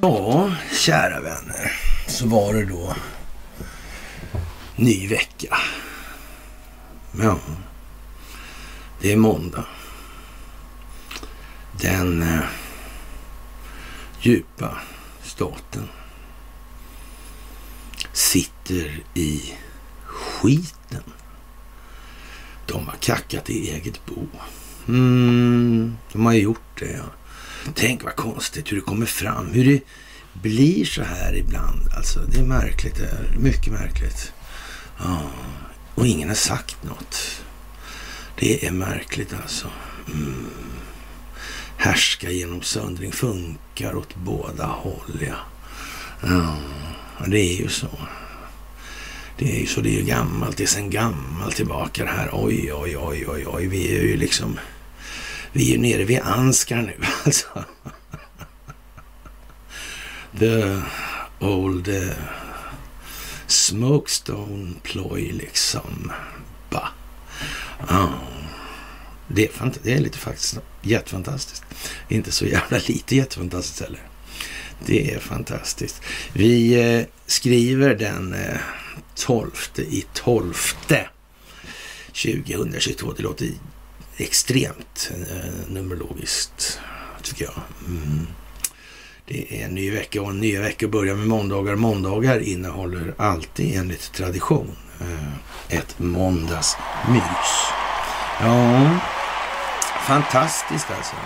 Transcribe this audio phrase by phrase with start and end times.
[0.00, 1.72] Ja, kära vänner,
[2.06, 2.94] så var det då
[4.76, 5.58] ny vecka.
[7.20, 7.38] Ja,
[9.00, 9.64] det är måndag.
[11.80, 12.44] Den eh,
[14.20, 14.78] djupa
[15.22, 15.88] staten
[18.12, 19.54] sitter i
[20.04, 21.02] skiten.
[22.66, 24.26] De har kackat i eget bo.
[24.88, 26.92] Mm, de har gjort det.
[26.92, 27.04] Ja.
[27.74, 29.46] Tänk vad konstigt hur det kommer fram.
[29.52, 29.80] Hur det
[30.32, 31.88] blir så här ibland.
[31.96, 32.94] Alltså, det är märkligt.
[32.94, 34.32] Det är mycket märkligt.
[34.98, 35.30] Ja.
[35.94, 37.42] Och ingen har sagt något.
[38.38, 39.68] Det är märkligt alltså.
[40.14, 40.46] Mm.
[41.76, 45.36] Härska genom söndring funkar åt båda håll, ja.
[46.22, 46.56] ja.
[47.26, 47.88] Det är ju så.
[49.38, 50.56] Det är ju så, det är ju gammalt.
[50.56, 52.30] Det är sen gammalt tillbaka det här.
[52.32, 53.66] Oj, oj, oj, oj, oj.
[53.66, 54.58] Vi är ju liksom...
[55.52, 57.64] Vi är ju nere vid Anskar nu alltså.
[60.38, 60.80] The
[61.40, 62.12] old uh,
[63.46, 66.12] smokestone ploy liksom.
[66.70, 66.88] Bah.
[67.90, 68.12] Oh.
[69.28, 71.64] Det, är det är lite faktiskt jättefantastiskt.
[72.08, 74.00] Inte så jävla lite jättefantastiskt heller.
[74.86, 76.02] Det är fantastiskt.
[76.32, 78.56] Vi eh, skriver den eh,
[79.14, 80.54] 12 i 12
[82.12, 83.12] 2022.
[83.12, 83.46] Det låter
[84.20, 86.80] extremt eh, numerologiskt,
[87.22, 87.60] tycker jag.
[87.86, 88.26] Mm.
[89.26, 91.74] Det är en ny vecka och en ny vecka börjar med måndagar.
[91.74, 97.72] Måndagar innehåller alltid enligt tradition eh, ett måndagsmys.
[98.40, 98.98] Ja,
[100.06, 101.16] fantastiskt alltså.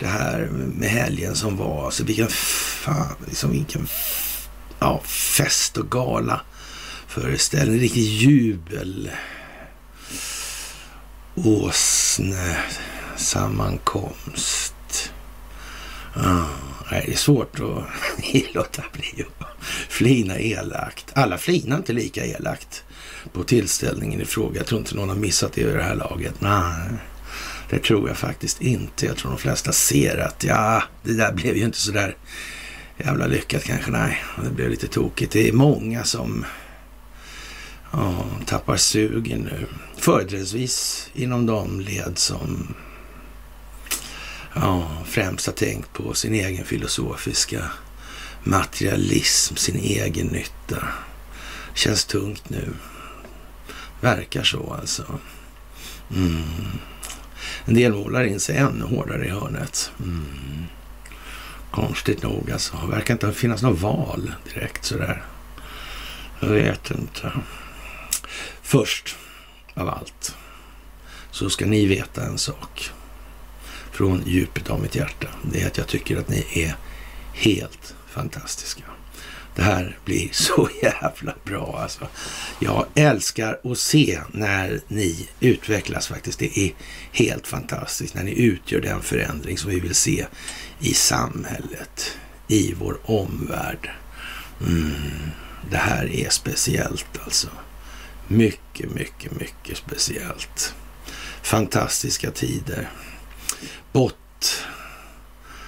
[0.00, 3.88] Det här med helgen som var, alltså vilken fan, liksom vilken
[4.78, 6.40] ja, fest och gala
[7.06, 9.10] föreställning, riktigt jubel.
[11.34, 12.56] Åsne
[13.16, 15.12] sammankomst.
[16.14, 16.44] Ah,
[16.90, 17.84] nej, det är svårt att
[18.54, 19.46] låta bli att
[19.88, 21.12] flina elakt.
[21.14, 22.84] Alla flinar inte lika elakt
[23.32, 24.56] på tillställningen i fråga.
[24.56, 26.40] Jag tror inte någon har missat det i det här laget.
[26.40, 26.90] Nej,
[27.70, 29.06] det tror jag faktiskt inte.
[29.06, 32.16] Jag tror de flesta ser att ja, det där blev ju inte så där
[32.98, 33.90] jävla lyckat kanske.
[33.90, 35.32] Nej, det blev lite tokigt.
[35.32, 36.44] Det är många som
[37.92, 39.66] ja, tappar sugen nu.
[39.96, 42.74] Företrädesvis inom de led som
[44.54, 47.70] ja, främst har tänkt på sin egen filosofiska
[48.44, 50.88] materialism, sin egen nytta.
[51.74, 52.68] Känns tungt nu.
[54.00, 55.18] Verkar så alltså.
[56.14, 56.42] Mm.
[57.64, 59.90] En del målar in sig ännu hårdare i hörnet.
[59.98, 60.64] Mm.
[61.70, 62.86] Konstigt nog alltså.
[62.90, 65.22] Verkar inte finnas något val direkt sådär.
[66.40, 67.32] Jag vet inte.
[68.62, 69.16] Först
[69.74, 70.34] av allt
[71.30, 72.90] så ska ni veta en sak
[73.92, 75.28] från djupet av mitt hjärta.
[75.52, 76.76] Det är att jag tycker att ni är
[77.32, 78.82] helt fantastiska.
[79.54, 82.08] Det här blir så jävla bra alltså.
[82.60, 86.38] Jag älskar att se när ni utvecklas faktiskt.
[86.38, 86.72] Det är
[87.12, 90.26] helt fantastiskt när ni utgör den förändring som vi vill se
[90.78, 92.18] i samhället,
[92.48, 93.90] i vår omvärld.
[94.60, 94.92] Mm,
[95.70, 97.48] det här är speciellt alltså.
[98.28, 100.74] Mycket, mycket, mycket speciellt.
[101.42, 102.90] Fantastiska tider.
[103.92, 104.64] Bott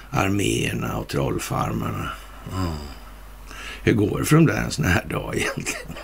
[0.09, 2.09] arméerna och trollfarmarna.
[2.53, 2.73] Mm.
[3.83, 5.95] Hur går det för dem där en sån här dag egentligen?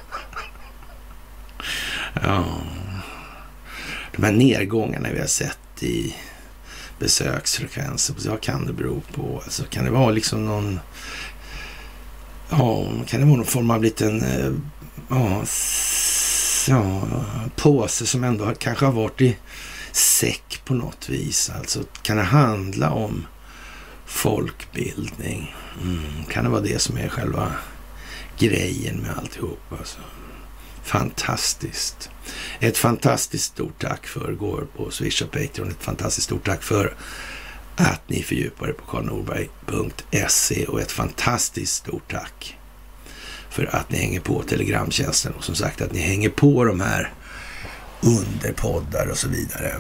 [2.23, 2.45] ja.
[4.15, 6.15] De här nedgångarna vi har sett i
[6.99, 9.41] besöksfrekvenser, vad kan det bero på?
[9.43, 10.79] Alltså, kan det vara liksom någon...
[12.49, 14.21] Ja, kan det vara någon form av liten...
[14.21, 14.51] Eh,
[15.09, 15.45] ja,
[16.67, 17.01] ja,
[17.55, 19.37] påse som ändå kanske har varit i
[19.91, 21.51] säck på något vis.
[21.57, 23.27] Alltså kan det handla om
[24.05, 25.55] folkbildning?
[25.81, 27.51] Mm, kan det vara det som är själva
[28.39, 29.73] grejen med alltihop?
[29.79, 29.99] Alltså.
[30.83, 32.09] Fantastiskt.
[32.59, 35.71] Ett fantastiskt stort tack för går på Swish och Patreon.
[35.71, 36.95] Ett fantastiskt stort tack för
[37.75, 42.57] att ni fördjupar er på karlnorberg.se och ett fantastiskt stort tack
[43.53, 47.13] för att ni hänger på Telegramtjänsten och som sagt att ni hänger på de här
[48.01, 49.75] underpoddar och så vidare.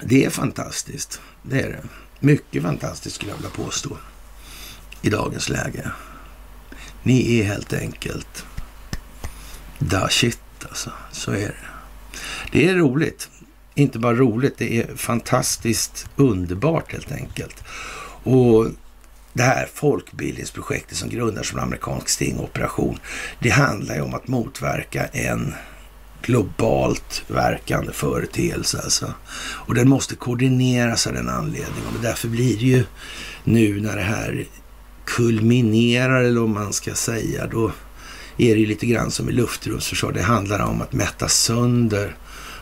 [0.00, 1.20] Det är fantastiskt.
[1.42, 1.82] Det är det.
[2.20, 3.96] Mycket fantastiskt skulle jag vilja påstå
[5.02, 5.90] i dagens läge.
[7.02, 8.44] Ni är helt enkelt
[9.78, 10.90] da shit alltså.
[11.12, 11.56] Så är det.
[12.52, 13.28] Det är roligt.
[13.74, 17.64] Inte bara roligt, det är fantastiskt underbart helt enkelt.
[18.22, 18.66] Och
[19.36, 22.98] det här folkbildningsprojektet som grundas som en amerikansk stingoperation,
[23.38, 25.54] det handlar ju om att motverka en
[26.22, 29.14] globalt verkande företeelse alltså.
[29.38, 31.94] Och den måste koordineras av den anledningen.
[31.96, 32.84] Och därför blir det ju
[33.44, 34.46] nu när det här
[35.04, 37.72] kulminerar, eller om man ska säga, då
[38.36, 40.12] är det ju lite grann som i luftrumsförsvar.
[40.12, 42.16] Det handlar om att mätta sönder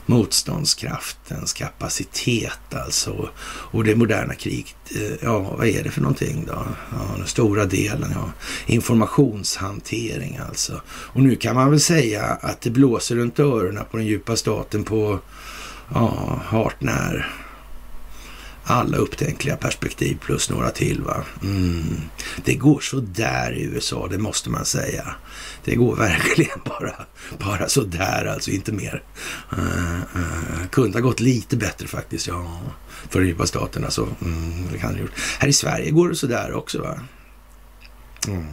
[0.06, 3.28] motståndskraftens kapacitet alltså.
[3.46, 6.66] Och det moderna kriget, eh, ja vad är det för någonting då?
[6.90, 8.32] Ja, den stora delen, ja.
[8.66, 10.80] Informationshantering alltså.
[10.86, 14.84] Och nu kan man väl säga att det blåser runt öronen på den djupa staten
[14.84, 15.18] på,
[15.94, 17.30] ja, hart när
[18.64, 21.02] alla upptänkliga perspektiv plus några till.
[21.02, 21.24] Va?
[21.42, 22.00] Mm.
[22.44, 25.14] Det går så där i USA, det måste man säga.
[25.64, 26.94] Det går verkligen bara,
[27.38, 29.02] bara sådär alltså, inte mer.
[29.52, 32.61] Uh, uh, kunde ha gått lite bättre faktiskt, ja.
[33.11, 34.08] För de djupa staterna så.
[34.22, 35.12] Mm, det kan det gjort.
[35.38, 36.82] Här i Sverige går det sådär också.
[36.82, 37.00] va.
[38.28, 38.44] Mm.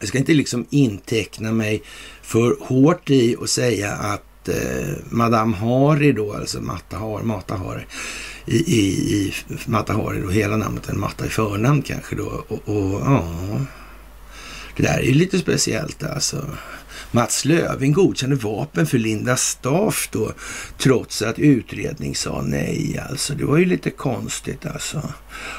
[0.00, 1.82] Jag ska inte liksom inteckna mig
[2.22, 7.24] för hårt i och säga att eh, Madame Hari då, alltså Mata Harry.
[7.24, 7.82] Mata Hari,
[8.46, 9.34] i, i, i
[9.66, 12.44] Mata Hari då, hela namnet, en Matta i förnamn kanske då.
[12.48, 13.28] Och, och ja,
[14.76, 16.46] det där är ju lite speciellt alltså.
[17.10, 20.32] Mats Löfving godkände vapen för Linda Staff då,
[20.78, 23.00] trots att utredning sa nej.
[23.10, 25.02] Alltså, det var ju lite konstigt alltså.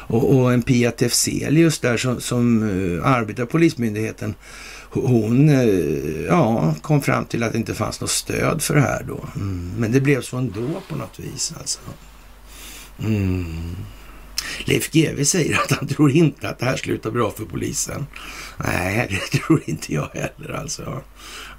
[0.08, 4.36] Och, och en Pia Tefselius där som, som uh, arbetar på Polismyndigheten,
[4.90, 9.04] hon uh, ja, kom fram till att det inte fanns något stöd för det här
[9.08, 9.26] då.
[9.36, 9.72] Mm.
[9.78, 11.80] Men det blev så ändå på något vis alltså.
[13.00, 13.76] Mm.
[14.66, 18.06] Leif GW säger att han tror inte att det här slutar bra för polisen.
[18.58, 21.04] Nej, det tror inte jag heller alltså.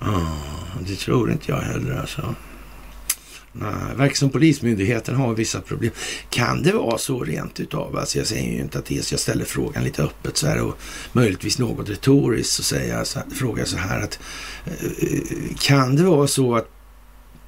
[0.00, 2.34] Oh, det tror inte jag heller alltså.
[3.60, 5.92] Nej, verkar som Polismyndigheten har vissa problem.
[6.30, 7.96] Kan det vara så rent utav?
[7.96, 9.12] Alltså jag säger ju inte att det är, så.
[9.12, 10.78] jag ställer frågan lite öppet så här och
[11.12, 14.18] möjligtvis något retoriskt så säger jag så här, frågar jag så här att
[14.66, 16.68] eh, eh, kan det vara så att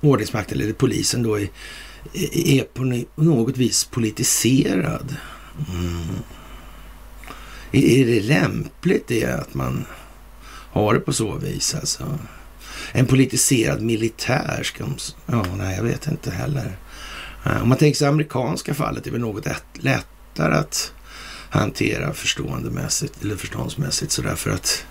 [0.00, 1.49] ordningsmakten eller polisen då är,
[2.32, 5.16] är på något vis politiserad?
[5.70, 6.04] Mm.
[7.72, 9.84] Är det lämpligt det att man
[10.70, 12.18] har det på så vis alltså?
[12.92, 14.84] En politiserad militär ska
[15.26, 16.76] Ja, nej, jag vet inte heller.
[17.44, 20.92] Eh, om man tänker sig amerikanska fallet är det något lättare att
[21.50, 24.84] hantera förståendemässigt eller förståndsmässigt sådär för att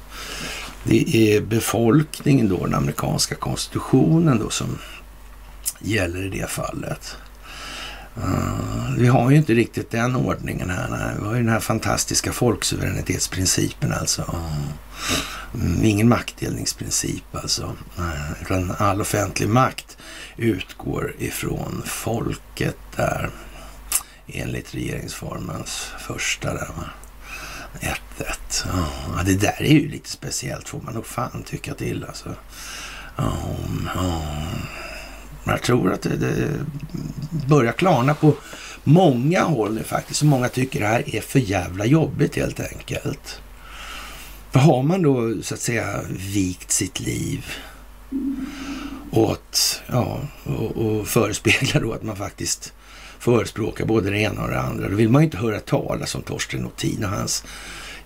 [0.83, 4.77] det är befolkningen då, den amerikanska konstitutionen då som
[5.79, 7.17] gäller i det fallet.
[8.17, 10.87] Uh, vi har ju inte riktigt den ordningen här.
[10.89, 11.15] Nej.
[11.19, 14.21] Vi har ju den här fantastiska folksuveränitetsprincipen alltså.
[14.21, 17.75] Uh, ingen maktdelningsprincip alltså.
[18.41, 19.97] Utan all offentlig makt
[20.37, 23.29] utgår ifrån folket där.
[24.27, 26.83] Enligt regeringsformens första där va.
[27.79, 27.95] 1-1.
[29.17, 32.29] Ja, det där är ju lite speciellt får man nog fan tycka till alltså.
[33.17, 34.67] Um, um.
[35.47, 36.49] Jag tror att det, det
[37.47, 38.33] börjar klarna på
[38.83, 40.21] många håll nu faktiskt.
[40.21, 43.41] Och många tycker det här är för jävla jobbigt helt enkelt.
[44.51, 47.45] För har man då så att säga vikt sitt liv
[49.11, 52.73] åt, ja, och, och förespeglar då att man faktiskt
[53.19, 54.89] förespråkar både det ena och det andra.
[54.89, 57.43] Då vill man ju inte höra talas om Torsten Nothin och hans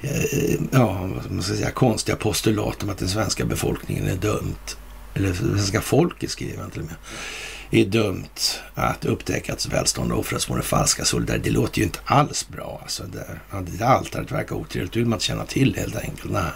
[0.02, 4.78] eh, ja, vad man ska säga, konstiga postulat om att den svenska befolkningen är dömt
[5.14, 6.96] eller svenska folket skriver han till och med,
[7.72, 11.44] är dömt att upptäcka att välstånd och offras på den falska solidaritet.
[11.44, 12.80] Det låter ju inte alls bra.
[12.82, 13.40] Alltså det,
[13.78, 14.94] det altaret verkar otrevligt.
[14.94, 16.32] Det vill man inte känna till helt enkelt.
[16.32, 16.52] Nej,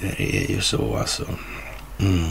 [0.00, 1.24] det är ju så alltså.
[1.98, 2.28] Mm.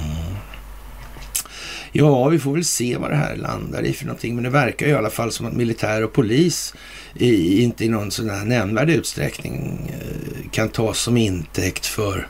[1.91, 4.35] Ja, vi får väl se vad det här landar i för någonting.
[4.35, 6.73] Men det verkar ju i alla fall som att militär och polis
[7.13, 12.27] i, inte i någon sån här nämnvärd utsträckning eh, kan tas som intäkt för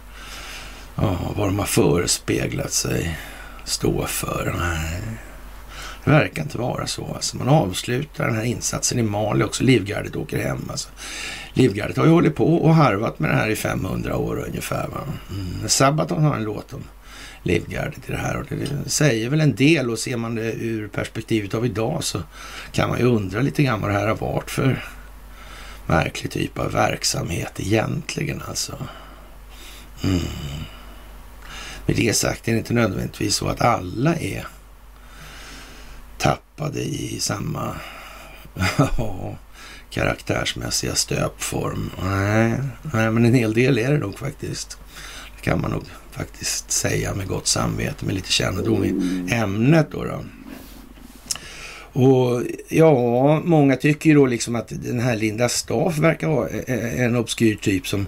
[0.96, 3.20] Ja, vad de har förespeglat sig
[3.64, 4.56] stå för.
[4.60, 5.02] Nej,
[6.04, 7.14] det verkar inte vara så.
[7.16, 9.64] Alltså, man avslutar den här insatsen i Mali också.
[9.64, 10.68] Livgardet åker hem.
[10.70, 10.90] Alltså.
[11.54, 14.88] Livgardet har ju hållit på och harvat med det här i 500 år ungefär.
[14.88, 15.00] Va?
[15.32, 15.70] Mm.
[15.70, 16.84] Sabaton har en låt om
[17.44, 20.88] Livgardet i det här och det säger väl en del och ser man det ur
[20.88, 22.22] perspektivet av idag så
[22.72, 24.84] kan man ju undra lite grann vad det här har varit för
[25.88, 28.78] märklig typ av verksamhet egentligen alltså.
[30.04, 30.20] Mm.
[31.86, 34.48] Med det sagt är det inte nödvändigtvis så att alla är
[36.18, 37.75] tappade i samma
[39.89, 41.92] karaktärsmässiga stöpform.
[42.04, 42.60] Nej,
[42.94, 44.77] nej, men en hel del är det nog faktiskt.
[45.36, 48.94] Det kan man nog faktiskt säga med gott samvete, med lite kännedom i
[49.34, 50.04] ämnet då.
[50.04, 50.24] då.
[52.01, 56.75] Och ja, många tycker ju då liksom att den här Linda Staff verkar vara eh,
[56.75, 58.08] eh, en obskyr typ som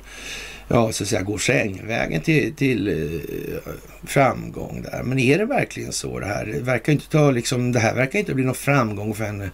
[0.68, 5.04] ja, så att säga, går sängvägen till, till eh, framgång där.
[5.04, 6.46] Men är det verkligen så det här?
[6.46, 9.50] Det verkar inte ta liksom, det här verkar inte bli någon framgång för henne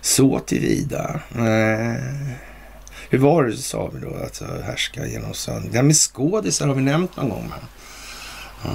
[0.00, 1.20] så tillvida.
[1.28, 1.74] Nej.
[1.74, 1.94] Eh,
[3.10, 5.70] hur var det, sa vi då, att eh, härska genom sönder?
[5.70, 7.50] Det här med skådisar har vi nämnt någon gång.
[7.50, 7.58] Men.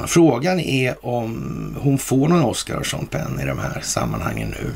[0.08, 4.72] Frågan är om hon får någon Oscar och Sean Penn i de här sammanhangen nu.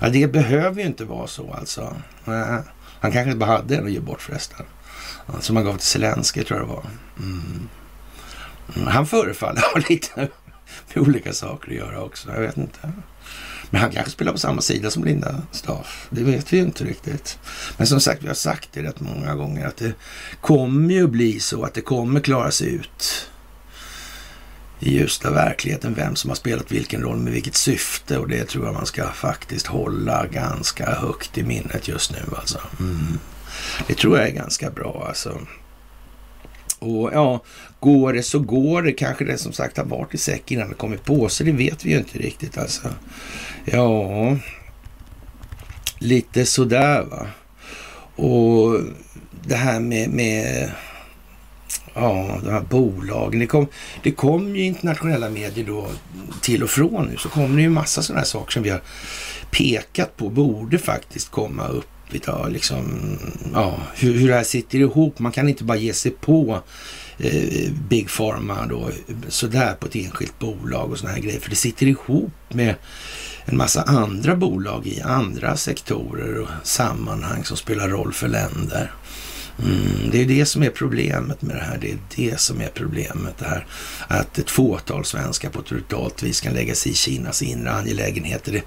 [0.00, 1.96] Ja, det behöver ju inte vara så alltså.
[3.00, 4.66] Han kanske bara hade en att ge bort förresten.
[5.40, 6.86] Som han gav till Zelenskyj tror jag det var.
[7.18, 7.68] Mm.
[8.88, 10.28] Han förefaller ha lite
[10.94, 12.30] med olika saker att göra också.
[12.32, 12.92] Jag vet inte.
[13.70, 16.08] Men han kanske spelar på samma sida som Linda Staff.
[16.10, 17.38] Det vet vi ju inte riktigt.
[17.76, 19.92] Men som sagt, vi har sagt det rätt många gånger att det
[20.40, 23.29] kommer ju bli så att det kommer klaras ut
[24.80, 28.64] i ljusta verkligheten vem som har spelat vilken roll med vilket syfte och det tror
[28.64, 32.58] jag man ska faktiskt hålla ganska högt i minnet just nu alltså.
[32.80, 33.18] Mm.
[33.86, 35.40] Det tror jag är ganska bra alltså.
[36.78, 37.42] Och ja,
[37.80, 38.92] går det så går det.
[38.92, 41.46] Kanske det som sagt har varit i säck innan det kommit på sig.
[41.46, 42.88] Det vet vi ju inte riktigt alltså.
[43.64, 44.36] Ja,
[45.98, 47.26] lite sådär va.
[48.24, 48.80] Och
[49.44, 50.70] det här med, med
[52.00, 53.40] ja, de här bolagen.
[53.40, 53.66] Det kom,
[54.02, 55.86] det kom ju internationella medier då
[56.40, 57.16] till och från nu.
[57.16, 58.80] Så kommer det ju massa sådana här saker som vi har
[59.50, 62.52] pekat på borde faktiskt komma upp idag.
[62.52, 63.18] Liksom,
[63.54, 65.18] ja, hur, hur det här sitter ihop.
[65.18, 66.62] Man kan inte bara ge sig på
[67.18, 68.90] eh, Big Pharma då
[69.28, 71.40] sådär på ett enskilt bolag och sådana här grejer.
[71.40, 72.74] För det sitter ihop med
[73.44, 78.92] en massa andra bolag i andra sektorer och sammanhang som spelar roll för länder.
[79.64, 81.78] Mm, det är det som är problemet med det här.
[81.80, 83.38] Det är det som är problemet.
[83.38, 83.66] Det här
[84.08, 88.52] att ett fåtal svenskar på ett brutalt vis kan lägga sig i Kinas inre angelägenheter.
[88.52, 88.62] Det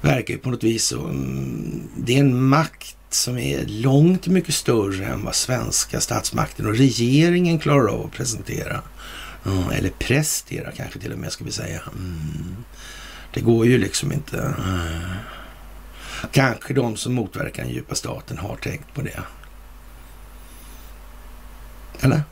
[0.00, 1.04] verkar ju på något vis så.
[1.04, 6.76] Mm, det är en makt som är långt mycket större än vad svenska statsmakten och
[6.76, 8.82] regeringen klarar av att presentera.
[9.46, 11.80] Mm, eller prestera kanske till och med ska vi säga.
[11.98, 12.56] Mm.
[13.34, 14.38] Det går ju liksom inte.
[14.38, 15.00] Mm.
[16.32, 19.20] Kanske de som motverkar den djupa staten har tänkt på det.
[22.00, 22.22] Eller?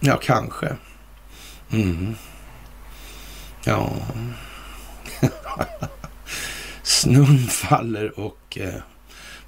[0.00, 0.76] Ja, kanske.
[1.72, 2.14] Mm.
[3.64, 3.92] Ja.
[6.82, 8.80] Snön faller och eh,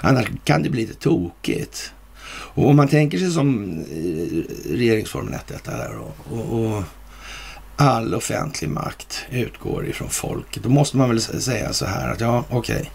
[0.00, 1.92] Annars kan det bli lite tokigt.
[2.28, 6.82] Och om man tänker sig som eh, regeringsformen 1 där och, och, och
[7.76, 10.62] all offentlig makt utgår ifrån folket.
[10.62, 12.76] Då måste man väl säga så här att ja, okej.
[12.76, 12.86] Okay.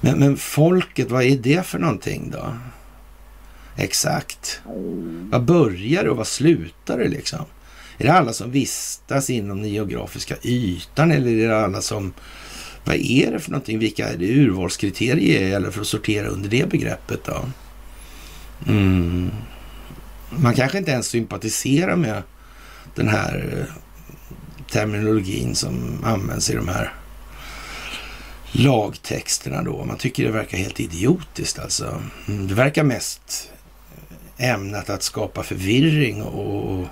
[0.00, 2.54] Men, men folket, vad är det för någonting då?
[3.76, 4.60] Exakt.
[5.30, 7.44] Vad börjar det och vad slutar det liksom?
[7.98, 12.12] Är det alla som vistas inom den geografiska ytan eller är det alla som...
[12.84, 13.78] Vad är det för någonting?
[13.78, 17.44] Vilka är det urvalskriterier gäller för att sortera under det begreppet då?
[18.68, 19.30] Mm.
[20.30, 22.22] Man kanske inte ens sympatiserar med
[22.94, 23.74] den här eh,
[24.70, 26.92] terminologin som används i de här
[28.52, 29.84] lagtexterna då.
[29.84, 32.02] Man tycker det verkar helt idiotiskt alltså.
[32.28, 33.50] Mm, det verkar mest
[34.38, 36.86] ämnat att skapa förvirring och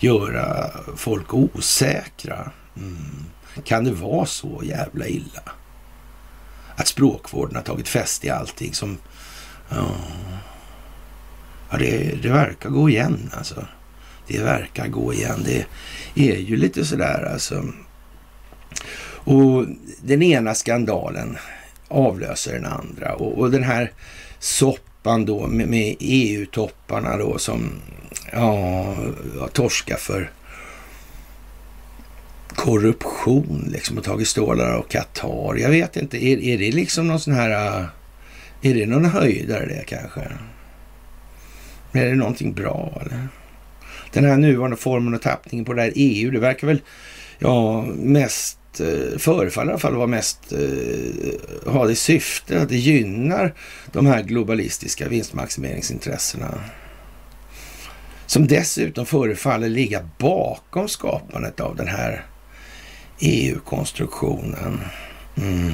[0.00, 2.50] göra folk osäkra.
[2.76, 3.24] Mm.
[3.64, 5.42] Kan det vara så jävla illa?
[6.76, 8.98] Att språkvården har tagit fäste i allting som...
[9.68, 9.90] Ja,
[11.70, 13.66] ja det, det verkar gå igen alltså.
[14.26, 15.44] Det verkar gå igen.
[15.44, 15.66] Det
[16.14, 17.64] är ju lite sådär alltså.
[19.26, 19.66] Och
[20.02, 21.38] den ena skandalen
[21.88, 23.14] avlöser den andra.
[23.14, 23.92] Och, och den här
[25.06, 27.70] soppan då med, med EU-topparna då som
[28.32, 28.94] ja,
[29.52, 30.30] torskar för
[32.48, 35.56] korruption liksom och tagit stålar av Qatar.
[35.56, 37.86] Jag vet inte, är, är det liksom någon sån här...
[38.62, 40.20] Är det någon höjdare det kanske?
[41.92, 43.28] Är det någonting bra eller?
[44.12, 46.80] Den här nuvarande formen och tappningen på det här EU, det verkar väl
[47.38, 52.76] ja, mest Eh, förefaller i alla fall vara mest eh, ha det syfte att det
[52.76, 53.54] gynnar
[53.92, 56.54] de här globalistiska vinstmaximeringsintressena.
[58.26, 62.26] Som dessutom förefaller ligga bakom skapandet av den här
[63.20, 64.80] EU-konstruktionen.
[65.36, 65.72] Mm.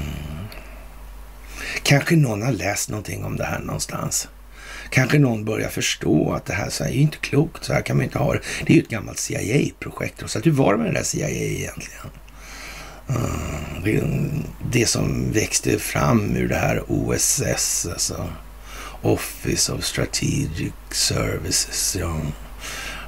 [1.82, 4.28] Kanske någon har läst någonting om det här någonstans.
[4.90, 7.96] Kanske någon börjar förstå att det här så här är inte klokt, så här kan
[7.96, 8.40] man inte ha det.
[8.66, 10.22] Det är ju ett gammalt CIA-projekt.
[10.26, 12.21] Så hur var det med det där CIA egentligen?
[13.84, 14.02] Det,
[14.70, 18.28] det, som växte fram ur det här OSS, alltså
[19.02, 21.96] Office of Strategic Services.
[22.00, 22.16] Ja.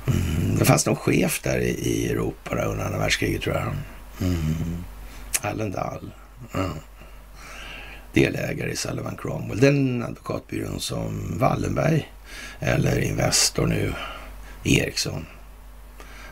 [0.06, 3.73] Mm, det fanns någon chef där i, i Europa under andra världskriget tror jag.
[4.28, 4.84] Mm.
[5.40, 6.11] Allendal.
[6.54, 6.70] Mm.
[8.12, 9.61] Delägare i Sullivan Cromwell.
[9.61, 12.12] Den advokatbyrån som Wallenberg
[12.61, 13.92] eller Investor nu,
[14.64, 15.26] Ericsson,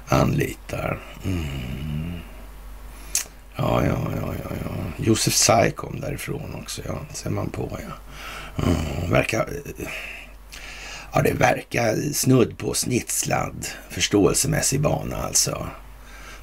[0.09, 1.01] anlitar.
[1.25, 2.21] Mm.
[3.57, 5.05] Ja, ja, ja, ja, ja.
[5.05, 6.99] Josef Tsai kom därifrån också, ja.
[7.13, 7.95] Ser man på, ja.
[8.65, 9.11] Mm.
[9.11, 9.49] Verkar...
[11.15, 15.67] Ja, det verkar snudd på snitslad förståelsemässig bana alltså.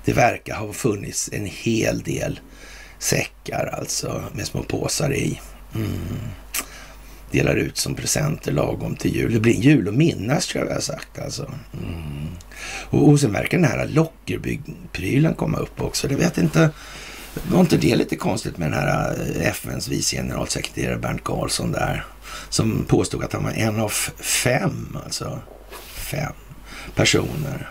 [0.05, 2.39] Det verkar ha funnits en hel del
[2.99, 5.39] säckar alltså med små påsar i.
[5.75, 5.89] Mm.
[7.31, 9.33] Delar ut som presenter lagom till jul.
[9.33, 11.51] Det blir en jul att minnas tror jag vi har sagt alltså.
[11.73, 12.27] Mm.
[12.89, 16.07] Och, och sen verkar den här Lockerby-prylen komma upp också.
[16.07, 16.69] Det vet inte.
[17.51, 22.05] Var inte det lite konstigt med den här eh, FNs vice generalsekreterare Bernt Karlsson där?
[22.49, 23.89] Som påstod att han var en av
[24.19, 25.39] fem, alltså
[25.93, 26.33] fem
[26.95, 27.69] personer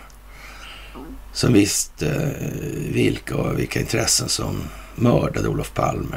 [1.32, 4.56] som visste eh, vilka och vilka intressen som
[4.94, 6.16] mördade Olof Palme.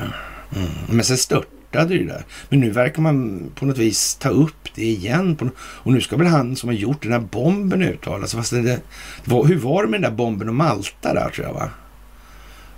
[0.56, 0.70] Mm.
[0.90, 2.26] Men sen störtade det där.
[2.50, 5.52] Men nu verkar man på något vis ta upp det igen.
[5.56, 8.40] och nu ska väl han som har gjort den här bomben uttala sig.
[8.40, 8.82] Fast det, det
[9.26, 11.70] var, hur var det med den där bomben och Malta där tror jag va?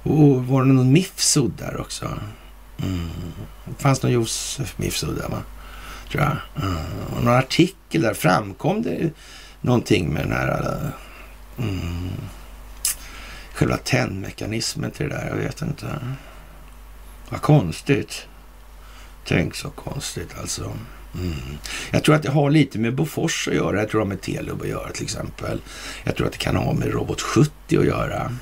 [0.03, 2.19] Och var det någon Mifsud där också?
[2.83, 3.09] Mm.
[3.65, 5.41] Det fanns någon Josef Mifsud där va?
[6.11, 6.63] Tror jag.
[6.63, 6.77] Mm.
[7.15, 9.11] Och någon artikel där framkom det
[9.61, 10.89] någonting med den här eh,
[11.57, 12.09] Mm.
[13.53, 15.99] Själva tändmekanismen till det där, jag vet inte.
[17.29, 18.27] Vad konstigt.
[19.25, 20.73] Tänk så konstigt alltså.
[21.15, 21.57] Mm.
[21.91, 23.79] Jag tror att det har lite med Bofors att göra.
[23.79, 25.61] Jag tror det har med Telub att göra till exempel.
[26.03, 28.37] Jag tror att det kan ha med Robot 70 att göra.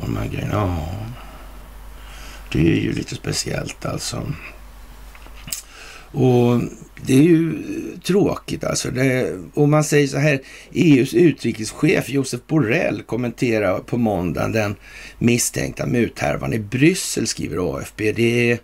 [0.00, 0.52] Och de här grejerna.
[0.52, 0.88] Ja,
[2.52, 4.32] det är ju lite speciellt alltså.
[6.12, 6.60] Och
[7.06, 7.62] det är ju
[8.02, 8.90] tråkigt alltså.
[8.90, 10.40] Det, om man säger så här,
[10.72, 14.76] EUs utrikeschef Josef Borrell kommenterar på måndagen den
[15.18, 18.12] misstänkta muthärvan i Bryssel, skriver AFP.
[18.12, 18.58] Det är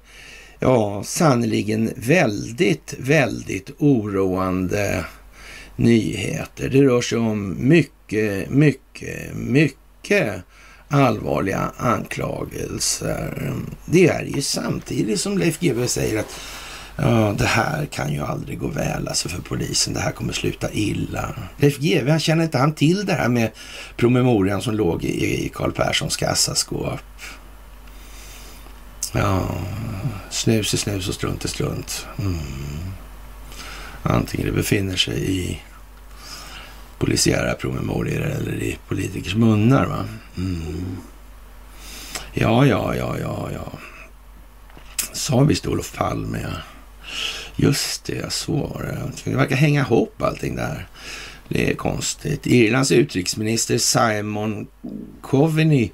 [0.58, 5.04] ja, sannerligen väldigt, väldigt oroande
[5.76, 6.68] nyheter.
[6.68, 10.42] Det rör sig om mycket, mycket, mycket
[10.88, 13.52] allvarliga anklagelser.
[13.84, 16.40] Det är ju samtidigt som Leif GW säger att
[16.98, 19.94] Ja, det här kan ju aldrig gå väl alltså för polisen.
[19.94, 21.34] Det här kommer sluta illa.
[21.56, 23.50] Leif GW, han känner inte han till det här med
[23.96, 27.00] promemorian som låg i Karl Perssons kassaskåp?
[29.12, 29.48] Ja,
[30.30, 32.06] snus är snus och strunt är strunt.
[32.18, 32.38] Mm.
[34.02, 35.58] Antingen det befinner sig i
[36.98, 39.86] polisiära promemorior eller i politikers munnar.
[39.86, 40.04] Va?
[40.36, 40.96] Mm.
[42.34, 43.72] Ja, ja, ja, ja, ja.
[45.12, 46.56] Sa visst Olof Palme, ja.
[47.56, 49.30] Just det, så var det.
[49.30, 50.86] Det verkar hänga ihop allting där.
[51.48, 52.46] Det är konstigt.
[52.46, 54.66] Irlands utrikesminister Simon
[55.20, 55.90] Coveney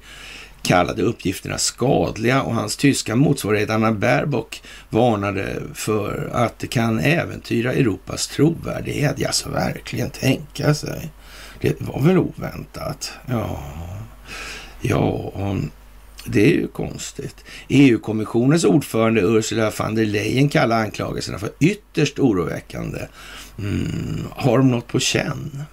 [0.63, 7.73] kallade uppgifterna skadliga och hans tyska motsvarighet Anna Baerbock varnade för att det kan äventyra
[7.73, 9.15] Europas trovärdighet.
[9.17, 11.11] Ja, så verkligen tänka sig.
[11.61, 13.11] Det var väl oväntat.
[13.25, 13.63] Ja,
[14.81, 15.33] ja.
[16.25, 17.35] Det är ju konstigt.
[17.67, 22.99] EU-kommissionens ordförande Ursula von der Leyen kallar anklagelserna för ytterst oroväckande.
[23.59, 24.27] Mm.
[24.31, 25.63] Har de något på känn?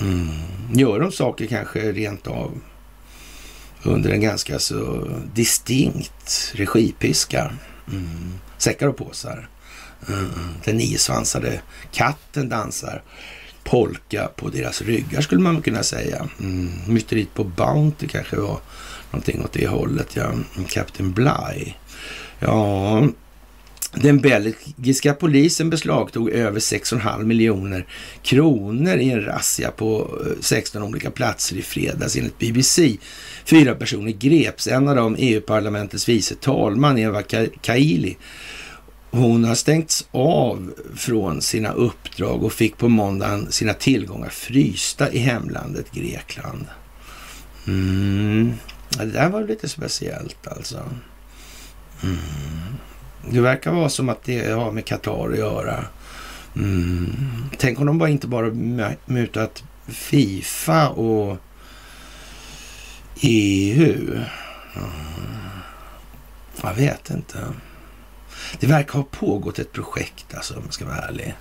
[0.00, 0.28] Mm.
[0.72, 2.60] Gör de saker kanske rent av
[3.82, 7.52] under en ganska så distinkt regipiska?
[7.88, 8.32] Mm.
[8.58, 9.48] Säckar och påsar.
[10.08, 10.30] Mm.
[10.64, 11.60] Den niosvansade
[11.92, 13.02] katten dansar
[13.64, 16.28] polka på deras ryggar skulle man kunna säga.
[16.40, 16.70] Mm.
[16.86, 18.60] Myteriet på Bounty kanske var
[19.10, 20.16] någonting åt det hållet.
[20.16, 20.32] Ja.
[20.68, 21.74] Captain Bly.
[22.38, 23.08] Ja,
[23.92, 27.86] den belgiska polisen beslagtog över 6,5 miljoner
[28.22, 32.96] kronor i en razzia på eh, 16 olika platser i fredags enligt BBC.
[33.44, 37.22] Fyra personer greps, en av dem EU-parlamentets vice talman Eva
[37.60, 38.16] Kaili
[39.10, 45.18] hon har stängts av från sina uppdrag och fick på måndagen sina tillgångar frysta i
[45.18, 46.66] hemlandet Grekland.
[47.66, 48.52] Mm.
[48.90, 50.80] Det där var lite speciellt alltså.
[52.02, 52.18] Mm.
[53.28, 55.84] Det verkar vara som att det har med Qatar att göra.
[56.56, 57.12] Mm.
[57.58, 58.52] Tänk om de bara inte bara
[59.06, 61.36] mutat Fifa och
[63.20, 64.24] EU.
[64.76, 64.90] Mm.
[66.62, 67.38] Jag vet inte.
[68.60, 71.34] Det verkar ha pågått ett projekt, alltså, om jag ska vara ärlig,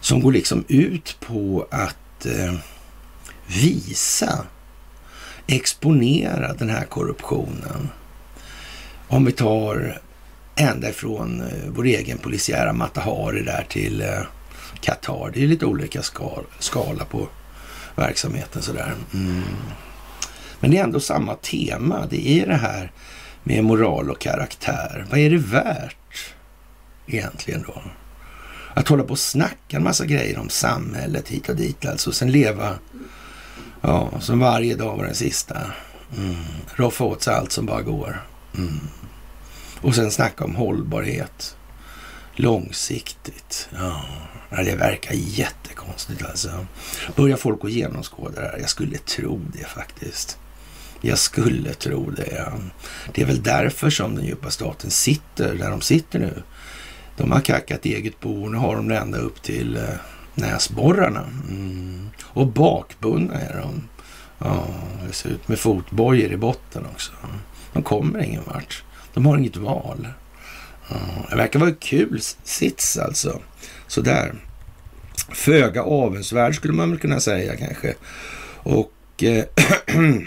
[0.00, 2.54] som går liksom ut på att eh,
[3.46, 4.46] visa,
[5.46, 7.88] exponera den här korruptionen.
[9.08, 10.00] Om vi tar
[10.56, 14.20] ända ifrån eh, vår egen polisiära Matahari där till eh,
[14.80, 15.30] Qatar.
[15.34, 17.28] Det är lite olika skal, skala på
[17.94, 18.94] verksamheten sådär.
[19.14, 19.42] Mm.
[20.60, 22.06] Men det är ändå samma tema.
[22.10, 22.92] Det är det här
[23.42, 25.06] med moral och karaktär.
[25.10, 26.34] Vad är det värt
[27.06, 27.82] egentligen då?
[28.74, 32.12] Att hålla på och snacka en massa grejer om samhället hit och dit alltså.
[32.12, 32.74] Sen leva
[33.80, 35.56] ja, som varje dag var den sista.
[36.16, 36.36] Mm.
[36.74, 38.22] Roffa åt sig allt som bara går.
[38.58, 38.80] Mm.
[39.80, 41.56] Och sen snacka om hållbarhet.
[42.34, 43.68] Långsiktigt.
[43.78, 44.04] Ja,
[44.50, 46.66] det verkar jättekonstigt alltså.
[47.16, 48.58] Börjar folk att genomskåda det här?
[48.58, 50.38] Jag skulle tro det faktiskt.
[51.00, 52.32] Jag skulle tro det.
[52.36, 52.52] Ja.
[53.14, 56.42] Det är väl därför som den djupa staten sitter där de sitter nu.
[57.16, 58.48] De har kackat eget bo.
[58.48, 59.82] Nu har de det ända upp till eh,
[60.34, 61.24] näsborrarna.
[61.48, 62.10] Mm.
[62.24, 63.88] Och bakbundna är de.
[64.38, 64.66] Ja,
[65.06, 67.12] det ser ut med fotbojor i botten också.
[67.72, 68.82] De kommer ingen vart.
[69.16, 70.08] De har inget val.
[70.88, 70.96] Ja,
[71.30, 73.40] det verkar vara en kul sits alltså.
[73.86, 74.34] Sådär.
[75.32, 77.94] Föga avundsvärd skulle man väl kunna säga kanske.
[78.62, 79.44] Och eh,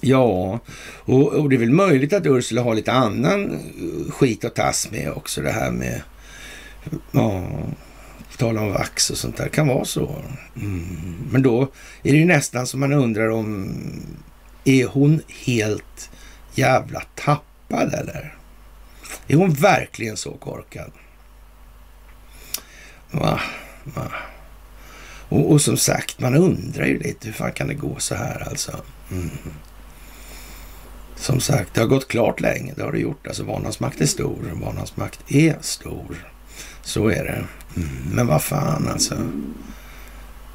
[0.00, 0.60] Ja,
[0.96, 4.90] och, och, det är väl möjligt att Ursula har lite annan eh, skit att tas
[4.90, 5.42] med också.
[5.42, 6.02] Det här med,
[7.12, 7.42] ja,
[8.38, 9.44] tala om vax och sånt där.
[9.44, 10.16] Det kan vara så.
[10.56, 10.86] Mm.
[11.30, 11.62] Men då
[12.02, 13.74] är det ju nästan som man undrar om,
[14.64, 16.10] är hon helt
[16.54, 18.34] jävla tappad eller?
[19.28, 20.92] Är hon verkligen så korkad?
[23.10, 23.40] Va?
[23.84, 24.12] Va?
[25.28, 28.48] Och, och, som sagt, man undrar ju lite hur fan kan det gå så här
[28.48, 28.82] alltså?
[29.10, 29.30] Mm.
[31.16, 32.72] Som sagt, det har gått klart länge.
[32.76, 33.26] Det har det gjort.
[33.26, 34.38] Alltså vanans makt är stor.
[34.52, 36.32] Vanans makt är stor.
[36.82, 37.44] Så är det.
[37.76, 37.88] Mm.
[38.12, 39.14] Men vad fan alltså.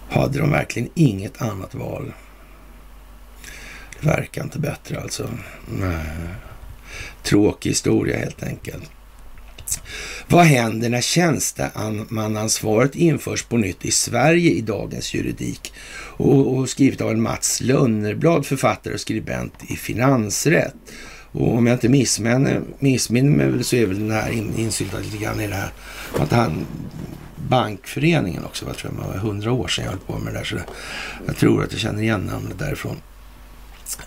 [0.09, 2.13] Hade de verkligen inget annat val?
[3.99, 5.29] Det verkar inte bättre alltså.
[5.67, 6.05] Nej.
[7.25, 8.91] Tråkig historia helt enkelt.
[10.27, 15.73] Vad händer när tjänstemannaansvaret införs på nytt i Sverige i dagens juridik?
[16.17, 20.75] Och, och skrivet av en Mats Lönnerblad, författare och skribent i finansrätt.
[21.31, 22.61] Och om jag inte missminner
[23.21, 25.71] mig så är väl den här insyltad lite grann i det här
[26.19, 26.65] att han
[27.49, 30.45] Bankföreningen också, vad tror jag, var hundra år sedan jag höll på med det där.
[30.45, 30.57] Så
[31.25, 32.95] jag tror att jag känner igen namnet därifrån.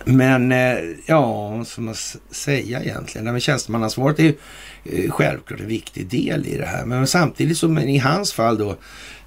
[0.05, 1.95] Men eh, ja, vad ska man
[2.31, 3.25] säga egentligen?
[3.25, 4.35] Nej, men tjänstemannaansvaret är ju
[4.83, 6.85] eh, självklart en viktig del i det här.
[6.85, 8.75] Men samtidigt som i hans fall då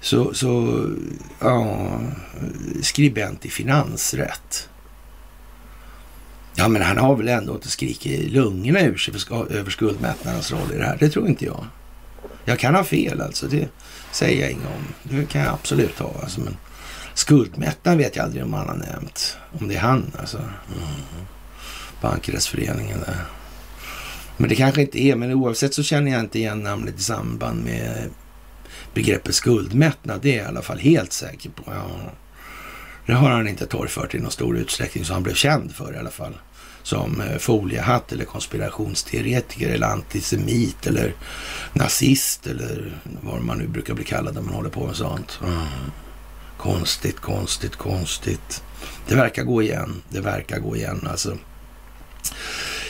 [0.01, 0.83] så, så
[1.39, 1.99] ja,
[2.81, 4.69] skribent i finansrätt.
[6.55, 9.13] Ja, men han har väl ändå inte skrikit lungorna ur sig
[9.49, 10.97] över skuldmättnadens roll i det här.
[10.99, 11.65] Det tror inte jag.
[12.45, 13.47] Jag kan ha fel alltså.
[13.47, 13.67] Det
[14.11, 14.83] säger jag inget om.
[15.03, 16.13] Det kan jag absolut ha.
[16.21, 16.57] Alltså, men
[17.13, 19.37] Skuldmättnad vet jag aldrig om han har nämnt.
[19.59, 20.37] Om det är han alltså.
[20.37, 21.25] Mm.
[22.01, 23.25] Bankrättsföreningen där.
[24.37, 27.63] Men det kanske inte är, men oavsett så känner jag inte igen namnet i samband
[27.63, 28.09] med
[28.93, 30.19] begreppet skuldmättnad.
[30.21, 31.63] Det är jag i alla fall helt säker på.
[31.65, 31.87] Ja.
[33.05, 35.97] Det har han inte torgfört i någon stor utsträckning som han blev känd för i
[35.97, 36.37] alla fall.
[36.83, 41.13] Som eh, foliehatt eller konspirationsteoretiker eller antisemit eller
[41.73, 45.39] nazist eller vad man nu brukar bli kallad när man håller på med sånt.
[45.43, 45.91] Mm
[46.63, 48.63] Konstigt, konstigt, konstigt.
[49.07, 50.01] Det verkar gå igen.
[50.09, 51.37] Det verkar gå igen alltså.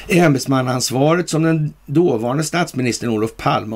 [0.08, 3.76] Ämbetsmannaansvaret som den dåvarande statsministern Olof Palme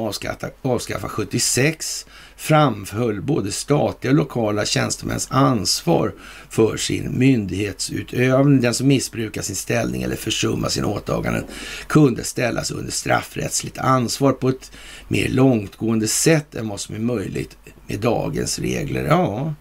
[0.62, 2.06] avskaffade 76
[2.36, 6.14] framhöll både statliga och lokala tjänstemäns ansvar
[6.50, 8.62] för sin myndighetsutövning.
[8.62, 11.44] Den som missbrukar sin ställning eller försummar sina åtaganden
[11.88, 14.72] kunde ställas under straffrättsligt ansvar på ett
[15.08, 17.58] mer långtgående sätt än vad som är möjligt
[17.88, 19.06] med dagens regler.
[19.06, 19.54] Ja,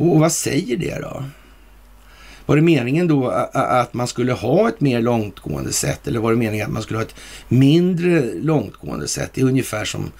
[0.00, 1.24] och vad säger det då?
[2.46, 6.38] Var det meningen då att man skulle ha ett mer långtgående sätt eller var det
[6.38, 7.14] meningen att man skulle ha ett
[7.48, 9.30] mindre långtgående sätt?
[9.34, 10.10] Det är ungefär som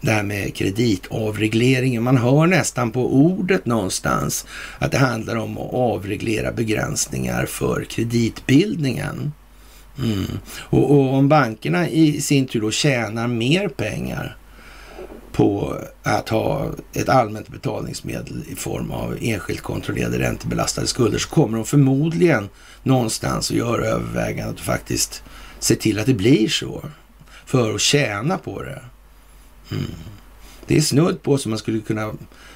[0.00, 2.02] det här med kreditavregleringen.
[2.02, 4.46] Man hör nästan på ordet någonstans
[4.78, 9.32] att det handlar om att avreglera begränsningar för kreditbildningen.
[9.98, 10.26] Mm.
[10.58, 14.36] Och, och om bankerna i sin tur då tjänar mer pengar
[15.34, 21.56] på att ha ett allmänt betalningsmedel i form av enskilt kontrollerade räntebelastade skulder så kommer
[21.56, 22.48] de förmodligen
[22.82, 25.22] någonstans att göra övervägandet och faktiskt
[25.58, 26.84] se till att det blir så
[27.46, 28.82] för att tjäna på det.
[29.70, 29.84] Mm.
[30.66, 32.12] Det är snudd på som man skulle kunna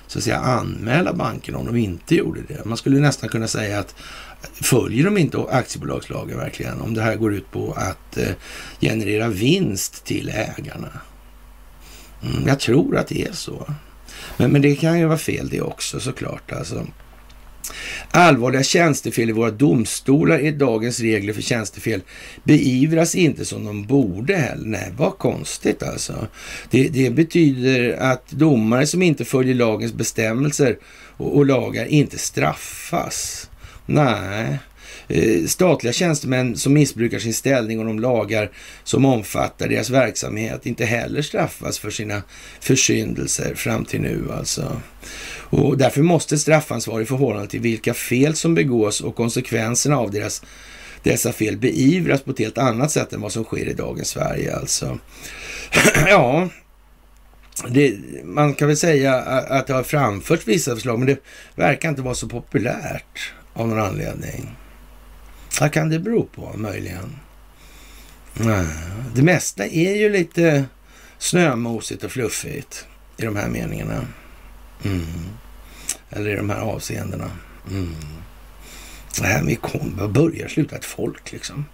[0.06, 2.64] så att säga, anmäla bankerna om de inte gjorde det.
[2.64, 3.94] Man skulle nästan kunna säga att
[4.52, 6.80] följer de inte aktiebolagslagen verkligen?
[6.80, 8.28] Om det här går ut på att eh,
[8.80, 10.88] generera vinst till ägarna.
[12.22, 13.74] Mm, jag tror att det är så.
[14.37, 16.52] Men, men det kan ju vara fel det också såklart.
[16.52, 16.87] Alltså.
[18.11, 22.00] Allvarliga tjänstefel i våra domstolar i dagens regler för tjänstefel
[22.44, 24.66] beivras inte som de borde heller.
[24.68, 26.26] Nej, vad konstigt alltså.
[26.70, 30.78] Det, det betyder att domare som inte följer lagens bestämmelser
[31.16, 33.50] och, och lagar inte straffas.
[33.87, 34.59] Nej,
[35.08, 38.50] Eh, statliga tjänstemän som missbrukar sin ställning och de lagar
[38.84, 42.22] som omfattar deras verksamhet inte heller straffas för sina
[42.60, 44.80] försyndelser fram till nu alltså.
[45.50, 50.42] Och därför måste straffansvar i förhållande till vilka fel som begås och konsekvenserna av deras,
[51.02, 54.56] dessa fel beivras på ett helt annat sätt än vad som sker i dagens Sverige
[54.56, 54.98] alltså.
[56.06, 56.48] ja,
[57.68, 61.18] det, man kan väl säga att det har framförts vissa förslag, men det
[61.54, 64.56] verkar inte vara så populärt av någon anledning.
[65.61, 67.16] Vad kan det bero på möjligen?
[69.14, 70.64] Det mesta är ju lite
[71.18, 74.06] snömosigt och fluffigt i de här meningarna.
[74.84, 75.06] Mm.
[76.11, 77.30] Eller i de här avseendena.
[77.70, 77.94] Mm.
[79.20, 79.56] Det här med
[79.96, 81.64] vad börjar sluta ett folk liksom.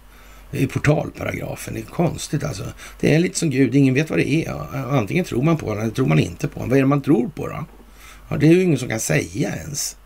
[0.51, 1.73] Det är portalparagrafen.
[1.73, 2.63] Det är konstigt alltså.
[2.99, 3.75] Det är lite som Gud.
[3.75, 4.75] Ingen vet vad det är.
[4.75, 6.69] Antingen tror man på den eller tror man inte på den.
[6.69, 7.65] Vad är det man tror på då?
[8.29, 9.97] Ja, det är ju ingen som kan säga ens.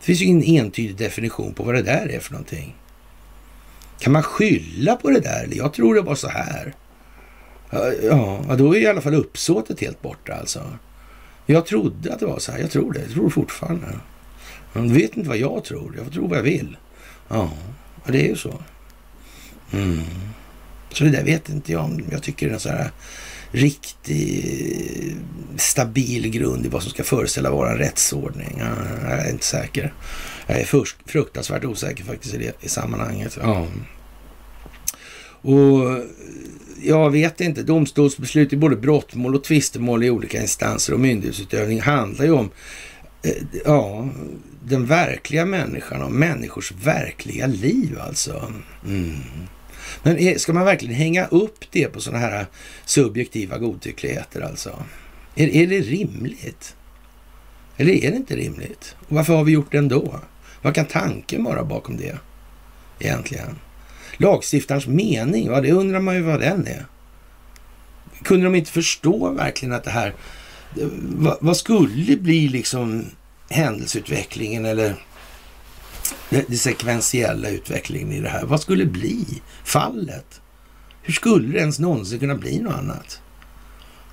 [0.00, 2.76] Det finns ju ingen entydig definition på vad det där är för någonting.
[3.98, 5.48] Kan man skylla på det där?
[5.52, 6.74] Jag tror det var så här.
[8.02, 10.62] Ja, då är i alla fall uppsåtet helt borta alltså.
[11.46, 12.58] Jag trodde att det var så här.
[12.58, 13.00] Jag tror det.
[13.00, 13.86] Jag tror fortfarande.
[14.72, 15.94] Men vet inte vad jag tror.
[15.96, 16.76] Jag tror vad jag vill.
[17.28, 17.50] Ja,
[18.06, 18.54] det är ju så.
[19.72, 20.02] Mm.
[20.92, 22.04] Så det där vet inte jag om.
[22.10, 22.90] Jag tycker det är en så här
[23.50, 25.16] riktig
[25.56, 28.62] stabil grund i vad som ska föreställa vara en rättsordning.
[29.02, 29.92] Jag är inte säker.
[30.48, 30.64] Jag är
[31.06, 33.38] fruktansvärt osäker faktiskt i det i sammanhanget.
[33.42, 33.66] Ja.
[35.40, 36.04] Och
[36.82, 42.24] jag vet inte, domstolsbeslut i både brottmål och tvistemål i olika instanser och myndighetsutövning handlar
[42.24, 42.50] ju om
[43.22, 43.32] eh,
[43.64, 44.08] ja,
[44.64, 48.52] den verkliga människan och människors verkliga liv alltså.
[48.86, 49.16] Mm.
[50.02, 52.46] Men ska man verkligen hänga upp det på sådana här
[52.84, 54.82] subjektiva godtyckligheter alltså?
[55.34, 56.76] Är, är det rimligt?
[57.76, 58.96] Eller är det inte rimligt?
[59.08, 60.20] Och varför har vi gjort det ändå?
[60.68, 62.18] Vad kan tanken vara bakom det
[62.98, 63.58] egentligen?
[64.16, 66.86] Lagstiftarens mening, ja, det undrar man ju vad den är.
[68.22, 70.14] Kunde de inte förstå verkligen att det här,
[71.00, 73.06] vad, vad skulle bli liksom
[73.50, 74.94] händelseutvecklingen eller
[76.30, 78.44] den sekventiella utvecklingen i det här?
[78.44, 79.24] Vad skulle bli
[79.64, 80.40] fallet?
[81.02, 83.20] Hur skulle det ens någonsin kunna bli något annat?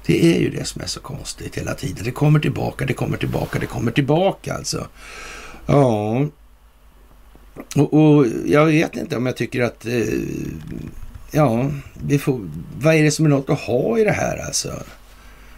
[0.06, 2.04] Det är ju det som är så konstigt hela tiden.
[2.04, 4.88] Det kommer tillbaka, det kommer tillbaka, det kommer tillbaka alltså.
[5.65, 6.28] Ja,
[7.76, 9.86] och, och jag vet inte om jag tycker att...
[9.86, 10.04] Eh,
[11.32, 11.72] ja,
[12.08, 14.84] vi får, vad är det som är något att ha i det här alltså?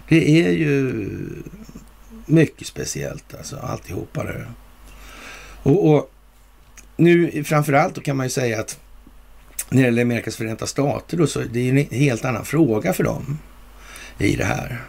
[0.10, 1.06] Det är ju
[2.26, 4.46] mycket speciellt alltså, alltihopa det.
[5.64, 6.12] Och, och
[6.98, 8.80] nu framförallt då kan man ju säga att
[9.70, 12.94] när det gäller Amerikas förenta stater då, så det är ju en helt annan fråga
[12.94, 13.40] för dem
[14.18, 14.82] i det här.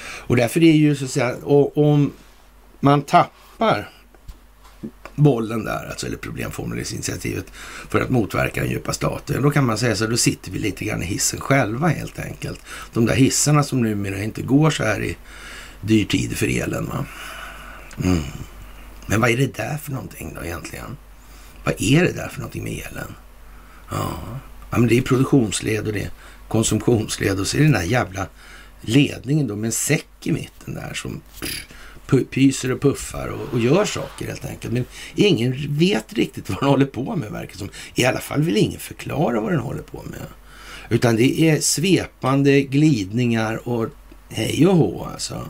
[0.00, 1.36] Och därför är det ju så att säga,
[1.74, 2.12] om
[2.80, 3.90] man tappar
[5.18, 7.46] bollen där, alltså, eller problemformuleringsinitiativet
[7.88, 9.42] för att motverka den djupa staten.
[9.42, 12.60] Då kan man säga så då sitter vi lite grann i hissen själva helt enkelt.
[12.92, 15.16] De där hissarna som numera inte går så här i
[15.80, 16.86] dyr tid för elen.
[16.86, 17.06] Va?
[18.04, 18.22] Mm.
[19.06, 20.96] Men vad är det där för någonting då egentligen?
[21.64, 23.14] Vad är det där för någonting med elen?
[23.90, 24.18] Ja,
[24.70, 26.10] ja men det är produktionsled och det är
[26.48, 28.26] konsumtionsled och så är det den där jävla
[28.80, 31.20] ledningen då med en säck i mitten där som
[32.30, 34.72] pyser och puffar och, och, gör saker helt enkelt.
[34.72, 37.68] Men ingen vet riktigt vad den håller på med verkar som.
[37.94, 40.20] I alla fall vill ingen förklara vad den håller på med.
[40.88, 43.88] Utan det är svepande glidningar och
[44.28, 45.48] hej och hå alltså.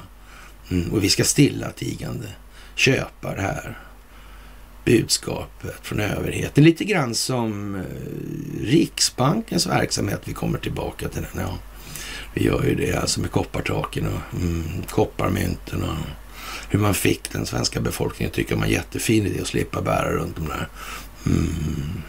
[0.71, 2.27] Mm, och vi ska stilla tigande
[2.75, 3.79] köpa det här
[4.85, 6.65] budskapet från överheten.
[6.65, 7.83] Lite grann som eh,
[8.61, 10.21] Riksbankens verksamhet.
[10.25, 11.43] Vi kommer tillbaka till den.
[11.43, 11.59] Ja,
[12.35, 15.97] vi gör ju det alltså med koppartaken och mm, kopparmynten och
[16.69, 20.49] hur man fick den svenska befolkningen tycka man jättefin idé att slippa bära runt de
[20.49, 20.69] där.
[21.27, 22.03] Mm.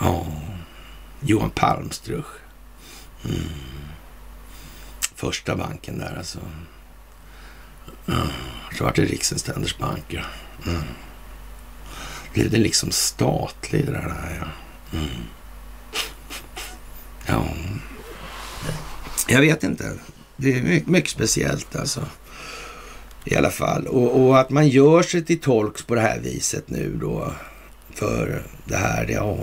[0.00, 0.26] Ja,
[1.20, 2.26] Johan Palmstruch.
[3.24, 3.36] Mm.
[5.14, 6.38] Första banken där alltså.
[8.08, 8.28] Mm.
[8.78, 10.26] så vart det Riksens banker.
[10.66, 10.82] Mm.
[12.34, 14.38] Blev det liksom statlig det där?
[14.40, 14.98] Ja.
[14.98, 15.10] Mm.
[17.26, 17.46] ja.
[19.28, 19.98] Jag vet inte.
[20.36, 22.06] Det är mycket, mycket speciellt alltså.
[23.24, 23.86] I alla fall.
[23.86, 27.32] Och, och, att man gör sig till tolks på det här viset nu då.
[27.94, 29.38] För det här, ja.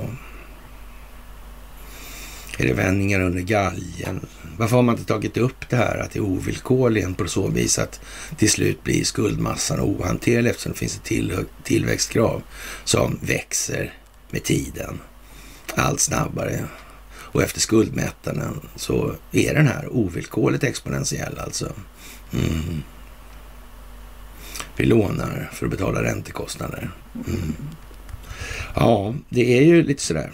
[2.58, 4.26] Är det vändningar under galgen?
[4.58, 7.80] Varför har man inte tagit upp det här att det är ovillkorligen på så vis
[7.80, 8.00] att
[8.38, 12.42] till slut blir skuldmassan ohanterlig eftersom det finns ett till, tillväxtkrav
[12.84, 13.94] som växer
[14.30, 15.00] med tiden
[15.76, 16.64] allt snabbare.
[17.10, 21.72] Och efter skuldmättnaden så är den här ovillkorligt exponentiell alltså.
[22.34, 22.84] Mm.
[24.78, 26.92] Vi lånar för att betala räntekostnader.
[27.28, 27.56] Mm.
[28.76, 30.32] Ja, det är ju lite sådär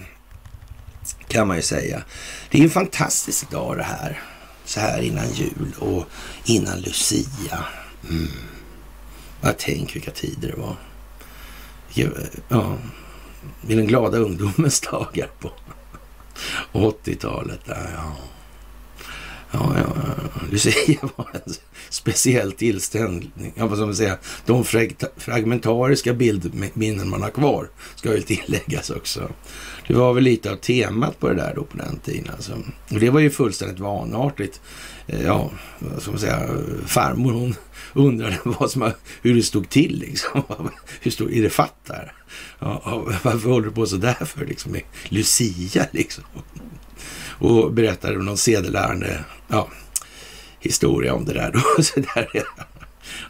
[1.28, 2.04] kan man ju säga.
[2.50, 4.22] Det är en fantastisk dag det här.
[4.66, 6.06] Så här innan jul och
[6.46, 7.66] innan Lucia.
[8.10, 8.28] Mm.
[9.42, 10.76] Jag tänk vilka tider det var.
[12.50, 12.78] Ja,
[13.68, 15.52] i den glada ungdomens dagar på
[16.72, 17.60] 80-talet.
[17.66, 17.76] Ja.
[17.96, 18.16] Ja,
[19.54, 19.94] ja,
[20.52, 21.54] Lucia var en
[21.90, 23.54] speciell tillställning.
[23.56, 24.18] Ja, vad ska man säga?
[24.46, 24.64] De
[25.18, 29.30] fragmentariska bildminnen man har kvar ska väl tilläggas också.
[29.88, 32.30] Det var väl lite av temat på det där då på den tiden.
[32.36, 32.54] Alltså.
[32.90, 34.62] Och det var ju fullständigt vanartigt.
[35.08, 36.50] Eh, ja, vad ska man säga?
[36.86, 37.56] Farmor hon
[37.94, 40.44] undrade vad som, hur det stod till liksom.
[41.02, 42.14] Hur stod, är det fatt där?
[42.60, 46.24] Ja, varför håller du på sådär för liksom med Lucia liksom?
[47.40, 49.68] Och berättade någon sedelärande ja,
[50.60, 51.52] historia om det där.
[51.52, 51.84] Då.
[51.84, 52.44] Så där ja,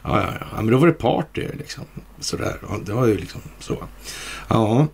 [0.03, 1.83] ja, ja, men då var det party liksom.
[2.19, 2.57] Sådär.
[2.85, 3.87] Det var ju liksom så.
[4.47, 4.87] Ja.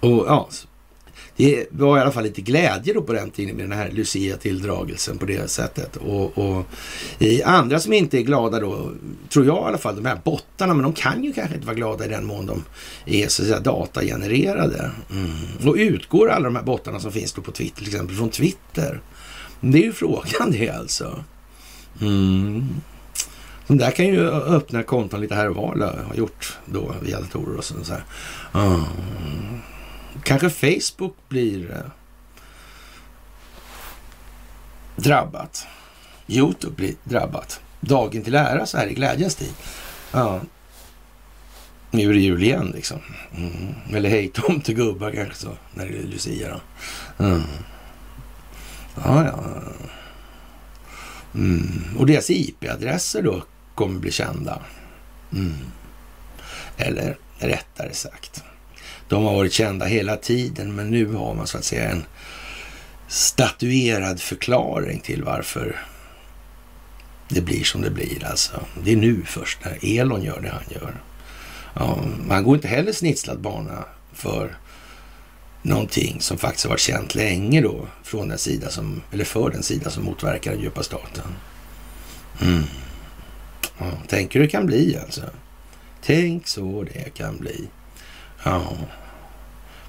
[0.00, 0.48] Och ja,
[1.40, 5.18] det var i alla fall lite glädje då på den tiden med den här Lucia-tilldragelsen
[5.18, 5.96] på det sättet.
[5.96, 6.66] Och, och
[7.44, 8.90] andra som inte är glada då,
[9.28, 11.76] tror jag i alla fall, de här bottarna, men de kan ju kanske inte vara
[11.76, 12.64] glada i den mån de
[13.06, 14.90] är så att säga datagenererade.
[15.10, 15.68] Mm.
[15.68, 19.00] Och utgår alla de här bottarna som finns då på Twitter, till exempel från Twitter?
[19.60, 21.24] Det är ju frågan det alltså.
[22.00, 22.68] Mm.
[23.66, 27.56] De där kan ju öppna konton lite här och var, har gjort då via datorer
[27.56, 27.74] och så.
[27.88, 28.04] här.
[28.54, 28.82] Mm.
[30.22, 31.90] Kanske Facebook blir eh,
[34.96, 35.66] drabbat.
[36.26, 37.60] Youtube blir drabbat.
[37.80, 39.52] Dagen till ära så här i glädjens tid.
[40.12, 40.40] Ja.
[41.90, 42.98] Nu är det jul igen liksom.
[43.36, 43.74] Mm.
[43.94, 46.60] Eller hej tomtegubbar kanske så, när det är Lucia då.
[47.24, 47.42] Mm.
[49.04, 49.44] Ja, ja.
[51.34, 51.96] Mm.
[51.98, 53.42] Och deras IP-adresser då
[53.74, 54.60] kommer bli kända.
[55.32, 55.56] Mm.
[56.76, 58.44] Eller rättare sagt,
[59.10, 62.04] de har varit kända hela tiden, men nu har man så att säga en
[63.08, 65.76] statuerad förklaring till varför
[67.28, 68.24] det blir som det blir.
[68.24, 68.60] Alltså.
[68.84, 70.94] Det är nu först när Elon gör det han gör.
[71.74, 74.56] Ja, han går inte heller snitslad bana för
[75.62, 79.62] någonting som faktiskt har varit känt länge då från den sida som, eller för den
[79.62, 81.34] sida som motverkar den djupa staten.
[82.42, 82.62] Mm.
[83.78, 85.22] Ja, tänk hur det kan bli alltså.
[86.02, 87.68] Tänk så det kan bli.
[88.44, 88.76] Ja.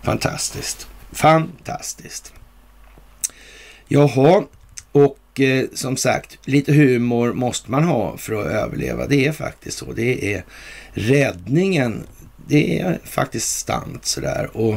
[0.03, 0.87] Fantastiskt.
[1.11, 2.33] Fantastiskt.
[3.87, 4.43] Jaha,
[4.91, 9.07] och eh, som sagt, lite humor måste man ha för att överleva.
[9.07, 9.93] Det är faktiskt så.
[9.93, 10.43] Det är
[10.91, 12.03] räddningen.
[12.47, 14.49] Det är faktiskt sant sådär.
[14.53, 14.75] Och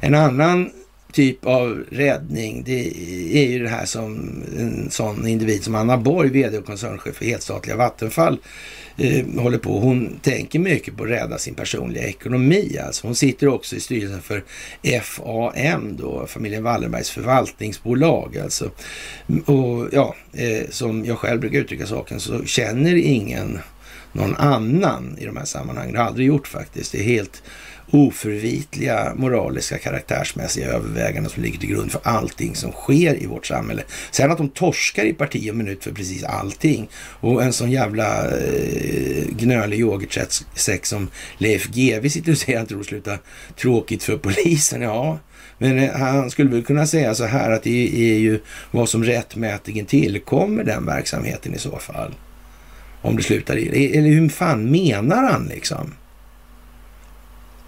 [0.00, 0.70] en annan
[1.12, 2.86] typ av räddning, det
[3.32, 7.24] är ju det här som en sån individ som Anna Borg, vd och koncernchef för
[7.24, 8.38] helstatliga Vattenfall,
[9.00, 9.78] eh, håller på.
[9.78, 12.78] Hon tänker mycket på att rädda sin personliga ekonomi.
[12.86, 13.06] Alltså.
[13.06, 14.44] Hon sitter också i styrelsen för
[15.02, 18.38] FAM, då, familjen Wallenbergs förvaltningsbolag.
[18.38, 18.70] Alltså.
[19.44, 23.58] Och ja, eh, som jag själv brukar uttrycka saken så känner ingen
[24.12, 25.92] någon annan i de här sammanhangen.
[25.92, 26.92] Det har aldrig gjort faktiskt.
[26.92, 27.42] Det är helt
[27.92, 33.82] oförvitliga moraliska karaktärsmässiga överväganden som ligger till grund för allting som sker i vårt samhälle.
[34.10, 36.88] Sen att de torskar i parti och minut för precis allting
[37.20, 42.84] och en sån jävla eh, gnölig yoghurtsäck som Leif GW sitter och säger att det
[42.84, 43.18] sluta
[43.56, 44.82] tråkigt för polisen.
[44.82, 45.18] Ja,
[45.58, 49.04] men eh, han skulle väl kunna säga så här att det är ju vad som
[49.04, 52.14] rättmätigen tillkommer den verksamheten i så fall.
[53.02, 53.96] Om det slutar i...
[53.98, 55.94] Eller hur fan menar han liksom?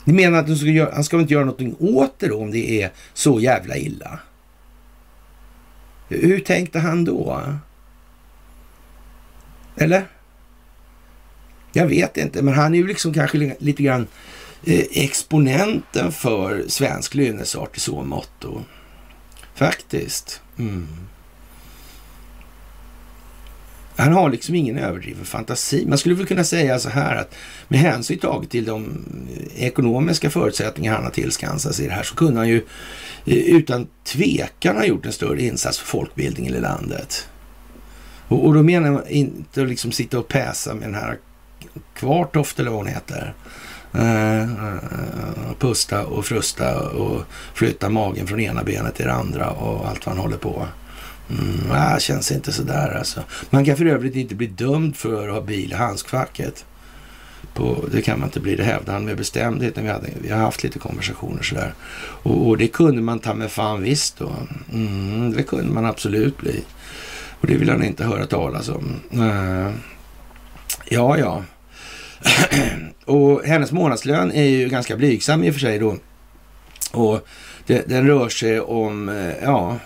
[0.05, 2.83] Ni menar att ska göra, han ska inte göra någonting åt det då om det
[2.83, 4.19] är så jävla illa?
[6.09, 7.43] Hur tänkte han då?
[9.77, 10.05] Eller?
[11.73, 14.07] Jag vet inte, men han är ju liksom kanske lite grann
[14.65, 18.45] eh, exponenten för svensk lynnesart i så mått.
[19.55, 20.41] Faktiskt.
[20.59, 20.89] Mm.
[23.97, 25.87] Han har liksom ingen överdriven fantasi.
[25.87, 27.35] Man skulle väl kunna säga så här att
[27.69, 29.05] med hänsyn taget till de
[29.57, 32.63] ekonomiska förutsättningar han har tillskansat sig i det här så kunde han ju
[33.27, 37.29] eh, utan tvekan ha gjort en större insats för folkbildningen i landet.
[38.29, 41.19] Och, och då menar jag inte att liksom sitta och päsa med den här
[41.95, 43.35] Kvartoft eller vad hon heter.
[43.95, 44.79] Uh,
[45.59, 47.23] pusta och frusta och
[47.55, 50.67] flytta magen från ena benet till det andra och allt vad han håller på.
[51.39, 53.23] Mm, ah, känns inte sådär alltså.
[53.51, 56.65] Man kan för övrigt inte bli dömd för att ha bil i handskfacket.
[57.55, 60.31] På, det kan man inte bli, det hävdade han med bestämdhet när vi, hade, vi
[60.31, 61.75] har haft lite konversationer sådär.
[62.23, 64.33] Och, och det kunde man ta med fan visst då.
[64.73, 66.65] Mm, det kunde man absolut bli.
[67.41, 69.01] Och det vill han inte höra talas om.
[69.21, 69.71] Uh,
[70.89, 71.45] ja, ja.
[73.05, 75.97] och hennes månadslön är ju ganska blygsam i och för sig då.
[76.93, 77.27] Och
[77.67, 79.79] det, den rör sig om eh, ja,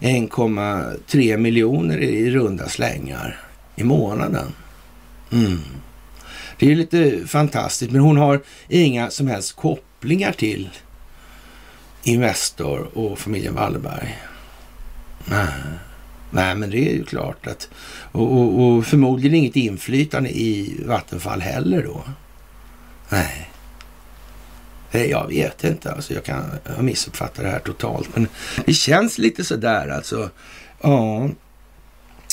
[0.00, 3.40] eh, 1,3 miljoner i runda slängar
[3.76, 4.52] i månaden.
[5.32, 5.58] Mm.
[6.58, 10.70] Det är lite fantastiskt, men hon har inga som helst kopplingar till
[12.02, 14.18] Investor och familjen Wallenberg.
[15.24, 15.48] Nej.
[16.30, 17.68] Nej, men det är ju klart att...
[18.12, 22.04] Och, och, och förmodligen inget inflytande i Vattenfall heller då.
[23.08, 23.50] Nej.
[24.96, 26.44] Eh, jag vet inte, alltså jag kan
[26.76, 28.08] ha missuppfattat det här totalt.
[28.14, 28.28] Men
[28.66, 30.30] det känns lite sådär alltså.
[30.82, 31.28] Ja.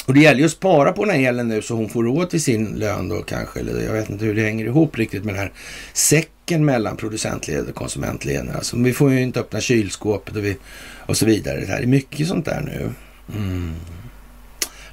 [0.06, 2.30] Och det gäller ju att spara på den här elen nu så hon får råd
[2.30, 3.60] till sin lön då kanske.
[3.60, 5.52] Eller jag vet inte hur det hänger ihop riktigt med den här
[5.94, 8.50] säcken mellan producentled och konsumentled.
[8.56, 10.58] Alltså, vi får ju inte öppna kylskåpet och, vi,
[11.06, 11.60] och så vidare.
[11.60, 12.90] Det här är mycket sånt där nu.
[13.38, 13.74] Mm.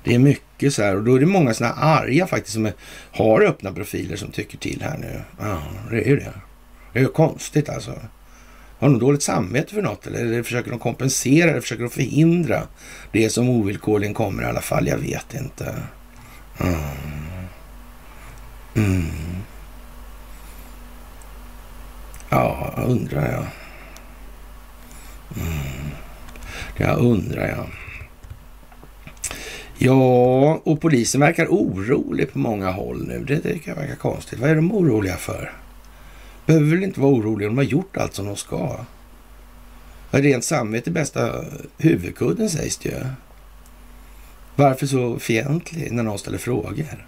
[0.05, 2.73] Det är mycket så här och då är det många sådana arga faktiskt som är,
[3.11, 5.21] har öppna profiler som tycker till här nu.
[5.41, 6.33] Ja, det är ju det.
[6.93, 7.95] Det är ju konstigt alltså.
[8.79, 12.63] Har de dåligt samvete för något eller, försöker de kompensera eller försöker de förhindra
[13.13, 14.87] det som ovillkorligen kommer i alla fall?
[14.87, 15.75] Jag vet inte.
[16.61, 16.75] Mm.
[18.75, 19.07] Mm.
[22.29, 23.47] Ja, undrar jag.
[25.37, 25.91] Mm.
[26.77, 27.67] Jag undrar jag.
[29.79, 33.25] Ja, och polisen verkar orolig på många håll nu.
[33.25, 34.39] Det tycker jag verkar konstigt.
[34.39, 35.53] Vad är de oroliga för?
[36.47, 37.49] Behöver väl inte vara oroliga.
[37.49, 38.77] De har gjort allt som de ska.
[40.11, 41.45] Rent samvete bästa
[41.79, 43.05] huvudkudden sägs det ju.
[44.57, 47.07] Varför så fientlig när någon ställer frågor?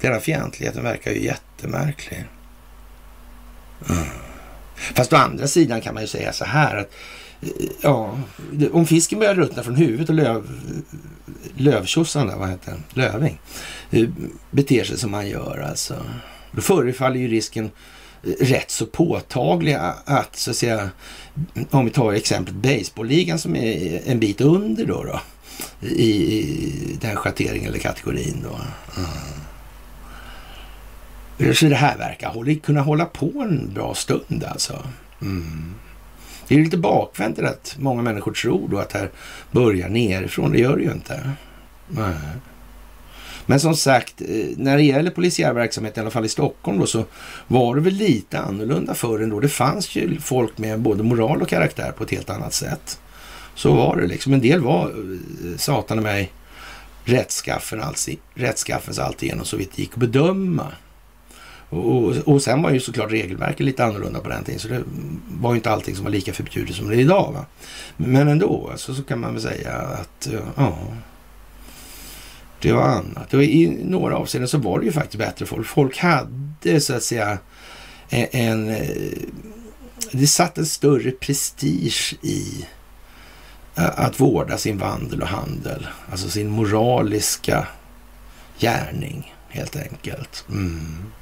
[0.00, 2.24] Den här fientligheten verkar ju jättemärklig.
[3.88, 4.04] Mm.
[4.94, 6.90] Fast å andra sidan kan man ju säga så här att
[7.42, 7.48] eh,
[7.82, 8.18] ja,
[8.72, 10.60] om fisken börjar ruttna från huvudet och löv,
[11.56, 12.82] lövtjossan där, vad heter den?
[12.90, 13.40] Löving,
[13.90, 14.08] eh,
[14.50, 15.96] beter sig som man gör alltså.
[16.52, 17.70] Då förefaller ju risken
[18.22, 20.90] eh, rätt så påtaglig att så att säga,
[21.70, 25.20] om vi tar exemplet baseballligan som är en bit under då, då
[25.86, 28.60] i, den schatteringen eller kategorin då.
[28.96, 29.08] Mm.
[31.54, 34.86] Så det här verkar hålla, kunna hålla på en bra stund alltså.
[35.22, 35.74] Mm.
[36.48, 39.10] Det är lite bakvänt att många människor tror då att det här
[39.50, 40.52] börjar nerifrån.
[40.52, 41.30] Det gör det ju inte.
[41.96, 42.12] Mm.
[43.50, 46.86] Men som sagt, eh, när det gäller polisiär verksamhet, i alla fall i Stockholm då,
[46.86, 47.04] så
[47.46, 49.40] var det väl lite annorlunda förr ändå.
[49.40, 53.00] Det fanns ju folk med både moral och karaktär på ett helt annat sätt.
[53.54, 54.32] Så var det liksom.
[54.32, 56.32] En del var, eh, satan i mig,
[57.04, 60.66] rättskaffen, alltså, rättskaffens alltigenom så vitt det gick att bedöma.
[61.68, 64.82] Och, och, och, sen var ju såklart regelverket lite annorlunda på den tiden, så det
[65.40, 67.32] var ju inte allting som var lika förbjudet som det är idag.
[67.32, 67.46] Va?
[67.96, 70.78] Men ändå, alltså, så kan man väl säga att, eh, ja,
[72.60, 73.34] det var annat.
[73.34, 75.66] Och I några avseenden så var det ju faktiskt bättre folk.
[75.66, 77.38] Folk hade så att säga
[78.10, 78.68] en...
[78.68, 78.88] Eh,
[80.12, 82.66] det satt en större prestige i
[83.76, 85.86] eh, att vårda sin vandel och handel.
[86.10, 87.66] Alltså sin moraliska
[88.58, 89.34] gärning.
[89.48, 90.44] helt enkelt.
[90.48, 91.12] Mm.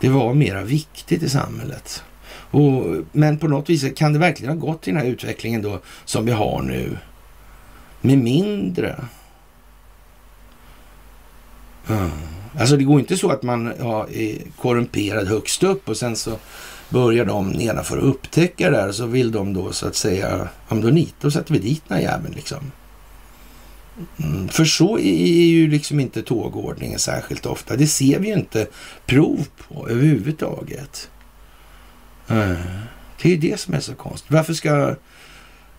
[0.00, 2.02] Det var mera viktigt i samhället.
[2.50, 5.80] Och, men på något vis kan det verkligen ha gått i den här utvecklingen då
[6.04, 6.98] som vi har nu
[8.00, 9.04] med mindre.
[11.88, 12.10] Mm.
[12.58, 16.38] Alltså det går inte så att man ja, är korrumperad högst upp och sen så
[16.88, 20.80] börjar de nedanför upptäcka det här och så vill de då så att säga, om
[20.80, 22.72] då nit, och sätter vi dit den här jäveln liksom.
[24.16, 27.76] Mm, för så är ju liksom inte tågordningen särskilt ofta.
[27.76, 28.66] Det ser vi ju inte
[29.06, 31.10] prov på överhuvudtaget.
[32.28, 32.56] Mm.
[33.22, 34.30] Det är ju det som är så konstigt.
[34.30, 34.94] Varför ska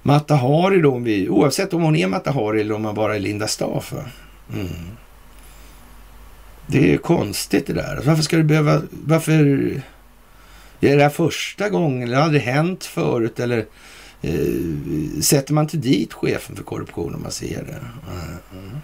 [0.02, 3.16] Mata Hari då, om vi, oavsett om hon är Mata Hari eller om man bara
[3.16, 3.94] är Linda Staaf.
[4.54, 4.68] Mm.
[6.72, 8.02] Det är konstigt det där.
[8.06, 8.82] Varför ska det behöva...
[8.92, 9.34] Varför...
[10.82, 12.04] Är det här första gången?
[12.04, 13.40] Eller har det aldrig hänt förut?
[13.40, 13.66] Eller
[14.22, 17.82] eh, sätter man inte dit chefen för korruption om man ser det?
[18.54, 18.78] Mm.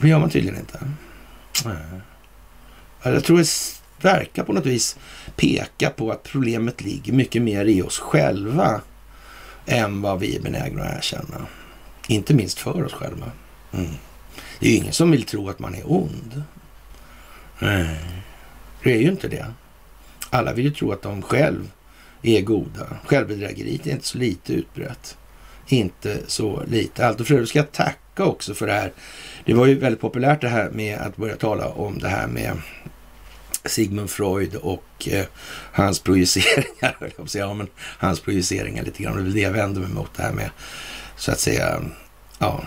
[0.00, 0.78] Det gör man tydligen inte.
[1.64, 2.00] Mm.
[3.02, 3.48] Jag tror det
[4.02, 4.96] verkar på något vis
[5.36, 8.80] peka på att problemet ligger mycket mer i oss själva
[9.66, 11.46] än vad vi är benägna att erkänna.
[12.06, 13.26] Inte minst för oss själva.
[13.72, 13.90] Mm.
[14.58, 16.42] Det är ju ingen som vill tro att man är ond.
[17.58, 18.00] Nej,
[18.82, 19.46] det är ju inte det.
[20.30, 21.70] Alla vill ju tro att de själv
[22.22, 22.86] är goda.
[23.04, 25.16] Självbedrägeriet är inte så lite utbrett.
[25.66, 27.06] Inte så lite.
[27.06, 28.92] Allt och för övrigt ska jag tacka också för det här.
[29.44, 32.52] Det var ju väldigt populärt det här med att börja tala om det här med
[33.64, 35.26] Sigmund Freud och eh,
[35.72, 36.96] hans projiceringar.
[37.34, 39.14] ja, men hans projiceringar lite grann.
[39.14, 40.50] Det är väl det jag vänder mig mot det här med
[41.16, 41.82] så att säga
[42.38, 42.62] ja,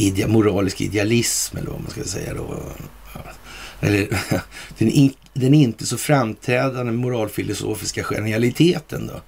[0.00, 2.62] ide moralisk idealism eller vad man ska säga då.
[3.80, 4.08] Eller
[4.78, 9.20] den, den inte så framträdande moralfilosofiska genialiteten då.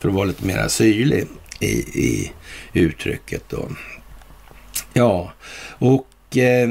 [0.00, 1.26] För att vara lite mer syrlig
[1.60, 1.70] i,
[2.00, 2.32] i
[2.72, 3.68] uttrycket då.
[4.92, 5.32] Ja,
[5.78, 6.70] och eh,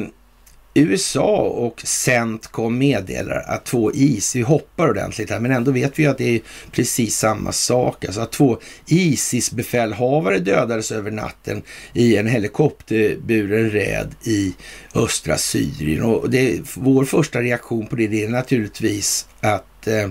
[0.74, 6.08] USA och Centcom meddelar att två is, vi hoppar ordentligt här, men ändå vet vi
[6.08, 6.42] att det är
[6.72, 8.06] precis samma sak.
[8.06, 8.58] Alltså att två
[8.88, 11.62] Isis-befälhavare dödades över natten
[11.94, 14.54] i en helikopterburen räd i
[14.96, 16.04] östra Syrien.
[16.04, 20.08] Och det, vår första reaktion på det, det är naturligtvis att eh,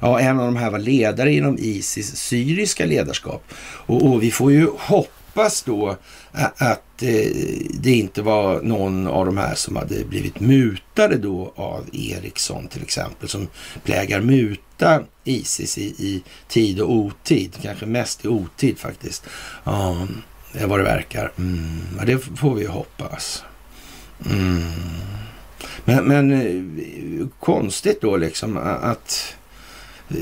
[0.00, 3.44] ja, en av de här var ledare inom Isis syriska ledarskap.
[3.86, 5.96] Och, och vi får ju hoppas då
[6.58, 7.32] att Eh,
[7.70, 12.82] det inte var någon av de här som hade blivit mutade då av Ericsson till
[12.82, 13.48] exempel, som
[13.84, 19.26] plägar muta Isis i, i tid och otid, kanske mest i otid faktiskt.
[19.64, 20.06] Ja,
[20.52, 21.32] det är vad det verkar.
[21.38, 23.44] Mm, ja, det får vi hoppas.
[24.30, 24.62] Mm.
[25.84, 29.34] Men, men eh, konstigt då liksom att,
[30.08, 30.16] eh,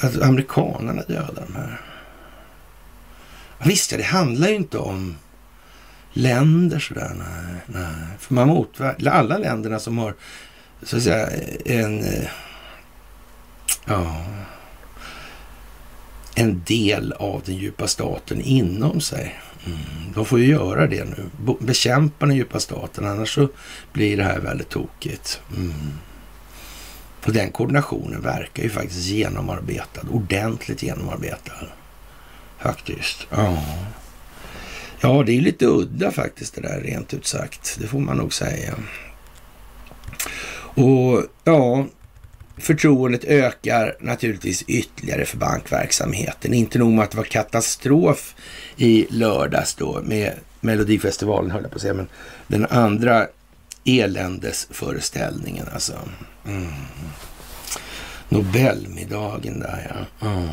[0.00, 1.80] att amerikanerna dödar de här.
[3.64, 5.16] Visst, ja, det handlar ju inte om
[6.12, 7.12] länder sådär.
[7.18, 8.06] Nej, nej.
[8.18, 10.14] För man motverkar alla länderna som har
[10.82, 11.28] så att säga
[11.64, 12.28] en, eh,
[13.84, 14.24] ja,
[16.34, 19.40] en del av den djupa staten inom sig.
[19.66, 19.78] Mm,
[20.14, 21.24] de får ju göra det nu.
[21.60, 23.48] Bekämpa den djupa staten, annars så
[23.92, 25.40] blir det här väldigt tokigt.
[25.56, 25.92] Mm.
[27.26, 31.66] Och den koordinationen verkar ju faktiskt genomarbetad, ordentligt genomarbetad.
[32.58, 33.26] Faktiskt.
[33.30, 33.62] Ja.
[35.02, 37.76] Ja, det är lite udda faktiskt det där rent ut sagt.
[37.80, 38.74] Det får man nog säga.
[40.74, 41.86] Och ja,
[42.58, 46.54] förtroendet ökar naturligtvis ytterligare för bankverksamheten.
[46.54, 48.34] Inte nog med att det var katastrof
[48.76, 52.08] i lördags då med Melodifestivalen höll jag på att säga, men
[52.46, 53.26] den andra
[53.84, 55.98] eländesföreställningen alltså.
[56.46, 56.72] Mm.
[58.32, 60.28] Nobelmiddagen där ja.
[60.28, 60.48] Mm.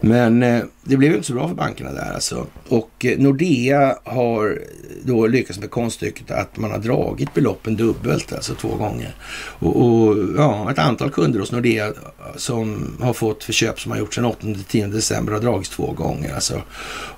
[0.00, 2.46] Men eh, det blev inte så bra för bankerna där alltså.
[2.68, 4.62] Och eh, Nordea har
[5.02, 9.14] då lyckats med konststycket att man har dragit beloppen dubbelt, alltså två gånger.
[9.58, 11.92] Och, och ja, ett antal kunder hos Nordea
[12.36, 16.34] som har fått förköp som har gjorts sedan 8-10 december har dragits två gånger.
[16.34, 16.62] Alltså.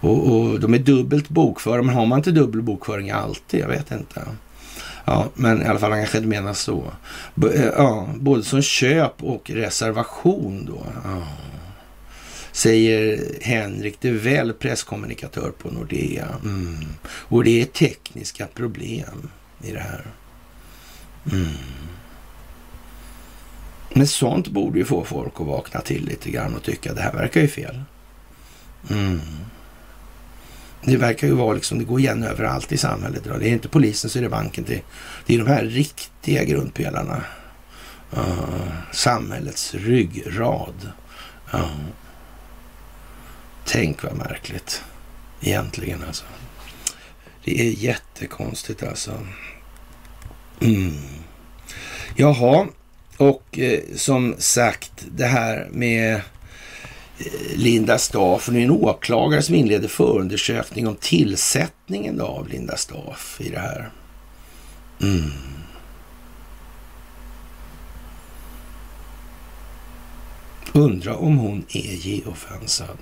[0.00, 3.60] Och, och de är dubbelt bokförda, men har man inte dubbel bokföring alltid?
[3.60, 4.20] Jag vet inte.
[5.04, 6.92] Ja, men i alla fall han kanske inte menar så.
[7.34, 10.86] B eh, ja, både som köp och reservation då.
[11.04, 11.26] Ja.
[12.52, 16.28] Säger Henrik de Väl, presskommunikatör på Nordea.
[16.44, 16.84] Mm.
[17.04, 19.30] Och det är tekniska problem
[19.62, 20.06] i det här.
[21.32, 21.48] Mm.
[23.94, 27.02] Men sånt borde ju få folk att vakna till lite grann och tycka att det
[27.02, 27.82] här verkar ju fel.
[28.90, 29.20] Mm.
[30.84, 34.10] Det verkar ju vara liksom, det går igen överallt i samhället Det är inte polisen
[34.10, 34.64] så är det banken.
[34.68, 34.82] Det,
[35.26, 37.24] det är de här riktiga grundpelarna.
[38.16, 40.90] Uh, samhällets ryggrad.
[41.54, 41.86] Uh.
[43.64, 44.82] Tänk vad märkligt
[45.40, 46.24] egentligen alltså.
[47.44, 49.26] Det är jättekonstigt alltså.
[50.60, 50.92] Mm.
[52.16, 52.66] Jaha,
[53.16, 56.20] och eh, som sagt det här med
[57.54, 58.48] Linda Staff.
[58.48, 63.90] Det är en åklagare som inleder förundersökning om tillsättningen av Linda Staff i det här.
[65.02, 65.30] Mm.
[70.72, 72.98] Undra om hon är geofensad.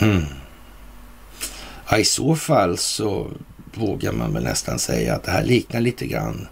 [0.00, 0.24] Mm.
[1.90, 3.30] Ja, I så fall så
[3.74, 6.48] vågar man väl nästan säga att det här liknar lite grann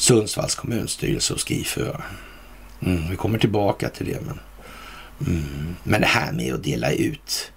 [0.00, 1.96] Sundsvalls kommunstyrelse och Skifö.
[2.80, 4.18] Mm, vi kommer tillbaka till det.
[4.26, 4.40] Men,
[5.26, 7.52] mm, men det här med att dela ut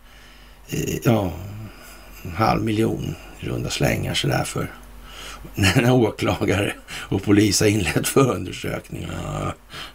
[0.69, 1.33] eh, ja,
[2.23, 4.71] en halv miljon i runda slängar sådär för
[5.55, 9.09] när åklagare och polis har inlett förundersökningar.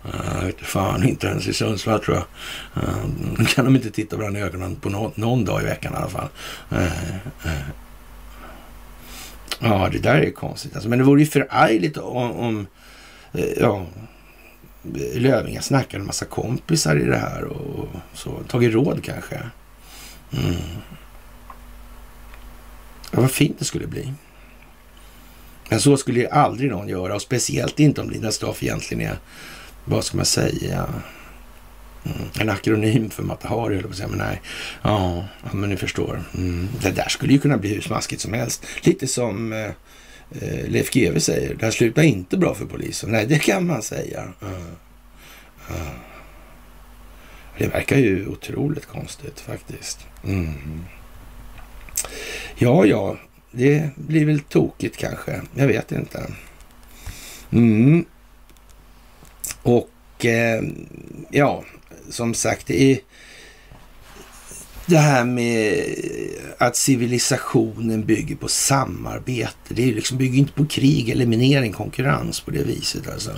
[0.02, 2.24] Ja, vet fan, inte ens i Sundsvall tror jag.
[2.74, 5.96] Ja, kan de inte titta varandra i ögonen på någon, någon dag i veckan i
[5.96, 6.28] alla fall.
[6.68, 6.78] Ja,
[7.44, 7.50] ja.
[9.60, 10.74] Ja, det där är konstigt.
[10.74, 12.66] Alltså, men det vore ju förargligt om, om
[13.32, 13.86] eh, ja,
[15.14, 18.42] Lövinga snackade en massa kompisar i det här och så.
[18.48, 19.40] Tagit råd kanske.
[20.32, 20.54] Mm.
[23.10, 24.12] Ja, vad fint det skulle bli.
[25.68, 29.18] Men så skulle ju aldrig någon göra och speciellt inte om Linda Staff egentligen är,
[29.84, 30.86] vad ska man säga,
[32.40, 34.40] en akronym för Matahari, eller på säga, men nej.
[34.82, 36.22] Ja, ja, men ni förstår.
[36.34, 36.68] Mm.
[36.82, 38.66] Det där skulle ju kunna bli hur smaskigt som helst.
[38.82, 39.70] Lite som eh,
[40.30, 43.10] eh Leif GW säger, det här slutar inte bra för polisen.
[43.10, 44.24] Nej, det kan man säga.
[44.42, 44.48] Uh,
[45.70, 45.90] uh.
[47.58, 50.06] Det verkar ju otroligt konstigt faktiskt.
[50.24, 50.84] Mm.
[52.58, 53.16] Ja, ja,
[53.50, 55.40] det blir väl tokigt kanske.
[55.54, 56.26] Jag vet inte.
[57.50, 58.04] Mm.
[59.62, 60.62] Och eh,
[61.30, 61.64] ja,
[62.10, 62.98] som sagt, det är
[64.86, 65.84] det här med
[66.58, 69.56] att civilisationen bygger på samarbete.
[69.68, 73.08] Det är liksom, bygger inte på krig, eliminering, konkurrens på det viset.
[73.08, 73.32] Alltså.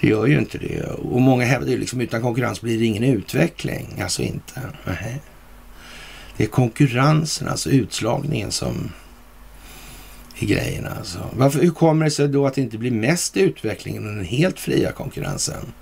[0.00, 0.82] Det gör ju inte det.
[0.84, 4.00] Och många hävdar ju liksom utan konkurrens blir det ingen utveckling.
[4.02, 4.60] Alltså inte.
[4.86, 5.22] Nej.
[6.36, 8.92] Det är konkurrensen, alltså utslagningen som
[10.38, 10.86] är grejen.
[10.98, 11.18] Alltså.
[11.32, 14.60] Varför, hur kommer det sig då att det inte blir mest utveckling än den helt
[14.60, 15.72] fria konkurrensen?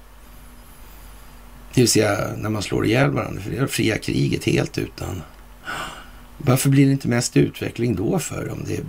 [1.75, 5.23] Det vill säga när man slår ihjäl varandra, för det fria kriget helt utan.
[6.39, 8.85] Varför blir det inte mest utveckling då för om det är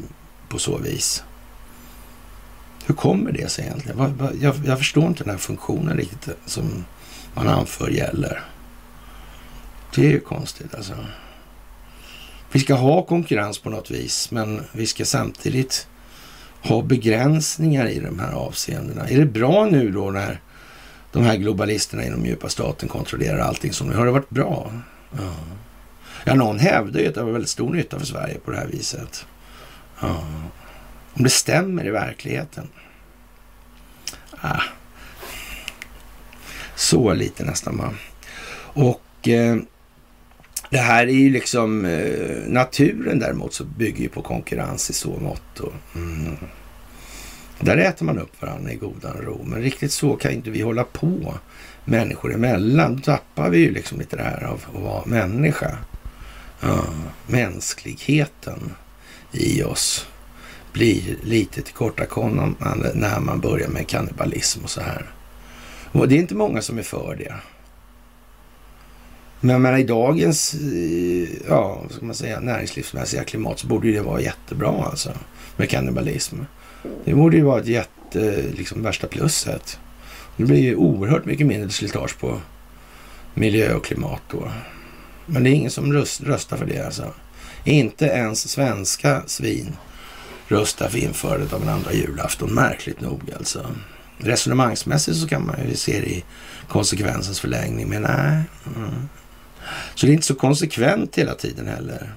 [0.50, 1.24] på så vis?
[2.86, 4.18] Hur kommer det sig egentligen?
[4.42, 6.86] Jag, jag förstår inte den här funktionen riktigt som
[7.34, 8.44] man anför gäller.
[9.96, 10.94] Det är ju konstigt alltså.
[12.52, 15.88] Vi ska ha konkurrens på något vis, men vi ska samtidigt
[16.62, 19.10] ha begränsningar i de här avseendena.
[19.10, 20.42] Är det bra nu då när
[21.12, 23.96] de här globalisterna inom djupa staten kontrollerar allting som nu?
[23.96, 24.72] Har det varit bra?
[25.18, 25.36] Ja.
[26.24, 28.68] ja, någon hävdar ju att det var väldigt stor nytta för Sverige på det här
[28.68, 29.26] viset.
[30.00, 30.24] Ja.
[31.14, 32.68] Om det stämmer i verkligheten?
[34.42, 34.62] Ah.
[36.76, 37.94] Så lite nästan va.
[38.74, 39.58] Och eh,
[40.70, 45.20] det här är ju liksom eh, naturen däremot så bygger ju på konkurrens i så
[45.20, 45.60] mått.
[45.60, 46.38] Och, mm.
[47.62, 49.44] Där äter man upp varandra i godan ro.
[49.44, 51.34] Men riktigt så kan inte vi hålla på
[51.86, 52.96] människor emellan.
[52.96, 55.78] Då tappar vi ju liksom lite det här av att vara människa.
[56.62, 56.84] Ja,
[57.28, 58.74] mänskligheten
[59.32, 60.08] i oss
[60.74, 65.06] blir lite tillkortakommande när man börjar med kannibalism och så här.
[65.92, 67.34] Och det är inte många som är för det.
[69.40, 74.02] Men jag menar, i dagens eh, ja, ska man säga, näringslivsmässiga klimat så borde det
[74.02, 75.12] vara jättebra alltså
[75.58, 76.36] med kannibalism.
[77.06, 79.80] Det borde ju vara ett jätte, liksom värsta plusset.
[80.38, 82.42] Det blir ju oerhört mycket mindre slitage på
[83.34, 84.52] miljö och klimat då.
[85.26, 87.14] Men det är ingen som röst, röstar för det alltså.
[87.64, 89.76] Inte ens svenska svin
[90.48, 92.54] röstar för införandet av en andra julafton.
[92.54, 93.66] Märkligt nog alltså.
[94.18, 96.24] Resonemangsmässigt så kan man ju se det i
[96.68, 98.44] konsekvensens förlängning, men nej.
[98.76, 99.10] Mm.
[99.96, 102.14] Så det är inte så konsekvent hela tiden heller.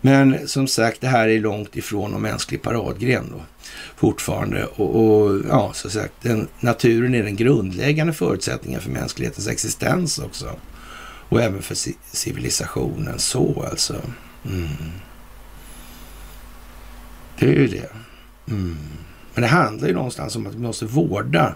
[0.00, 3.42] Men som sagt, det här är långt ifrån en mänsklig paradgren då,
[3.96, 4.64] fortfarande.
[4.64, 10.50] Och, och ja, som sagt, den, naturen är den grundläggande förutsättningen för mänsklighetens existens också.
[11.28, 11.76] Och även för
[12.16, 13.96] civilisationen så alltså.
[14.44, 14.68] Mm.
[17.38, 17.90] Det är ju det.
[18.48, 18.76] Mm.
[19.34, 21.54] Men det handlar ju någonstans om att vi måste vårda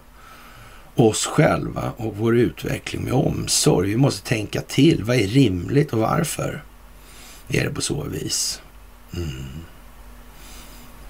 [0.95, 3.89] oss själva och vår utveckling med omsorg.
[3.89, 5.05] Vi måste tänka till.
[5.05, 6.63] Vad är rimligt och varför
[7.51, 8.63] är det på så vis?
[9.17, 9.45] Mm.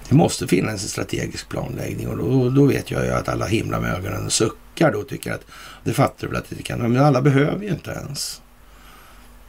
[0.09, 3.79] Det måste finnas en strategisk planläggning och då, då vet jag ju att alla himlar
[3.79, 5.45] med ögonen och suckar då och tycker att
[5.83, 6.79] det fattar du väl att det kan.
[6.79, 8.41] Men alla behöver ju inte ens.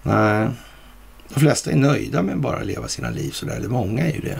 [0.02, 0.48] Nej,
[1.28, 4.20] De flesta är nöjda med att bara leva sina liv sådär, eller många är ju
[4.20, 4.38] det.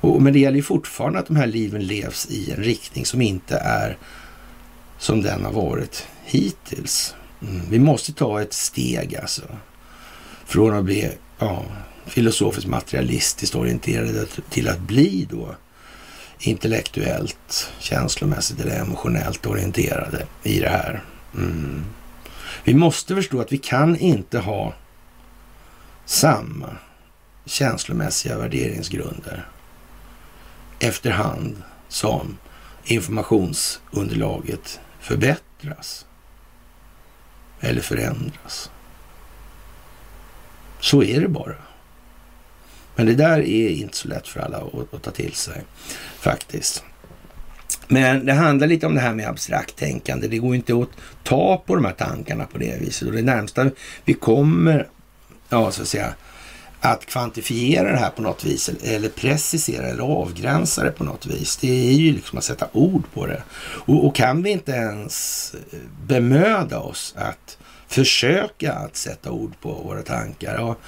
[0.00, 3.20] Och, men det gäller ju fortfarande att de här liven levs i en riktning som
[3.20, 3.98] inte är
[4.98, 7.14] som den har varit hittills.
[7.42, 7.62] Mm.
[7.70, 9.42] Vi måste ta ett steg alltså.
[10.44, 11.10] Från att bli
[11.42, 11.64] ja,
[12.06, 15.54] filosofiskt materialistiskt orienterade till att bli då
[16.38, 21.02] intellektuellt, känslomässigt eller emotionellt orienterade i det här.
[21.34, 21.84] Mm.
[22.64, 24.74] Vi måste förstå att vi kan inte ha
[26.04, 26.76] samma
[27.46, 29.48] känslomässiga värderingsgrunder
[30.78, 32.38] efterhand som
[32.84, 36.06] informationsunderlaget förbättras
[37.60, 38.70] eller förändras.
[40.82, 41.54] Så är det bara.
[42.94, 45.62] Men det där är inte så lätt för alla att, att ta till sig
[46.18, 46.84] faktiskt.
[47.88, 50.28] Men det handlar lite om det här med abstrakt tänkande.
[50.28, 50.88] Det går inte att
[51.22, 53.08] ta på de här tankarna på det viset.
[53.08, 53.70] Och det närmsta
[54.04, 54.88] vi kommer,
[55.48, 56.14] ja så att säga,
[56.80, 61.56] att kvantifiera det här på något vis eller precisera eller avgränsa det på något vis.
[61.56, 63.42] Det är ju liksom att sätta ord på det.
[63.62, 65.54] Och, och kan vi inte ens
[66.06, 67.58] bemöda oss att
[67.94, 70.80] försöka att sätta ord på våra tankar, Och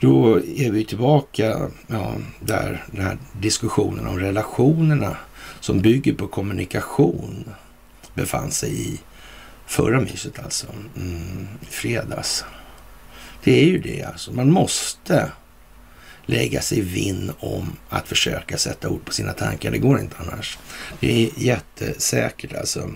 [0.00, 5.16] då är vi tillbaka ja, där den här diskussionen om relationerna
[5.60, 7.44] som bygger på kommunikation
[8.14, 9.00] befann sig i
[9.66, 10.66] förra myset alltså,
[10.96, 12.44] mm, fredags.
[13.44, 14.32] Det är ju det alltså.
[14.32, 15.32] Man måste
[16.26, 19.70] lägga sig vinn om att försöka sätta ord på sina tankar.
[19.70, 20.58] Det går inte annars.
[21.00, 22.90] Det är jättesäkert alltså.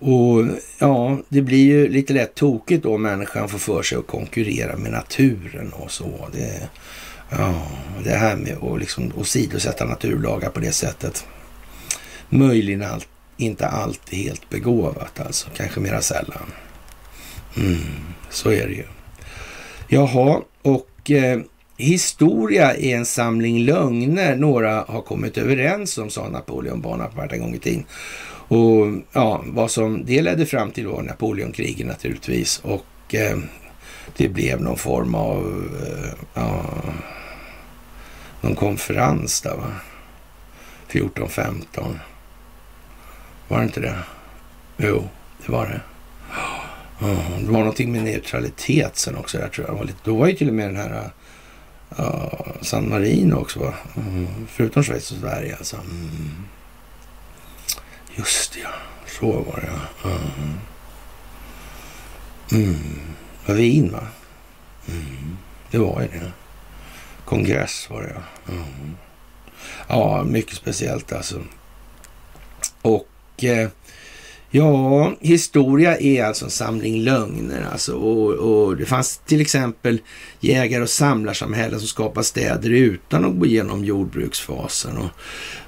[0.00, 0.44] Och
[0.78, 4.92] ja, det blir ju lite lätt tokigt då människan får för sig att konkurrera med
[4.92, 6.28] naturen och så.
[6.32, 6.68] Det,
[7.30, 7.66] ja,
[8.04, 11.26] det här med att liksom åsidosätta naturlagar på det sättet.
[12.28, 13.02] Möjligen all,
[13.36, 16.52] inte alltid helt begåvat alltså, kanske mera sällan.
[17.56, 17.78] Mm,
[18.30, 18.84] så är det ju.
[19.88, 21.40] Jaha, och eh,
[21.76, 27.54] historia är en samling lögner några har kommit överens om, sa Napoleon Bonaparte en gång
[27.54, 27.84] i tiden.
[28.50, 32.58] Och ja, vad som det ledde fram till var Napoleonkrigen naturligtvis.
[32.58, 33.38] Och eh,
[34.16, 36.64] det blev någon form av eh, ja,
[38.40, 39.72] någon konferens där va?
[40.88, 41.98] 14-15.
[43.48, 43.98] Var det inte det?
[44.76, 45.08] Jo,
[45.46, 45.80] det var det.
[47.06, 49.74] Oh, det var någonting med neutralitet sen också där tror jag.
[49.74, 51.10] Var lite, då var ju till och med den här
[51.98, 53.74] uh, San Marino också va?
[53.96, 55.76] Mm, förutom Schweiz och Sverige alltså.
[55.76, 56.30] Mm.
[58.16, 58.72] Just det, ja.
[59.06, 60.10] Så var det, ja.
[60.10, 60.60] Mm.
[62.52, 63.00] Mm.
[63.46, 64.06] Var Wien, va?
[64.88, 65.36] Mm.
[65.70, 66.32] Det var ju det.
[67.24, 68.52] Kongress var det, ja.
[68.52, 68.96] Mm.
[69.88, 71.42] Ja, mycket speciellt alltså.
[72.82, 73.68] Och eh,
[74.50, 77.94] ja, historia är alltså en samling lögner alltså.
[77.94, 80.00] Och, och, det fanns till exempel
[80.40, 84.96] jägare och samlarsamhällen som skapade städer utan att gå igenom jordbruksfasen.
[84.96, 85.10] Och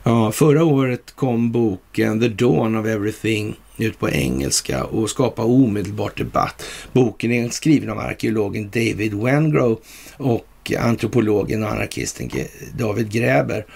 [0.04, 6.18] Ja, förra året kom boken The Dawn of Everything ut på engelska och skapade omedelbart
[6.18, 6.64] debatt.
[6.92, 9.80] Boken är skriven av arkeologen David Wengrow
[10.16, 10.46] och
[10.78, 12.30] antropologen och anarkisten
[12.78, 13.66] David Gräber,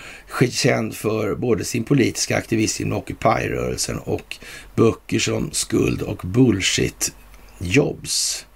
[0.50, 4.36] känd för både sin politiska aktivism inom Occupy-rörelsen och
[4.74, 7.12] böcker som Skuld och Bullshit
[7.58, 8.46] Jobs.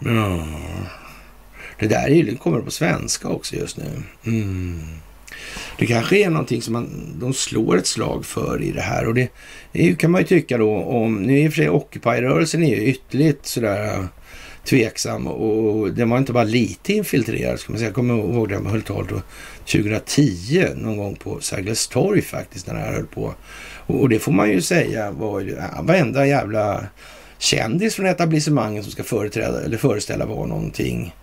[0.00, 0.46] Ja.
[1.78, 4.02] Det där är, det kommer på svenska också just nu.
[4.26, 4.80] Mm.
[5.78, 9.06] Det kanske är någonting som man, de slår ett slag för i det här.
[9.06, 9.28] Och det
[9.72, 12.84] det kan man ju tycka då om, nu i och för sig Occupy-rörelsen är ju
[12.84, 14.08] ytterligt sådär
[14.64, 17.60] tveksam och den var inte bara lite infiltrerad.
[17.60, 17.88] Ska man säga.
[17.88, 19.22] Jag kommer ihåg det, jag höll tal då
[19.58, 23.34] 2010 någon gång på Sergels torg faktiskt när det här höll på.
[23.86, 26.86] Och det får man ju säga var ju varenda jävla
[27.38, 31.14] kändis från etablissemanget som ska företräda eller föreställa var någonting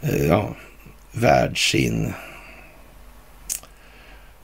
[0.00, 0.54] eh, ja,
[1.12, 2.12] värd sin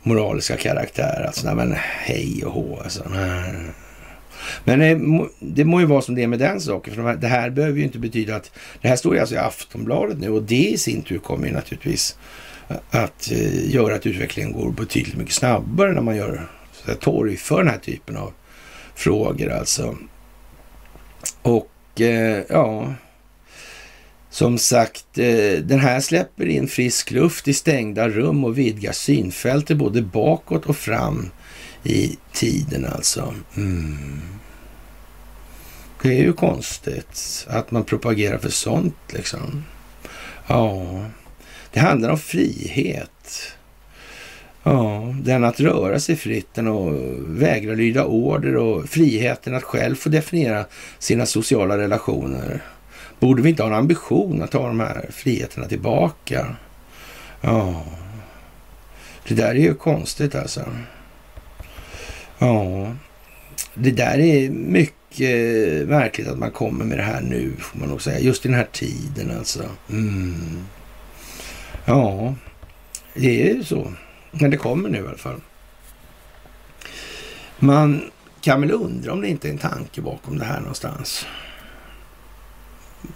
[0.03, 1.25] moraliska karaktär.
[1.27, 2.81] Alltså, nej, men hej och hå.
[2.85, 3.05] Alltså,
[4.64, 6.95] men det må, det må ju vara som det är med den saken.
[6.95, 8.51] För det här behöver ju inte betyda att...
[8.82, 11.53] Det här står ju alltså i Aftonbladet nu och det i sin tur kommer ju
[11.53, 12.16] naturligtvis
[12.90, 16.49] att eh, göra att utvecklingen går betydligt mycket snabbare när man gör
[17.01, 18.32] torg för den här typen av
[18.95, 19.97] frågor alltså.
[21.43, 22.95] Och eh, ja,
[24.30, 29.76] som sagt, eh, den här släpper in frisk luft i stängda rum och vidgar synfältet
[29.76, 31.30] både bakåt och fram
[31.83, 33.35] i tiden alltså.
[33.57, 34.20] Mm.
[36.03, 39.64] Det är ju konstigt att man propagerar för sånt liksom.
[40.47, 40.87] Ja,
[41.72, 43.53] det handlar om frihet.
[44.62, 46.93] Ja, den att röra sig fritt, den att
[47.26, 50.64] vägra lyda order och friheten att själv få definiera
[50.99, 52.62] sina sociala relationer
[53.22, 56.57] Borde vi inte ha en ambition att ta de här friheterna tillbaka?
[57.41, 57.85] Ja,
[59.28, 60.64] det där är ju konstigt alltså.
[62.43, 62.93] Ja,
[63.74, 68.03] det där är mycket märkligt att man kommer med det här nu, får man nog
[68.03, 68.18] säga.
[68.18, 69.62] Just i den här tiden alltså.
[69.90, 70.64] Mm.
[71.84, 72.34] Ja,
[73.14, 73.93] det är ju så.
[74.30, 75.40] Men det kommer nu i alla fall.
[77.59, 81.26] Man kan väl undra om det inte är en tanke bakom det här någonstans.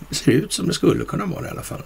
[0.08, 1.82] Det ser ut som det skulle kunna vara det i alla fall.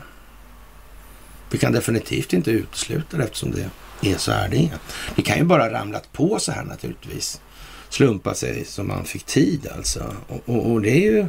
[1.50, 3.70] Vi kan definitivt inte utesluta det eftersom det
[4.02, 4.78] är så här det är.
[5.16, 7.40] Det kan ju bara ramlat på så här naturligtvis.
[7.88, 10.14] Slumpa sig som man fick tid alltså.
[10.28, 11.26] Och, och, och det är ju,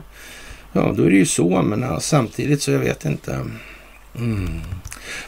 [0.73, 3.45] ja då är det ju så, men ja, samtidigt så jag vet inte.
[4.15, 4.61] Mm.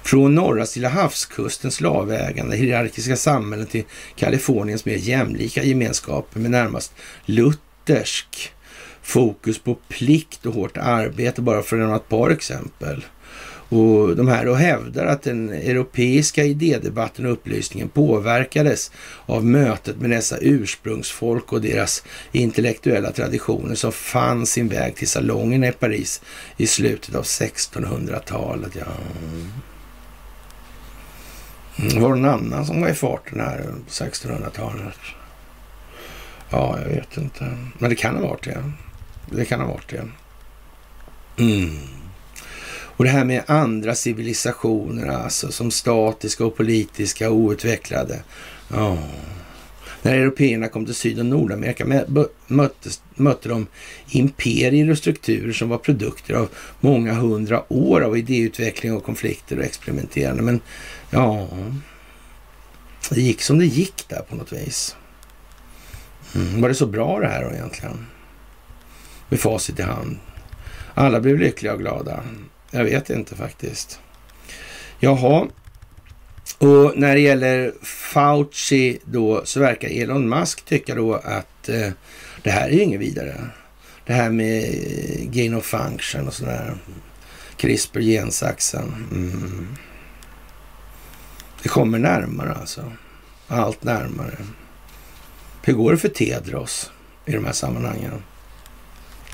[0.04, 3.84] Från norra Stilla havskustens slavägande hierarkiska samhällen till
[4.16, 6.94] Kaliforniens mer jämlika gemenskaper med närmast
[7.26, 8.54] luthersk
[9.02, 13.06] fokus på plikt och hårt arbete, bara för att nämna ett par exempel.
[13.74, 18.91] Och de här då hävdar att den europeiska idédebatten och upplysningen påverkades
[19.26, 25.67] av mötet med dessa ursprungsfolk och deras intellektuella traditioner som fann sin väg till salongerna
[25.67, 26.21] i Paris
[26.57, 28.71] i slutet av 1600-talet.
[28.76, 28.86] Ja.
[31.76, 34.99] Mm, var det någon annan som var i farten här på 1600-talet?
[36.49, 37.57] Ja, jag vet inte.
[37.78, 38.71] Men det kan ha varit det.
[39.30, 40.07] Det kan ha varit det.
[41.43, 41.78] Mm.
[42.98, 48.24] Och det här med andra civilisationer, alltså som statiska och politiska och outvecklade.
[48.72, 48.98] Oh.
[50.02, 52.06] När européerna kom till Syd och Nordamerika
[52.48, 53.68] möttes, mötte de
[54.10, 59.64] imperier och strukturer som var produkter av många hundra år av idéutveckling och konflikter och
[59.64, 60.44] experimenterande.
[60.44, 60.62] Men
[61.10, 61.48] ja,
[63.10, 64.96] det gick som det gick där på något vis.
[66.36, 66.62] Mm.
[66.62, 68.06] Var det så bra det här då egentligen?
[69.30, 70.18] Med facit i hand.
[70.94, 72.24] Alla blev lyckliga och glada.
[72.76, 73.99] Jag vet inte faktiskt.
[74.99, 75.47] Jaha,
[76.57, 81.89] och när det gäller Fauci då så verkar Elon Musk tycka då att eh,
[82.43, 83.36] det här är ju inget vidare.
[84.05, 84.63] Det här med
[85.32, 86.76] gain of function och sådär.
[87.57, 89.07] CRISPR gensaxen.
[89.11, 89.76] Mm.
[91.63, 92.91] Det kommer närmare alltså.
[93.47, 94.38] Allt närmare.
[95.63, 96.91] Hur går det för Tedros
[97.26, 98.24] i de här sammanhangen?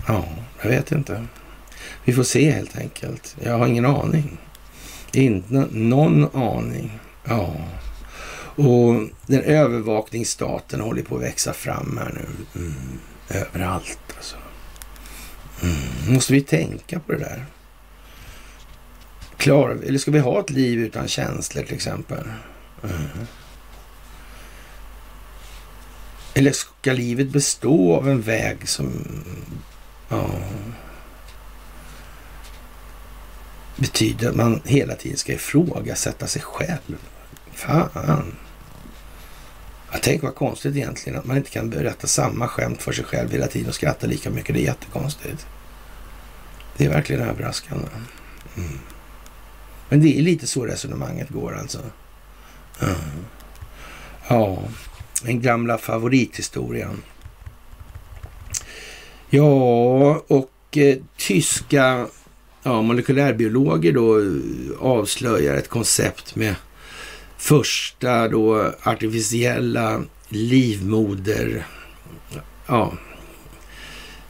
[0.08, 0.26] Ja,
[0.62, 1.26] jag vet inte.
[2.10, 3.36] Vi får se helt enkelt.
[3.44, 4.38] Jag har ingen aning.
[5.12, 7.00] Inte någon aning.
[7.26, 7.56] Ja.
[8.56, 8.94] Och
[9.28, 12.62] den övervakningsstaten håller på att växa fram här nu.
[12.62, 13.00] Mm.
[13.30, 14.36] Överallt alltså.
[15.64, 16.14] Mm.
[16.14, 17.46] Måste vi tänka på det där?
[19.38, 22.24] Klar, eller ska vi ha ett liv utan känslor till exempel?
[22.84, 23.28] Mm.
[26.34, 28.92] Eller ska livet bestå av en väg som...
[30.10, 30.30] Ja,
[33.80, 36.98] betyder att man hela tiden ska ifrågasätta sig själv.
[37.54, 38.36] Fan.
[39.92, 43.32] Jag tänker vad konstigt egentligen att man inte kan berätta samma skämt för sig själv
[43.32, 44.56] hela tiden och skratta lika mycket.
[44.56, 45.48] Det är jättekonstigt.
[46.78, 47.88] Det är verkligen överraskande.
[48.58, 48.80] Mm.
[49.90, 51.80] Men det är lite så resonemanget går alltså.
[52.82, 52.96] Mm.
[54.28, 54.64] Ja,
[55.24, 57.04] den gamla favorithistorien.
[59.30, 62.08] Ja, och eh, tyska
[62.64, 64.26] ja, molekylärbiologer då eh,
[64.80, 66.56] avslöjar ett koncept med
[67.38, 71.66] första då artificiella livmoder,
[72.68, 72.94] ja,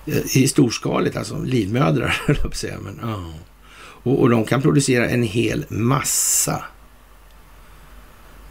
[0.06, 2.80] eh, i storskaligt, alltså livmödrar, höll jag säga.
[2.80, 3.34] Men, ja.
[4.04, 6.64] och, och de kan producera en hel massa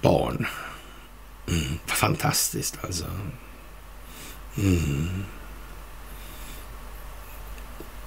[0.03, 0.47] barn.
[1.49, 3.05] Mm, fantastiskt alltså.
[4.59, 5.09] Mm.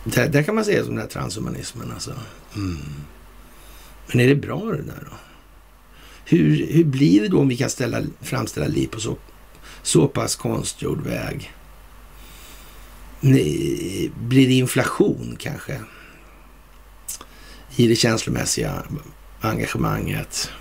[0.04, 2.14] Det, det kan man säga som den här transhumanismen alltså.
[2.56, 2.78] Mm.
[4.08, 5.18] Men är det bra det där då?
[6.26, 9.18] Hur, hur blir det då om vi kan ställa, framställa liv på så,
[9.82, 11.52] så pass konstgjord väg?
[13.22, 15.82] Blir det inflation kanske?
[17.76, 18.84] I det känslomässiga
[19.42, 20.52] engagemanget.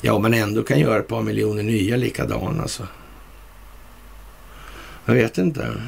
[0.00, 2.86] Ja, om man ändå kan göra ett par miljoner nya likadana alltså.
[5.04, 5.82] Jag vet inte.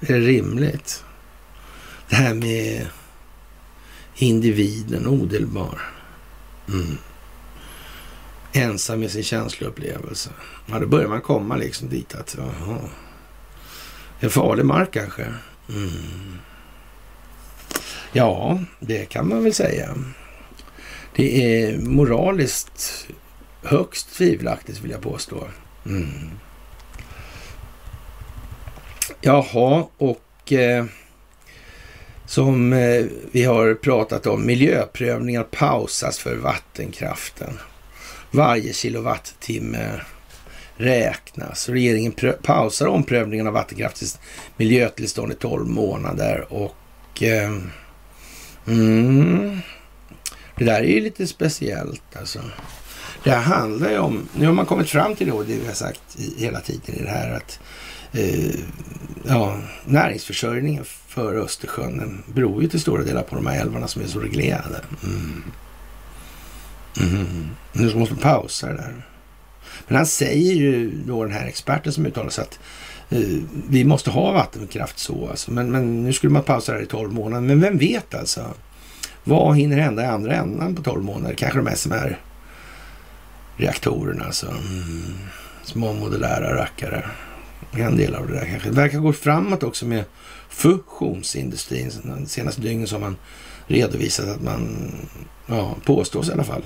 [0.00, 1.03] Är det rimligt?
[2.08, 2.86] Det här med
[4.16, 5.80] individen, odelbar.
[6.68, 6.98] Mm.
[8.52, 10.30] Ensam med sin känsloupplevelse.
[10.66, 12.78] Ja, då börjar man komma liksom dit att, jaha.
[14.20, 15.26] En farlig mark kanske.
[15.68, 16.38] Mm.
[18.12, 19.94] Ja, det kan man väl säga.
[21.16, 23.08] Det är moraliskt
[23.62, 25.48] högst tvivelaktigt vill jag påstå.
[25.86, 26.30] Mm.
[29.20, 30.84] Jaha, och eh,
[32.26, 34.46] som eh, vi har pratat om.
[34.46, 37.58] Miljöprövningar pausas för vattenkraften.
[38.30, 40.00] Varje kilowattimme
[40.76, 41.68] räknas.
[41.68, 44.18] Regeringen pausar omprövningen av vattenkraftens
[44.56, 47.52] miljötillstånd i 12 månader och eh,
[48.66, 49.60] mm,
[50.56, 52.40] det där är ju lite speciellt alltså.
[53.24, 55.74] Det här handlar ju om, nu har man kommit fram till då, det vi har
[55.74, 57.60] sagt i, hela tiden i det här att
[58.14, 58.54] eh,
[59.24, 64.02] ja, näringsförsörjningen för Östersjön den beror ju till stora delar på de här älvarna som
[64.02, 64.80] är så reglerade.
[65.04, 65.42] Mm.
[67.00, 67.48] Mm.
[67.72, 69.06] Nu måste vi pausa det där.
[69.86, 72.58] Men han säger ju då den här experten som uttalar sig att
[73.10, 75.52] eh, vi måste ha vattenkraft så alltså.
[75.52, 77.46] Men, men nu skulle man pausa det här i 12 månader.
[77.46, 78.54] Men vem vet alltså?
[79.24, 81.34] Vad hinner hända i andra änden på 12 månader?
[81.34, 82.18] Kanske de SMR
[83.56, 84.46] reaktorerna alltså.
[84.46, 85.14] Mm.
[85.64, 87.04] Små modulära rackare.
[87.72, 88.68] En del av det där kanske.
[88.68, 90.04] Det verkar gå framåt också med
[90.48, 91.90] fusionsindustrin.
[92.02, 93.16] Den senaste dygnen så har man
[93.66, 94.92] redovisat att man,
[95.46, 96.62] ja, påstås i alla fall,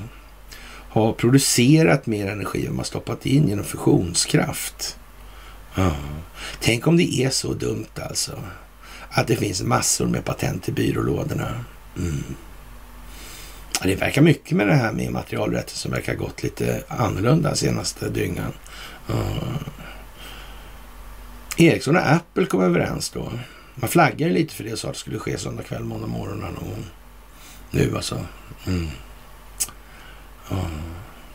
[0.90, 4.98] har producerat mer energi än man stoppat in genom fusionskraft.
[5.74, 5.96] Ja.
[6.60, 8.32] Tänk om det är så dumt alltså.
[9.10, 11.64] Att det finns massor med patent i byrålådorna.
[11.96, 12.24] Mm.
[13.82, 18.52] Det verkar mycket med det här med immaterialrätten som verkar gått lite annorlunda senaste dygnen.
[19.06, 19.14] Ja.
[21.60, 23.32] Ericsson och Apple kom överens då.
[23.74, 26.56] Man flaggade lite för det och sa att det skulle ske söndag kväll, måndag morgon.
[26.56, 26.78] Och
[27.70, 28.24] nu alltså.
[28.66, 28.86] Mm.
[30.50, 30.68] Ja.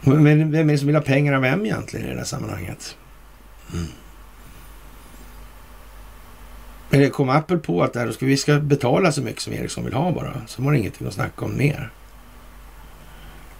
[0.02, 2.98] Men vem är det som vill ha pengar av vem egentligen i det här sammanhanget?
[3.74, 3.88] Mm.
[6.92, 9.94] Eller kom Apple på att där, ska vi ska betala så mycket som Ericsson vill
[9.94, 11.90] ha bara, så var det ingenting att snacka om mer.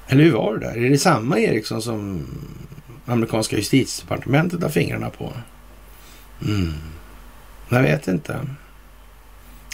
[0.08, 0.86] Eller hur var det där?
[0.86, 2.28] Är det samma Ericsson som
[3.06, 5.34] amerikanska justitiedepartementet har fingrarna på?
[6.46, 6.74] Mm.
[7.70, 8.40] Jag vet inte.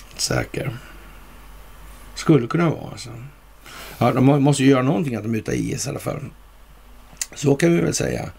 [0.10, 0.78] Inte säker.
[2.16, 3.10] Skulle kunna vara alltså.
[3.98, 6.20] Ja, de måste ju göra någonting att de mutar IS i alla fall.
[7.36, 8.30] Så kan vi väl säga.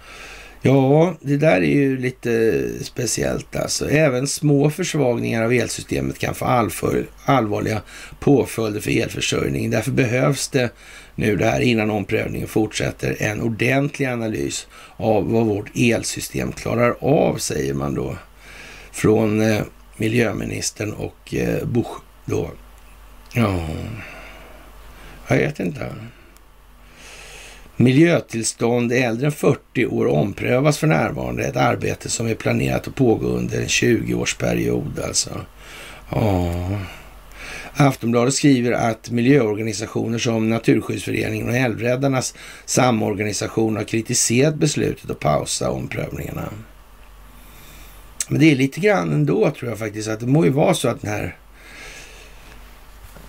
[0.62, 3.90] Ja, det där är ju lite speciellt alltså.
[3.90, 7.82] Även små försvagningar av elsystemet kan få allför, allvarliga
[8.20, 9.70] påföljder för elförsörjningen.
[9.70, 10.70] Därför behövs det
[11.14, 17.36] nu det här innan omprövningen fortsätter en ordentlig analys av vad vårt elsystem klarar av,
[17.36, 18.16] säger man då
[18.92, 19.62] från eh,
[19.96, 22.50] miljöministern och eh, Bush då.
[23.34, 23.66] Ja,
[25.28, 25.92] jag vet inte.
[27.76, 31.44] Miljötillstånd äldre än 40 år omprövas för närvarande.
[31.44, 35.30] Ett arbete som är planerat att pågå under en 20-årsperiod alltså.
[36.10, 36.54] Ja.
[37.74, 46.48] Aftonbladet skriver att miljöorganisationer som Naturskyddsföreningen och Älvräddarnas samorganisation har kritiserat beslutet att pausa omprövningarna.
[48.28, 50.88] Men det är lite grann ändå tror jag faktiskt att det må ju vara så
[50.88, 51.36] att den här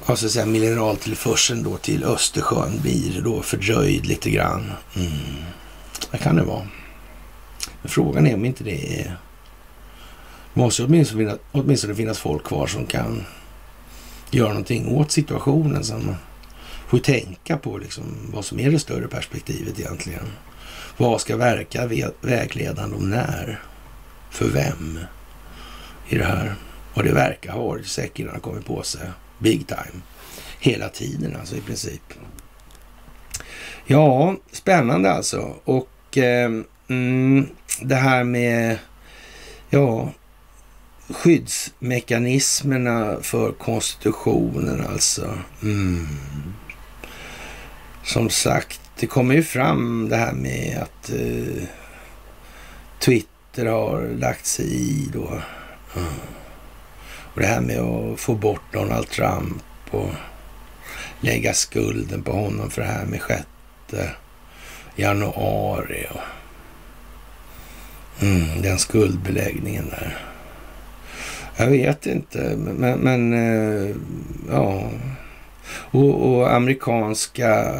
[0.05, 4.71] alltså säga, mineraltillförseln då till Östersjön blir då fördröjd lite grann.
[4.95, 5.11] Mm.
[6.11, 6.67] Det kan det vara.
[7.81, 9.17] Men frågan är om inte det är...
[10.53, 13.25] måste åtminstone finnas, åtminstone finnas folk kvar som kan
[14.31, 15.83] göra någonting åt situationen.
[15.91, 16.15] Man
[16.87, 18.03] får tänka på liksom
[18.33, 20.25] vad som är det större perspektivet egentligen.
[20.97, 21.89] Vad ska verka
[22.21, 23.61] vägledande och när?
[24.29, 24.99] För vem?
[26.09, 26.55] I det här.
[26.93, 29.01] Och det verkar ha varit säkert har kommit på sig
[29.39, 30.01] big time.
[30.59, 32.13] Hela tiden alltså i princip.
[33.85, 35.55] Ja, spännande alltså.
[35.63, 36.51] Och eh,
[36.87, 37.47] mm,
[37.81, 38.77] det här med
[39.69, 40.09] ja,
[41.13, 45.37] skyddsmekanismerna för konstitutionen alltså.
[45.63, 46.07] Mm.
[48.03, 51.63] Som sagt, det kommer ju fram det här med att eh,
[52.99, 55.27] Twitter har lagt sig i då.
[55.95, 56.13] Mm.
[57.33, 60.09] Och det här med att få bort Donald Trump och
[61.21, 64.11] lägga skulden på honom för det här med sjätte
[64.95, 66.07] januari.
[66.11, 66.21] Och,
[68.23, 70.30] mm, den skuldbeläggningen där.
[71.57, 73.95] Jag vet inte, men, men eh,
[74.51, 74.89] ja.
[75.73, 77.73] Och, och, amerikanska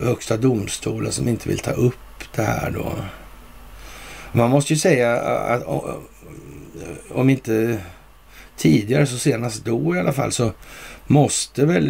[0.00, 2.92] högsta domstolen som inte vill ta upp det här då.
[4.32, 5.94] Man måste ju säga att eh,
[7.12, 7.78] om inte
[8.56, 10.52] tidigare, så senast då i alla fall, så
[11.06, 11.86] måste väl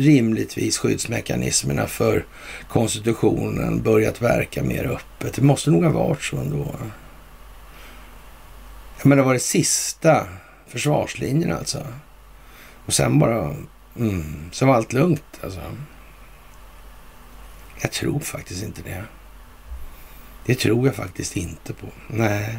[0.00, 2.24] rimligtvis skyddsmekanismerna för
[2.68, 5.34] konstitutionen börjat verka mer öppet.
[5.34, 6.66] Det måste nog ha varit så ändå.
[8.98, 10.26] Jag menar, det var det sista
[10.74, 11.86] försvarslinjen alltså.
[12.86, 13.54] Och sen bara,
[13.96, 15.60] mm, så var allt lugnt alltså.
[17.80, 19.04] Jag tror faktiskt inte det.
[20.46, 21.86] Det tror jag faktiskt inte på.
[22.08, 22.58] Nej,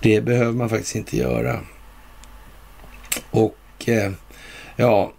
[0.00, 1.60] det behöver man faktiskt inte göra.
[3.30, 4.12] Och eh,
[4.80, 5.12] Ja,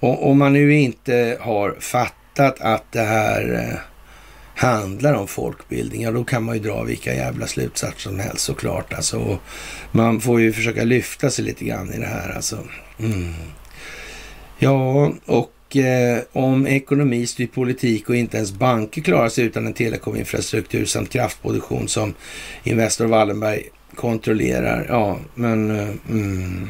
[0.00, 3.78] om man nu inte har fattat att det här eh,
[4.66, 8.92] handlar om folkbildning, ja då kan man ju dra vilka jävla slutsatser som helst såklart.
[8.92, 9.38] Alltså, och
[9.92, 12.58] man får ju försöka lyfta sig lite grann i det här alltså.
[12.98, 13.32] Mm.
[14.58, 19.72] Ja, och eh, om ekonomi styr politik och inte ens banker klarar sig utan en
[19.72, 22.14] telekominfrastruktur samt kraftproduktion som
[22.64, 23.62] Investor Wallenberg
[23.94, 24.86] kontrollerar.
[24.88, 26.68] Ja, men eh, mm,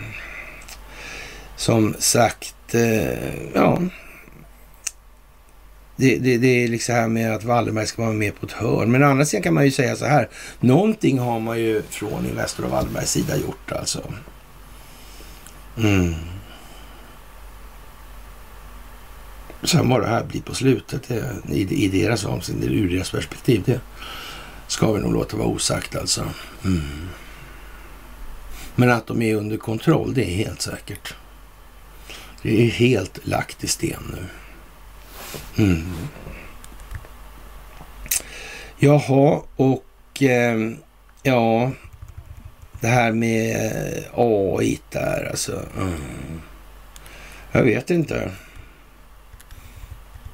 [1.57, 3.79] som sagt, eh, ja.
[5.97, 8.93] Det, det, det, är liksom här med att Wallenberg ska vara med på ett hörn.
[8.93, 10.29] Men å andra sidan kan man ju säga så här.
[10.61, 14.13] Någonting har man ju från Investor och Wallenbergs sida gjort alltså.
[15.79, 16.15] Mm.
[19.63, 23.63] Sen vad det här blir på slutet det, i, i deras avseende, ur deras perspektiv,
[23.67, 23.81] det
[24.67, 26.25] ska vi nog låta vara osagt alltså.
[26.65, 27.09] Mm.
[28.75, 31.15] Men att de är under kontroll, det är helt säkert.
[32.43, 34.27] Det är helt lagt i sten nu.
[35.59, 35.83] Mm.
[38.79, 40.71] Jaha, och eh,
[41.23, 41.71] ja,
[42.81, 45.63] det här med eh, AI där alltså.
[45.79, 46.41] Mm.
[47.53, 48.31] Jag vet inte.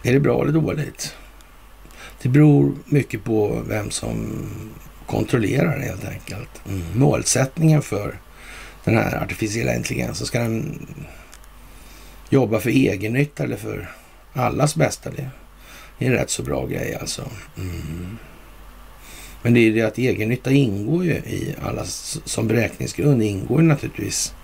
[0.03, 1.15] Är det bra eller dåligt?
[2.23, 4.47] Det beror mycket på vem som
[5.07, 6.63] kontrollerar det helt enkelt.
[6.69, 6.83] Mm.
[6.95, 8.19] Målsättningen för
[8.85, 10.87] den här artificiella intelligensen, ska den
[12.31, 13.91] jobba för egennytta eller för
[14.39, 15.11] allas bästa?
[15.11, 15.31] Det
[15.99, 17.31] är en rätt så bra grej alltså.
[17.57, 18.19] Mm.
[19.43, 24.35] Men det är det att egennytta ingår ju i allas, som beräkningsgrund ingår ju naturligtvis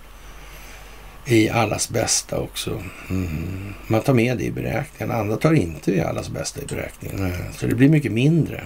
[1.26, 2.82] i allas bästa också.
[3.10, 3.74] Mm.
[3.86, 5.16] Man tar med det i beräkningen.
[5.16, 7.32] Andra tar inte i allas bästa i beräkningen.
[7.52, 8.64] Så det blir mycket mindre.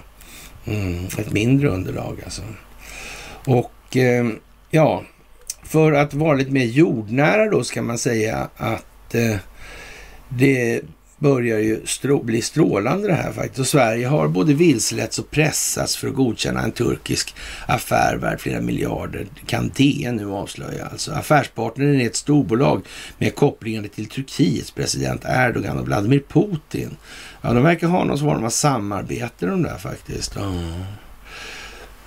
[0.67, 1.05] Mm.
[1.19, 2.43] Ett mindre underlag alltså.
[3.45, 4.27] Och eh,
[4.71, 5.03] ja,
[5.63, 9.37] för att vara lite mer jordnära då ska man säga att eh,
[10.29, 10.83] det
[11.19, 13.59] börjar ju strå bli strålande det här faktiskt.
[13.59, 17.35] Och Sverige har både vilseletts och pressats för att godkänna en turkisk
[17.67, 19.27] affär värd flera miljarder.
[19.47, 21.13] Kan DN nu avslöja alltså.
[21.13, 22.83] Affärspartnern är ett storbolag
[23.19, 26.97] med kopplingar till Turkiets president Erdogan och Vladimir Putin.
[27.41, 30.37] Ja, de verkar ha någon form av samarbete de där faktiskt.
[30.37, 30.83] Mm.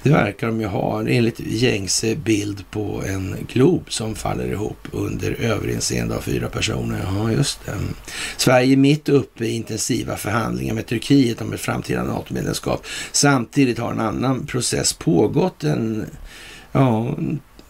[0.03, 5.31] Det verkar de ju ha enligt gängse bild på en glob som faller ihop under
[5.31, 7.01] överinseende av fyra personer.
[7.05, 7.71] Ja, just det.
[8.37, 12.85] Sverige är mitt uppe i intensiva förhandlingar med Turkiet om ett framtida NATO-medlemskap.
[13.11, 16.05] Samtidigt har en annan process pågått en,
[16.71, 17.17] ja,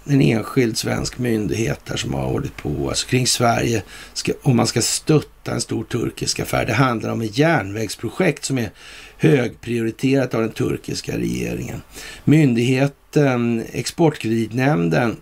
[0.05, 4.67] en enskild svensk myndighet där som har hållit på alltså kring Sverige ska, om man
[4.67, 6.65] ska stötta en stor turkisk affär.
[6.65, 8.71] Det handlar om ett järnvägsprojekt som är
[9.21, 11.81] högprioriterat av den turkiska regeringen.
[12.23, 15.17] Myndigheten Exportkreditnämnden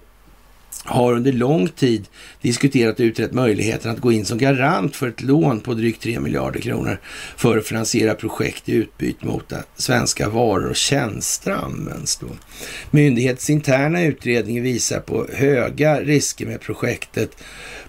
[0.90, 2.08] har under lång tid
[2.42, 6.20] diskuterat och utrett möjligheten att gå in som garant för ett lån på drygt 3
[6.20, 7.00] miljarder kronor
[7.38, 12.18] för att finansiera projekt i utbyte mot att svenska varor och tjänster används.
[12.18, 12.28] Då.
[12.92, 17.44] Myndighetens interna utredning visar på höga risker med projektet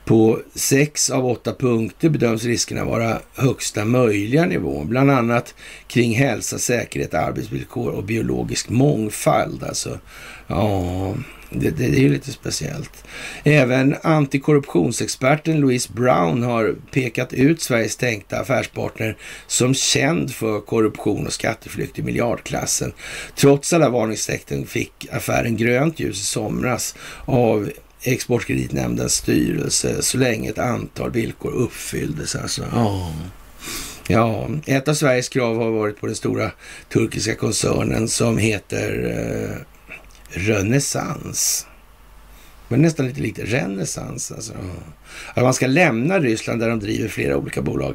[0.04, 5.54] på sex av åtta punkter bedöms riskerna vara högsta möjliga nivå, bland annat
[5.86, 9.64] kring hälsa, säkerhet, arbetsvillkor och biologisk mångfald.
[9.64, 9.98] Alltså,
[10.46, 11.14] ja,
[11.50, 13.04] det, det, det är ju lite speciellt.
[13.44, 21.32] Även antikorruptionsexperten Louise Brown har pekat ut Sveriges tänkta affärspartner som känd för korruption och
[21.32, 22.92] skatteflykt i miljardklassen.
[23.36, 26.94] Trots alla varningstecken fick affären grönt ljus i somras
[27.24, 27.70] av
[28.02, 32.36] Exportkreditnämndens styrelse så länge ett antal villkor uppfylldes.
[32.36, 32.64] Alltså.
[32.72, 33.12] Ja.
[34.08, 36.50] ja, ett av Sveriges krav har varit på den stora
[36.92, 39.16] turkiska koncernen som heter
[39.50, 39.66] eh,
[40.30, 41.66] renässans.
[42.68, 44.32] Men nästan lite likt renässans.
[44.32, 44.52] Alltså.
[45.34, 47.94] Att man ska lämna Ryssland där de driver flera olika bolag.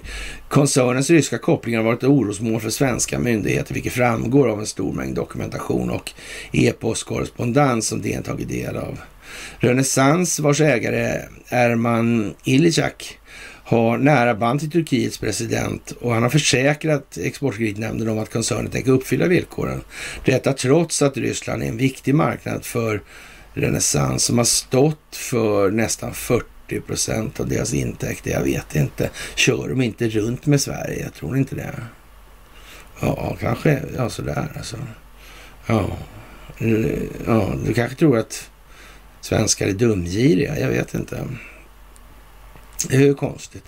[0.49, 5.16] Koncernens ryska kopplingar har varit orosmål för svenska myndigheter, vilket framgår av en stor mängd
[5.16, 6.12] dokumentation och
[6.52, 8.99] e-postkorrespondens som DN tagit del av.
[9.60, 13.20] Renässans, vars ägare är Erman Ilicak
[13.66, 18.92] har nära band till Turkiets president och han har försäkrat Exportkreditnämnden om att koncernen tänker
[18.92, 19.82] uppfylla villkoren.
[20.26, 23.02] Detta trots att Ryssland är en viktig marknad för
[23.54, 28.32] Renaissance som har stått för nästan 40 procent av deras intäkter.
[28.32, 29.10] Jag vet inte.
[29.36, 31.04] Kör de inte runt med Sverige?
[31.04, 31.74] Jag tror inte det.
[33.02, 34.78] Ja, kanske ja, sådär alltså.
[35.66, 35.98] Ja.
[37.26, 38.50] ja, du kanske tror att
[39.22, 40.60] svenskar är dumgiriga.
[40.60, 41.28] Jag vet inte.
[42.90, 43.64] Det är ju konstigt.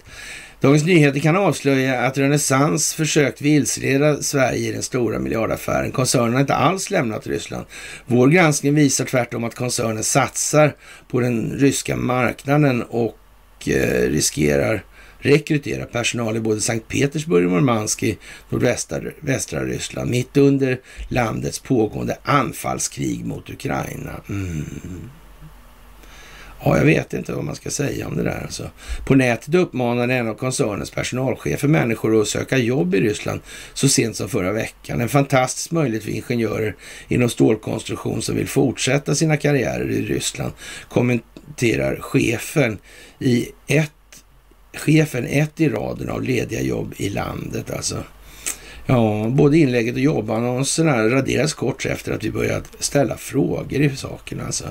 [0.61, 5.91] Dagens Nyheter kan avslöja att Renaissance försökt vilseleda Sverige i den stora miljardaffären.
[5.91, 7.65] Koncernen har inte alls lämnat Ryssland.
[8.05, 10.75] Vår granskning visar tvärtom att koncernen satsar
[11.07, 13.17] på den ryska marknaden och
[13.57, 14.83] och eh, riskerar
[15.19, 18.17] rekrytera personal i både Sankt Petersburg och Murmansk i
[18.49, 24.21] nordvästra Ryssland mitt under landets pågående anfallskrig mot Ukraina.
[24.29, 25.09] Mm.
[26.63, 28.41] Ja, jag vet inte vad man ska säga om det där.
[28.41, 28.69] Alltså.
[29.05, 33.41] På nätet uppmanade en av koncernens personalchefer människor att söka jobb i Ryssland
[33.73, 35.01] så sent som förra veckan.
[35.01, 36.75] En fantastisk möjlighet för ingenjörer
[37.07, 40.53] inom stålkonstruktion som vill fortsätta sina karriärer i Ryssland,
[40.89, 42.77] kommenterar chefen
[43.19, 43.91] i ett
[44.73, 47.71] chefen ett i raden av lediga jobb i landet.
[47.71, 48.03] Alltså.
[48.89, 54.41] Ja, både inlägget och jobbannonserna raderades kort efter att vi börjat ställa frågor i saken.
[54.45, 54.63] Alltså.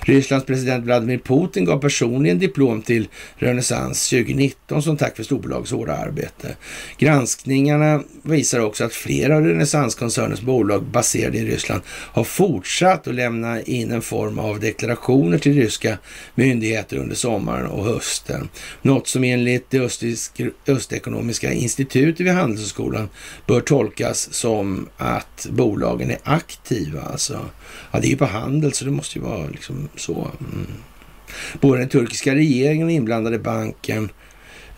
[0.00, 5.96] Rysslands president Vladimir Putin gav personligen diplom till Renaissance 2019 som tack för storbolagets hårda
[5.96, 6.56] arbete.
[6.98, 13.62] Granskningarna visar också att flera av Renaissance-koncernens bolag baserade i Ryssland har fortsatt att lämna
[13.62, 15.98] in en form av deklarationer till ryska
[16.34, 18.48] myndigheter under sommaren och hösten.
[18.82, 19.80] Något som enligt det
[20.68, 23.08] östekonomiska institutet vid Handelshögskolan
[23.46, 27.00] bör bör tolkas som att bolagen är aktiva.
[27.00, 27.40] Alltså.
[27.90, 30.30] Ja, det är ju på handel så det måste ju vara liksom så.
[30.40, 30.66] Mm.
[31.60, 34.29] Både den turkiska regeringen och inblandade banken Eh,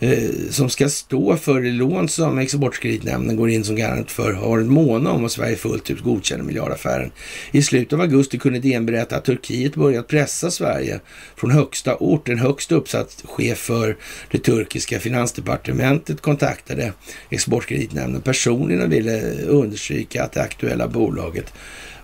[0.03, 4.59] Eh, som ska stå för det lån som Exportkreditnämnden går in som garant för har
[4.59, 7.11] en månad om att Sverige fullt ut godkänner miljardaffären.
[7.51, 10.99] I slutet av augusti kunde DN berätta att Turkiet börjat pressa Sverige
[11.35, 12.29] från högsta ort.
[12.29, 13.97] En högst uppsatt chef för
[14.31, 16.93] det turkiska finansdepartementet kontaktade
[17.29, 21.53] Exportkreditnämnden personligen och ville understryka att det aktuella bolaget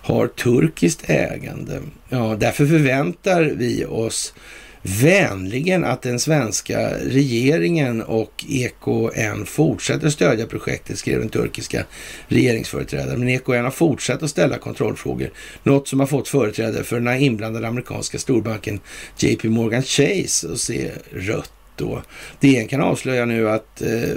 [0.02, 1.80] har turkiskt ägande.
[2.08, 4.34] Ja, därför förväntar vi oss
[4.82, 11.84] vänligen att den svenska regeringen och EKN fortsätter stödja projektet, skrev den turkiska
[12.28, 13.20] regeringsföreträdaren.
[13.20, 15.30] Men EKN har fortsatt att ställa kontrollfrågor,
[15.62, 18.80] något som har fått företrädare för den inblandade amerikanska storbanken
[19.18, 21.52] JP Morgan Chase att se rött.
[21.76, 22.02] Då.
[22.40, 24.16] DN kan avslöja nu att eh,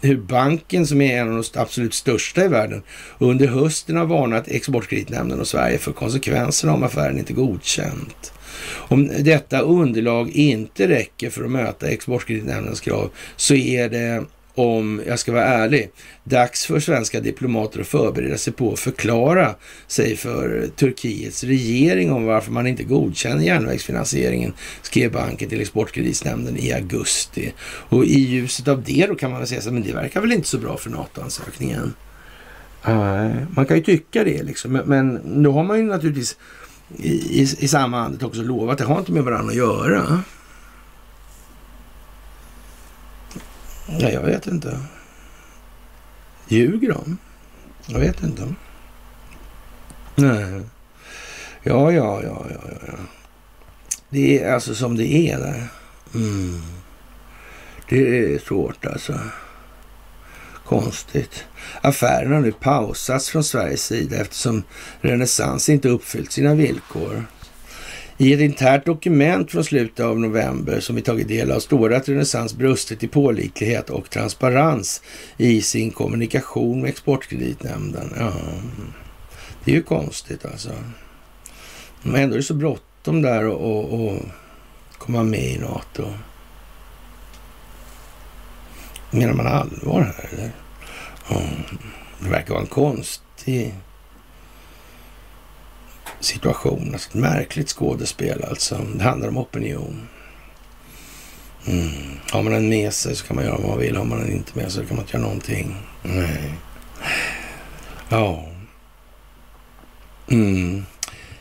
[0.00, 2.82] hur banken, som är en av de absolut största i världen,
[3.18, 8.32] under hösten har varnat Exportkreditnämnden och Sverige för konsekvenserna om affären inte godkänt.
[8.70, 14.24] Om detta underlag inte räcker för att möta Exportkreditnämndens krav så är det
[14.58, 15.90] om jag ska vara ärlig,
[16.24, 19.54] dags för svenska diplomater att förbereda sig på att förklara
[19.86, 26.72] sig för Turkiets regering om varför man inte godkänner järnvägsfinansieringen, skrev banken till Exportkreditnämnden i
[26.72, 27.52] augusti.
[27.62, 30.32] Och i ljuset av det då kan man väl säga så men det verkar väl
[30.32, 31.94] inte så bra för NATO-ansökningen.
[33.50, 36.36] Man kan ju tycka det liksom, men då har man ju naturligtvis
[36.96, 40.22] i, i, i samma andet också lova att det har inte med varandra att göra.
[43.86, 44.80] Ja, jag vet inte.
[46.48, 47.18] Ljuger de?
[47.86, 48.54] Jag vet inte.
[50.14, 50.62] Nej.
[51.62, 52.94] Ja, ja, ja, ja, ja.
[54.08, 55.68] Det är alltså som det är där.
[56.14, 56.62] Mm.
[57.88, 59.20] Det är svårt alltså.
[60.68, 61.44] Konstigt.
[61.80, 64.62] Affären har nu pausats från Sveriges sida eftersom
[65.00, 67.24] Renaissance inte uppfyllt sina villkor.
[68.18, 71.96] I ett internt dokument från slutet av november som vi tagit del av står det
[71.96, 75.02] att Renaissance brustit i pålitlighet och transparens
[75.36, 78.14] i sin kommunikation med Exportkreditnämnden.
[78.18, 78.32] Ja,
[79.64, 80.70] det är ju konstigt alltså.
[82.02, 84.22] Men ändå är det så bråttom där att
[84.98, 86.12] komma med i NATO.
[89.10, 90.50] Menar man allvar här eller?
[92.18, 93.74] det verkar vara en konstig
[96.20, 96.90] situation.
[96.92, 98.86] Alltså ett märkligt skådespel alltså.
[98.94, 100.08] Det handlar om opinion.
[101.66, 102.18] Mm.
[102.30, 103.96] Har man den med sig så kan man göra vad man vill.
[103.96, 105.76] Har man den inte med sig så kan man inte göra någonting.
[106.02, 106.54] Nej.
[108.08, 108.48] Ja.
[110.28, 110.84] Mm.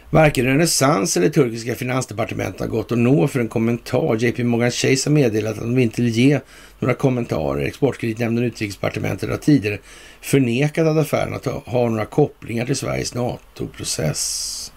[0.10, 4.16] Varken renässans eller turkiska finansdepartementet har gått att nå för en kommentar.
[4.16, 6.40] JP Morgan Chase har meddelat att de inte vill ge
[6.80, 7.62] några kommentarer.
[7.62, 9.78] Exportkreditnämnden och Utrikesdepartementet har tidigare
[10.22, 14.72] förnekat att affären har några kopplingar till Sveriges NATO-process.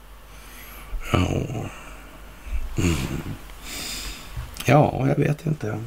[1.13, 1.29] Ja.
[2.79, 2.97] Mm.
[4.65, 5.79] ja, jag vet inte.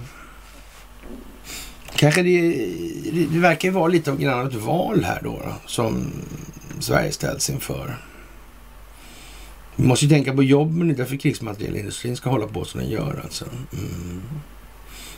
[1.95, 2.67] Kanske det,
[3.31, 6.11] det verkar vara lite av ett val här då, då som
[6.79, 7.97] Sverige ställs inför.
[9.75, 12.89] Vi måste ju tänka på jobben, det är därför krigsmaterielindustrin ska hålla på som den
[12.89, 13.21] gör.
[13.23, 13.45] Alltså.
[13.73, 14.21] Mm.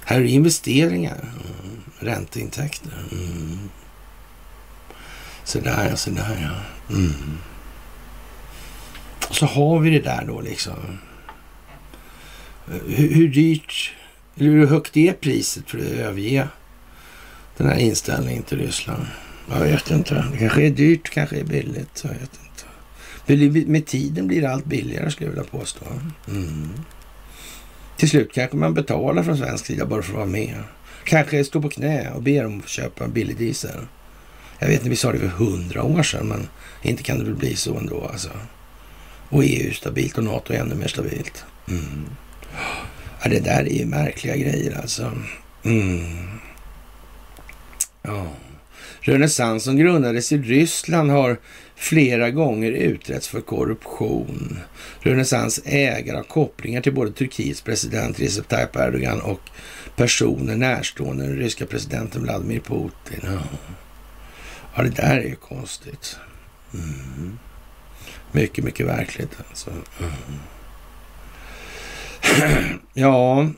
[0.05, 1.81] Här är det investeringar, mm.
[1.99, 2.93] ränteintäkter.
[3.11, 3.69] Mm.
[5.43, 6.95] Så där ja, så där ja.
[6.95, 7.37] Mm.
[9.29, 10.99] Och så har vi det där då liksom.
[12.67, 13.93] Eh, hur, hur dyrt,
[14.37, 16.47] eller hur högt är priset för att överge
[17.57, 19.05] den här inställningen till Ryssland?
[19.49, 20.25] Jag vet inte.
[20.31, 22.01] Det kanske är dyrt, kanske är billigt.
[22.03, 22.44] Jag vet inte.
[23.25, 25.85] För med tiden blir det allt billigare skulle jag vilja påstå.
[26.27, 26.69] Mm.
[27.97, 30.63] Till slut kanske man betalar från svensk sida bara för att vara med.
[31.03, 33.79] Kanske står på knä och ber om att köpa billig diesel.
[34.59, 36.47] Jag vet inte, vi sa det för hundra år sedan, men
[36.81, 38.29] inte kan det väl bli så ändå alltså.
[39.29, 41.45] Och EU stabilt och NATO ännu mer stabilt.
[41.67, 42.05] Mm.
[43.23, 45.11] Ja, det där är ju märkliga grejer alltså.
[45.63, 46.39] Mm.
[48.01, 48.27] Ja.
[48.99, 51.37] Renässansen som grundades i Ryssland har
[51.75, 54.59] flera gånger utretts för korruption.
[54.99, 59.49] Renässans ägare har kopplingar till både Turkiets president Recep Tayyip Erdogan och
[59.95, 63.19] personer närstående den ryska presidenten Vladimir Putin.
[63.23, 63.39] Ja,
[64.75, 66.17] ja det där är ju konstigt.
[66.73, 67.39] Mm.
[68.31, 69.69] Mycket, mycket verkligt alltså.
[69.99, 70.11] Mm.
[72.93, 73.49] ja,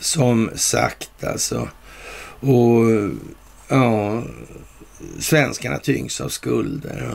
[0.00, 1.68] som sagt alltså.
[2.40, 2.84] Och
[3.68, 4.22] ja,
[5.18, 7.14] svenskarna tyngs av skulder.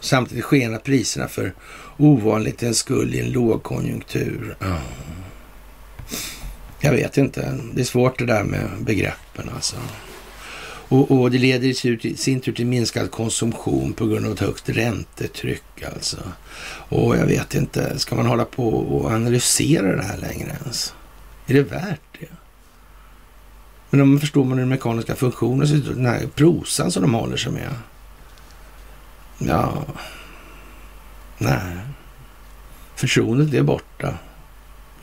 [0.00, 1.54] Samtidigt skenar priserna för
[1.96, 4.56] ovanligt en skuld i en lågkonjunktur.
[6.80, 7.58] Jag vet inte.
[7.74, 9.76] Det är svårt det där med begreppen alltså.
[10.88, 14.68] Och, och, det leder i sin tur till minskad konsumtion på grund av ett högt
[14.68, 16.16] räntetryck alltså.
[16.88, 20.94] Och jag vet inte, ska man hålla på och analysera det här längre ens?
[21.46, 22.26] Är det värt det?
[23.94, 27.36] Men om man förstår man den mekaniska funktionen, så den här prosan som de håller
[27.36, 27.74] sig med.
[29.38, 29.84] Ja,
[31.38, 31.76] nej.
[32.94, 34.18] Förtroendet är borta.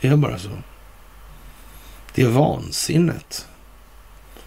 [0.00, 0.48] Det är bara så.
[2.14, 3.46] Det är vansinnet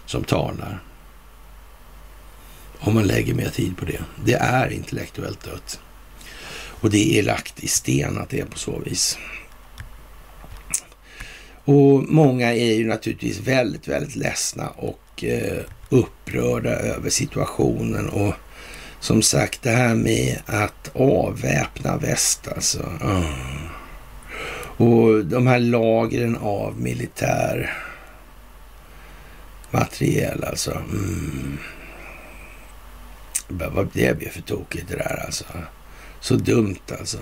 [0.04, 0.82] som talar.
[2.78, 4.00] Om man lägger mer tid på det.
[4.24, 5.80] Det är intellektuellt dött.
[6.80, 9.18] Och det är lagt i sten att det är på så vis.
[11.66, 18.08] Och många är ju naturligtvis väldigt, väldigt ledsna och eh, upprörda över situationen.
[18.08, 18.34] Och
[19.00, 22.82] som sagt, det här med att avväpna väst alltså.
[23.02, 23.24] Mm.
[24.76, 27.72] Och de här lagren av militär
[29.70, 30.70] materiel alltså.
[30.70, 31.58] Mm.
[33.48, 35.44] Vad det blev för tokigt det där alltså.
[36.20, 37.18] Så dumt alltså.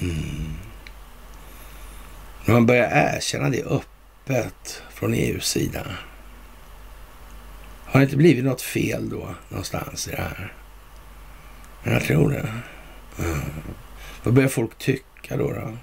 [0.00, 0.54] Mm.
[2.44, 5.86] När man börjar erkänna det öppet från EUs sida.
[7.84, 10.52] Har det inte blivit något fel då någonstans i det här?
[11.82, 12.48] Men jag tror det.
[13.24, 13.40] Mm.
[14.22, 15.52] Vad börjar folk tycka då?
[15.52, 15.76] då?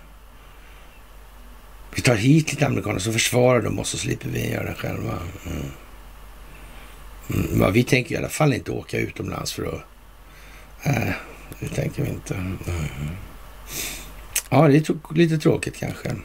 [1.96, 5.18] Vi tar hit lite amerikaner så försvarar de oss så slipper vi göra det själva.
[5.46, 5.72] Mm.
[7.54, 7.74] Mm.
[7.74, 9.82] Vi tänker i alla fall inte åka utomlands för att...
[10.84, 11.16] Nej,
[11.60, 12.34] det tänker vi inte.
[12.34, 12.58] Mm.
[14.50, 16.16] Ja, det är lite tråkigt kanske.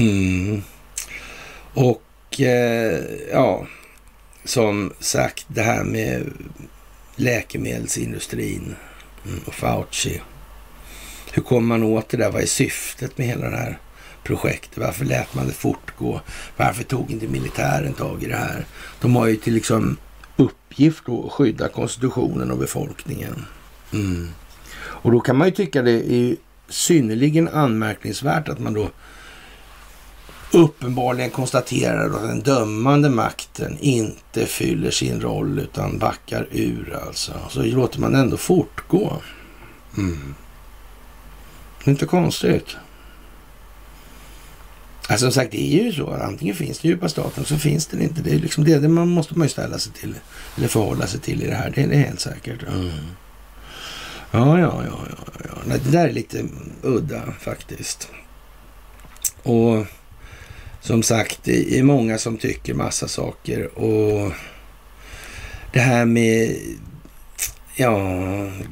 [0.00, 0.62] Mm.
[1.74, 3.66] Och eh, ja,
[4.44, 6.32] som sagt det här med
[7.16, 8.74] läkemedelsindustrin
[9.26, 10.20] mm, och Fauci.
[11.32, 12.30] Hur kommer man åt det där?
[12.30, 13.78] Vad är syftet med hela det här
[14.24, 14.78] projektet?
[14.78, 16.20] Varför lät man det fortgå?
[16.56, 18.64] Varför tog inte militären tag i det här?
[19.00, 19.96] De har ju till liksom
[20.36, 23.44] uppgift att skydda konstitutionen och befolkningen.
[23.92, 24.28] Mm.
[24.76, 26.36] Och då kan man ju tycka det är
[26.68, 28.90] synnerligen anmärkningsvärt att man då
[30.52, 37.32] uppenbarligen konstaterar att den dömande makten inte fyller sin roll utan backar ur alltså.
[37.50, 39.16] Så låter man ändå fortgå.
[39.96, 40.34] Mm.
[41.84, 42.76] Inte konstigt.
[45.08, 46.10] Alltså som sagt, det är ju så.
[46.10, 48.22] Antingen finns det djupa staten så finns det inte.
[48.22, 50.14] Det är liksom det, det man måste man ju ställa sig till.
[50.56, 51.72] Eller förhålla sig till i det här.
[51.74, 52.62] Det är helt säkert.
[52.62, 52.90] Mm.
[54.30, 55.76] Ja, ja, ja, ja, ja.
[55.84, 56.44] Det där är lite
[56.82, 58.08] udda faktiskt.
[59.42, 59.86] Och
[60.80, 64.32] som sagt, det är många som tycker massa saker och
[65.72, 66.56] det här med
[67.76, 68.02] ja,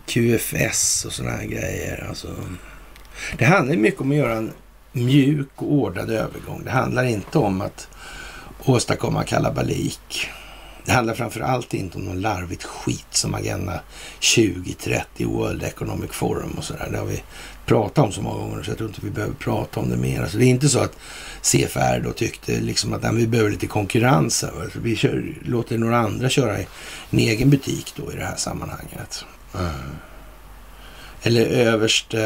[0.07, 2.07] QFS och sådana här grejer.
[2.09, 2.29] Alltså,
[3.39, 4.53] det handlar mycket om att göra en
[4.93, 6.65] mjuk och ordnad övergång.
[6.65, 7.89] Det handlar inte om att
[8.65, 10.29] åstadkomma kalabalik.
[10.85, 13.81] Det handlar framför allt inte om någon larvigt skit som Agenda
[14.37, 16.89] 2030, World Economic Forum och sådär.
[16.93, 17.23] Det har vi
[17.69, 20.23] prata om så många gånger så jag tror inte vi behöver prata om det mer.
[20.23, 20.97] Alltså det är inte så att
[21.43, 24.45] CFR då tyckte liksom att nej, vi behöver lite konkurrens.
[24.45, 26.67] Alltså vi kör, låter några andra köra i
[27.11, 29.25] en egen butik då i det här sammanhanget.
[29.55, 29.71] Mm.
[31.23, 32.21] Eller överste,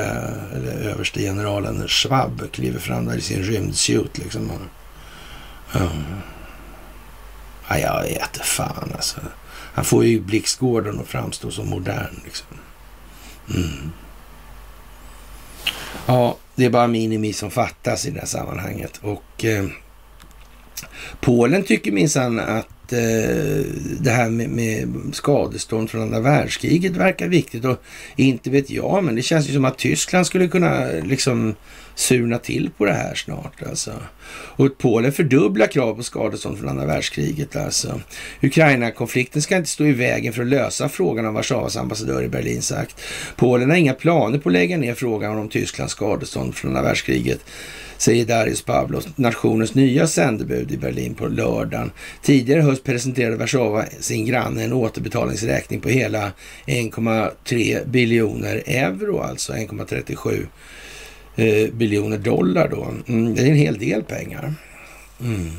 [0.55, 4.51] eller överste generalen Schwab kliver fram där i sin rymdsuit liksom.
[5.74, 5.89] Mm.
[7.69, 9.20] Ja, jag vet fan alltså.
[9.74, 12.47] Han får ju Blixtgården att framstå som modern liksom.
[13.55, 13.93] Mm.
[16.06, 19.00] Ja, det är bara minimi som fattas i det här sammanhanget.
[19.02, 19.64] Och eh,
[21.20, 23.64] Polen tycker minsann att eh,
[24.01, 27.64] det här med, med skadestånd från andra världskriget verkar viktigt.
[27.64, 27.82] Och
[28.16, 31.55] inte vet jag, men det känns ju som att Tyskland skulle kunna liksom
[31.94, 33.93] surna till på det här snart alltså.
[34.31, 38.01] Och Polen fördubblar krav på skadestånd från andra världskriget alltså.
[38.43, 42.62] Ukraina-konflikten ska inte stå i vägen för att lösa frågan om Warszawas ambassadör i Berlin
[42.62, 43.01] sagt.
[43.36, 47.40] Polen har inga planer på att lägga ner frågan om Tysklands skadestånd från andra världskriget
[48.02, 51.90] säger Darius Pavlos, nationens nya sändebud i Berlin på lördagen.
[52.22, 56.32] Tidigare höst presenterade Warszawa sin granne en återbetalningsräkning på hela
[56.66, 60.46] 1,3 biljoner euro, alltså 1,37
[61.36, 62.88] eh, biljoner dollar då.
[63.08, 64.54] Mm, det är en hel del pengar.
[65.20, 65.50] Mm.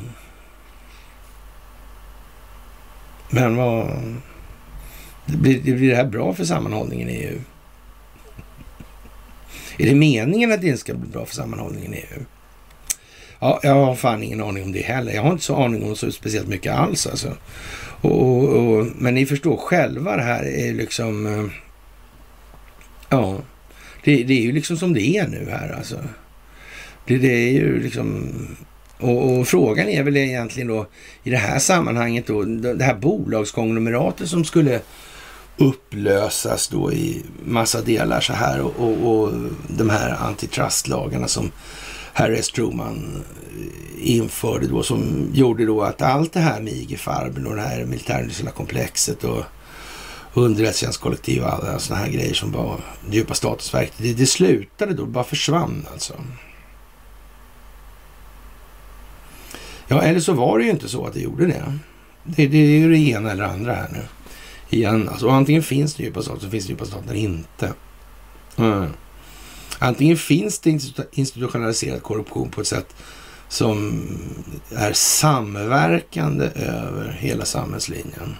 [3.30, 3.88] Men vad...
[5.26, 7.40] Det blir, det blir det här bra för sammanhållningen i EU?
[9.78, 12.26] Är det meningen att det inte ska bli bra för sammanhållningen i EU?
[13.44, 15.14] Ja, jag har fan ingen aning om det heller.
[15.14, 17.38] Jag har inte så aning om så speciellt mycket alls alltså.
[18.02, 21.26] Och, och, men ni förstår själva det här är liksom...
[21.26, 21.46] Eh,
[23.10, 23.38] ja,
[24.04, 25.96] det, det, är ju liksom som det är nu här alltså.
[27.08, 28.32] Det, det är ju liksom...
[28.98, 30.88] Och, och, frågan är väl egentligen då
[31.24, 34.80] i det här sammanhanget då, det här bolagskonglomeratet som skulle
[35.58, 39.34] upplösas då i massa delar så här och, och, och
[39.68, 41.52] de här antitrustlagarna som
[42.14, 42.50] Harry S.
[42.50, 43.24] Truman
[43.58, 47.86] eh, införde då som gjorde då att allt det här med IG-Farben och det här
[47.86, 49.44] militärindustriella komplexet och
[50.34, 52.80] underrättelsetjänstkollektiv och alla sådana här grejer som var
[53.10, 53.92] djupa statusverk.
[53.98, 56.14] Det, det slutade då, det bara försvann alltså.
[59.88, 61.80] Ja, eller så var det ju inte så att det gjorde det.
[62.24, 64.02] Det, det är ju det ena eller andra här nu.
[64.70, 67.74] Igen, alltså antingen finns det djupa stater så finns det djupa stater inte.
[68.58, 68.90] Mm.
[69.80, 70.70] Antingen finns det
[71.12, 72.96] institutionaliserad korruption på ett sätt
[73.50, 74.08] som
[74.72, 78.36] är samverkande över hela samhällslinjen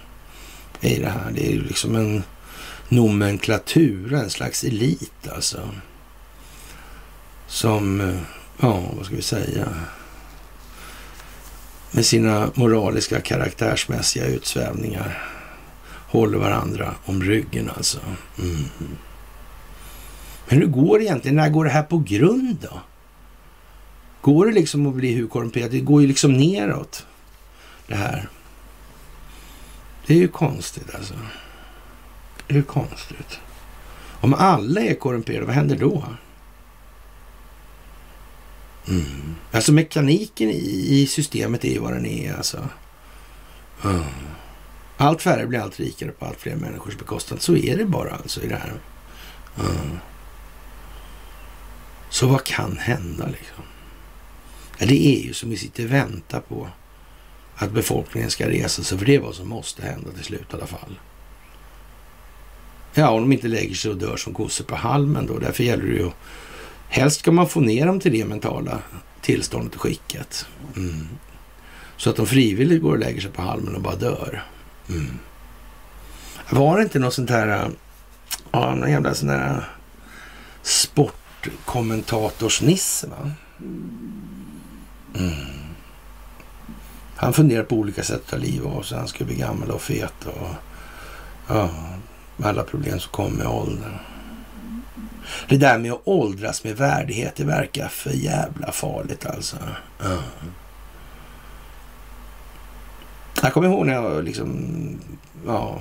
[0.80, 1.30] i det här.
[1.34, 2.22] Det är ju liksom en
[2.88, 5.68] nomenklatur, en slags elit alltså.
[7.46, 8.20] Som, eh,
[8.60, 9.68] ja, vad ska vi säga,
[11.90, 15.22] med sina moraliska karaktärsmässiga utsvävningar
[16.08, 17.98] håller varandra om ryggen alltså.
[18.38, 18.64] Mm.
[20.48, 21.36] Men hur går det egentligen?
[21.36, 22.80] När går det här på grund då?
[24.20, 25.70] Går det liksom att bli hur korrumperat?
[25.70, 27.06] Det går ju liksom neråt.
[27.86, 28.28] Det här.
[30.06, 31.14] Det är ju konstigt alltså.
[32.46, 33.40] Det är ju konstigt.
[34.20, 36.04] Om alla är korrumperade, vad händer då?
[38.88, 39.34] Mm.
[39.52, 42.68] Alltså mekaniken i, i, systemet är ju vad den är alltså.
[43.84, 44.02] Mm.
[44.96, 47.42] Allt färre blir allt rikare på allt fler människors bekostnad.
[47.42, 48.72] Så är det bara alltså i det här.
[49.58, 49.98] Mm.
[52.14, 53.64] Så vad kan hända liksom?
[54.78, 56.68] Ja, det är ju som vi sitter och väntar på
[57.54, 60.56] att befolkningen ska resa sig, för det är vad som måste hända till slut i
[60.56, 61.00] alla fall.
[62.94, 65.38] Ja, om de inte lägger sig och dör som kossor på halmen då.
[65.38, 66.14] Därför gäller det ju att
[66.88, 68.78] helst ska man få ner dem till det mentala
[69.20, 70.46] tillståndet och skicket.
[70.76, 71.08] Mm.
[71.96, 74.44] Så att de frivilligt går och lägger sig på halmen och bara dör.
[74.88, 75.18] Mm.
[76.50, 77.68] Var det inte något sånt här, äh,
[78.50, 79.68] ja, någon jävla sån där
[80.62, 81.23] sport
[81.64, 83.06] kommentatorsnisse.
[83.06, 83.30] Va?
[85.18, 85.34] Mm.
[87.16, 88.98] Han funderar på olika sätt att ta livet av sig.
[88.98, 90.48] Han ska bli gammal och fet och
[91.48, 91.70] ja,
[92.36, 93.98] med alla problem som kommer med åldern.
[95.48, 99.56] Det där med att åldras med värdighet, det verkar för jävla farligt alltså.
[100.02, 100.18] Ja.
[103.42, 104.50] Jag kommer ihåg när jag liksom,
[105.46, 105.78] ja,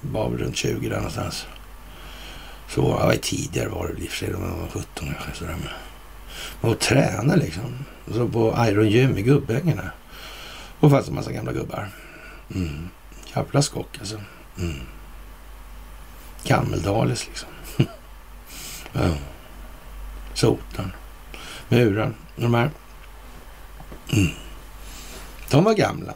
[0.00, 1.46] var runt 20 där någonstans.
[2.74, 5.34] Så ja, tidigare var det i och för sig, man var 17 kanske.
[5.34, 5.52] Sådär.
[5.52, 5.70] Men man
[6.60, 6.70] var liksom.
[6.70, 7.84] och tränade liksom.
[8.12, 9.90] så på Iron Gym i Gubbängarna.
[10.80, 11.88] Och fanns en massa gamla gubbar.
[12.54, 12.88] Mm.
[13.34, 14.20] Jävla skock alltså.
[14.58, 14.80] Mm.
[16.44, 17.48] Gammeldales liksom.
[18.92, 19.14] ja.
[20.34, 20.92] Sotan.
[21.68, 22.14] Muran.
[22.36, 22.70] De här.
[24.12, 24.30] Mm.
[25.50, 26.14] De var gamla.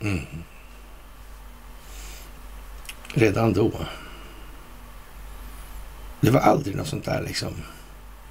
[0.00, 0.26] Mm.
[3.14, 3.72] Redan då.
[6.26, 7.54] Det var aldrig något sånt där liksom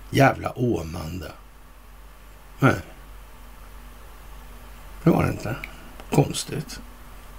[0.10, 1.32] jävla åmande.
[2.60, 2.76] Nej.
[5.04, 5.56] Det var det inte.
[6.12, 6.80] Konstigt.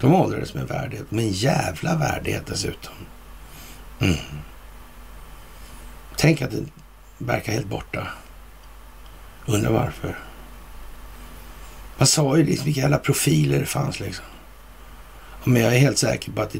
[0.00, 2.94] De åldrades med värdighet, med en jävla värdighet dessutom.
[3.98, 4.16] Mm.
[6.16, 6.64] Tänk att det
[7.18, 8.08] verkar helt borta.
[9.46, 10.18] Undrar varför.
[11.98, 14.24] Man sa ju liksom vilka jävla profiler det fanns liksom.
[15.44, 16.56] Men jag är helt säker på att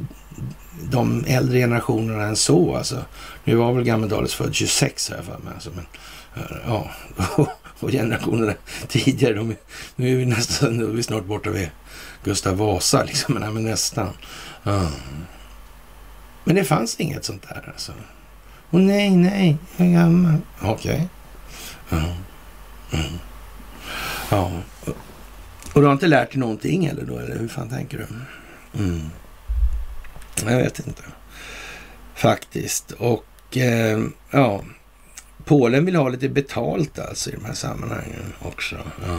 [0.90, 2.76] de äldre generationerna än så.
[2.76, 3.04] Alltså.
[3.44, 5.52] Nu var väl Gammeldalis född 26 här för mig.
[5.54, 5.86] Alltså, men,
[6.34, 6.90] eh, ja,
[7.80, 8.54] och generationerna
[8.88, 9.56] tidigare, de,
[9.96, 11.70] nu är vi nästan, nu är vi snart borta vid
[12.24, 14.08] Gustav Vasa liksom, men, men nästan.
[14.62, 14.90] Ja.
[16.44, 17.92] Men det fanns inget sånt där alltså.
[18.70, 20.36] Och nej, nej, jag är gammal.
[20.62, 20.94] Okej.
[20.94, 21.06] Okay.
[21.88, 22.14] Ja.
[22.98, 23.18] Mm.
[24.30, 24.50] ja.
[25.72, 27.18] Och du har inte lärt dig någonting eller då?
[27.18, 28.06] Eller hur fan tänker du?
[28.82, 29.10] Mm.
[30.44, 31.02] Jag vet inte.
[32.14, 32.90] Faktiskt.
[32.90, 34.64] Och eh, ja,
[35.44, 38.76] Polen vill ha lite betalt alltså i de här sammanhangen också.
[39.06, 39.18] Ja,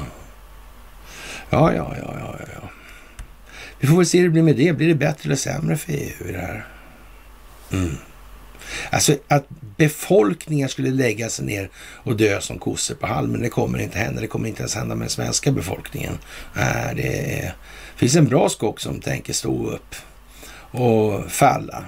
[1.50, 2.36] ja, ja, ja, ja.
[2.56, 2.70] ja.
[3.80, 4.74] Vi får väl se hur det blir med det.
[4.74, 6.66] Blir det bättre eller sämre för EU i det här?
[7.72, 7.96] Mm.
[8.90, 9.46] Alltså att
[9.78, 14.22] befolkningen skulle lägga sig ner och dö som kossor på halmen, det kommer inte hända.
[14.22, 16.18] Det kommer inte ens hända med den svenska befolkningen.
[16.54, 17.56] Nej, det är,
[17.96, 19.96] finns en bra skock som tänker stå upp
[20.72, 21.86] och falla.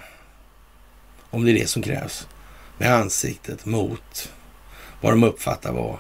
[1.29, 2.27] Om det är det som krävs.
[2.77, 4.31] Med ansiktet mot
[5.01, 5.97] vad de uppfattar vara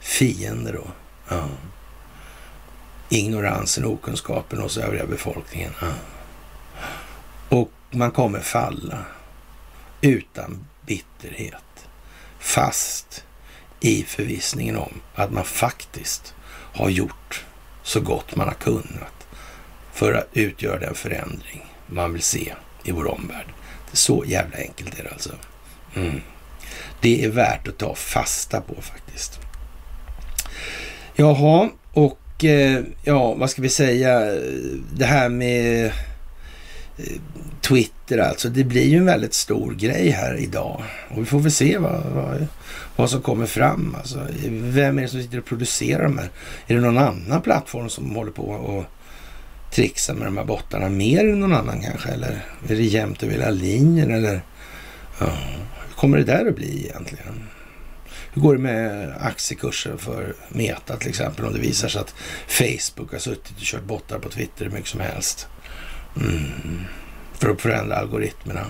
[0.00, 0.86] fiender då.
[1.28, 1.48] Ja.
[3.08, 5.72] Ignoransen, okunskapen hos övriga befolkningen.
[5.80, 5.92] Ja.
[7.48, 8.98] Och man kommer falla
[10.00, 11.88] utan bitterhet.
[12.38, 13.24] Fast
[13.80, 16.34] i förvissningen om att man faktiskt
[16.74, 17.44] har gjort
[17.82, 19.26] så gott man har kunnat
[19.92, 22.52] för att utgöra den förändring man vill se
[22.84, 23.46] i vår omvärld.
[23.86, 25.30] Det är så jävla enkelt är det alltså.
[25.94, 26.20] Mm.
[27.00, 29.40] Det är värt att ta fasta på faktiskt.
[31.16, 34.20] Jaha, och eh, ja, vad ska vi säga?
[34.92, 35.92] Det här med eh,
[37.60, 38.48] Twitter alltså.
[38.48, 40.82] Det blir ju en väldigt stor grej här idag.
[41.08, 42.46] Och vi får väl se vad, vad,
[42.96, 43.96] vad som kommer fram.
[43.98, 46.30] Alltså, vem är det som sitter och producerar de här?
[46.66, 48.84] Är det någon annan plattform som håller på och
[49.70, 52.08] trixa med de här bottarna mer än någon annan kanske?
[52.08, 54.10] Eller är det jämnt över hela linjen?
[54.10, 54.40] Eller
[55.18, 55.26] ja,
[55.86, 57.48] hur kommer det där att bli egentligen?
[58.32, 62.14] Hur går det med aktiekursen för Meta till exempel om det visar sig att
[62.46, 65.48] Facebook har suttit och kört bottar på Twitter hur mycket som helst?
[66.16, 66.86] Mm
[67.38, 68.66] för att förändra algoritmerna?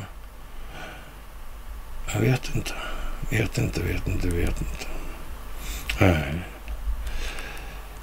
[2.15, 2.73] Jag vet inte.
[3.31, 4.87] Vet inte, vet inte, vet inte.
[6.01, 6.35] Nej.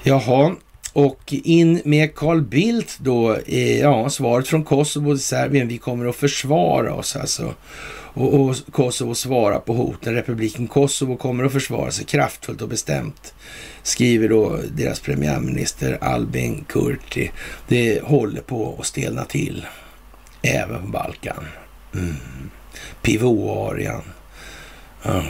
[0.03, 0.55] Jaha,
[0.93, 3.35] och in med Carl Bildt då.
[3.35, 5.67] Eh, ja, svaret från Kosovo och Serbien.
[5.67, 7.53] Vi kommer att försvara oss alltså.
[8.15, 10.13] Och, och Kosovo svarar på hoten.
[10.13, 13.33] Republiken Kosovo kommer att försvara sig kraftfullt och bestämt.
[13.83, 17.31] Skriver då deras premiärminister Albin Kurti.
[17.67, 19.65] Det håller på att stelna till
[20.41, 21.45] även på Balkan.
[21.93, 22.15] Mm.
[23.01, 24.03] Pivoarian.
[25.03, 25.23] Mm.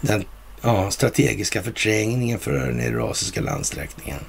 [0.00, 0.24] Den
[0.66, 4.20] ja, strategiska förträngningen för den eurasiska landsträckningen.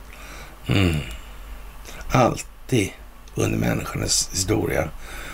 [0.67, 0.95] Mm.
[2.09, 2.89] Alltid
[3.35, 4.89] under människornas historia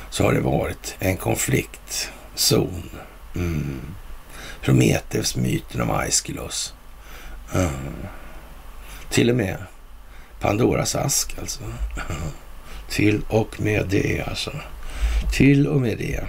[0.09, 2.89] så har det varit en konfliktzon.
[3.35, 3.81] Mm.
[4.61, 6.73] Prometheus-myten om Aiskylos.
[7.53, 7.71] Mm.
[9.09, 9.57] Till och med
[10.39, 11.63] Pandoras ask alltså.
[12.89, 14.51] Till och med det alltså.
[15.33, 16.23] Till och med det.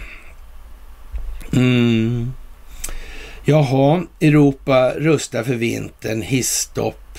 [1.53, 2.33] Mm.
[3.47, 7.19] Jaha, Europa rustar för vintern, hisstopp,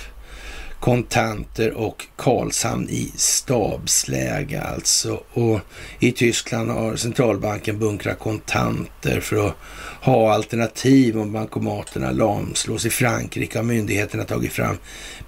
[0.80, 5.24] kontanter och Karlshamn i stabsläge alltså.
[5.34, 5.60] Och
[6.00, 9.56] i Tyskland har centralbanken bunkrat kontanter för att
[10.02, 12.86] ha alternativ om bankomaterna lamslås.
[12.86, 14.78] I Frankrike har myndigheterna tagit fram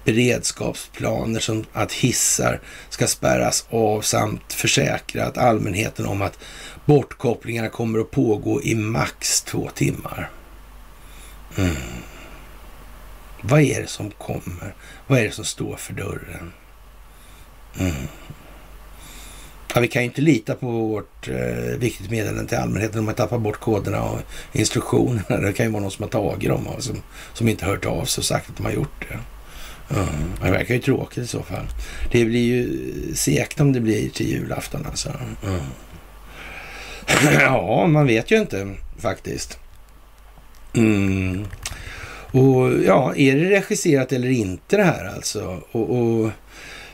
[0.04, 6.38] beredskapsplaner som att hissar ska spärras av samt försäkrat allmänheten om att
[6.86, 10.30] bortkopplingarna kommer att pågå i max två timmar.
[11.58, 11.76] Mm.
[13.42, 14.74] Vad är det som kommer?
[15.06, 16.52] Vad är det som står för dörren?
[17.78, 18.08] Mm.
[19.74, 23.14] Ja, vi kan ju inte lita på vårt eh, viktigt meddelande till allmänheten om man
[23.14, 24.20] tappar bort koderna och
[24.52, 25.36] instruktionerna.
[25.36, 27.02] Det kan ju vara någon som har tagit dem och som,
[27.32, 29.18] som inte hört av sig och sagt att de har gjort det.
[29.94, 30.32] Mm.
[30.42, 31.66] Det verkar ju tråkigt i så fall.
[32.10, 35.12] Det blir ju segt om det blir till julafton alltså.
[35.44, 35.60] Mm.
[37.40, 39.58] ja, man vet ju inte faktiskt.
[40.78, 41.44] Mm.
[42.30, 45.62] Och ja, är det regisserat eller inte det här alltså?
[45.70, 46.30] Och, och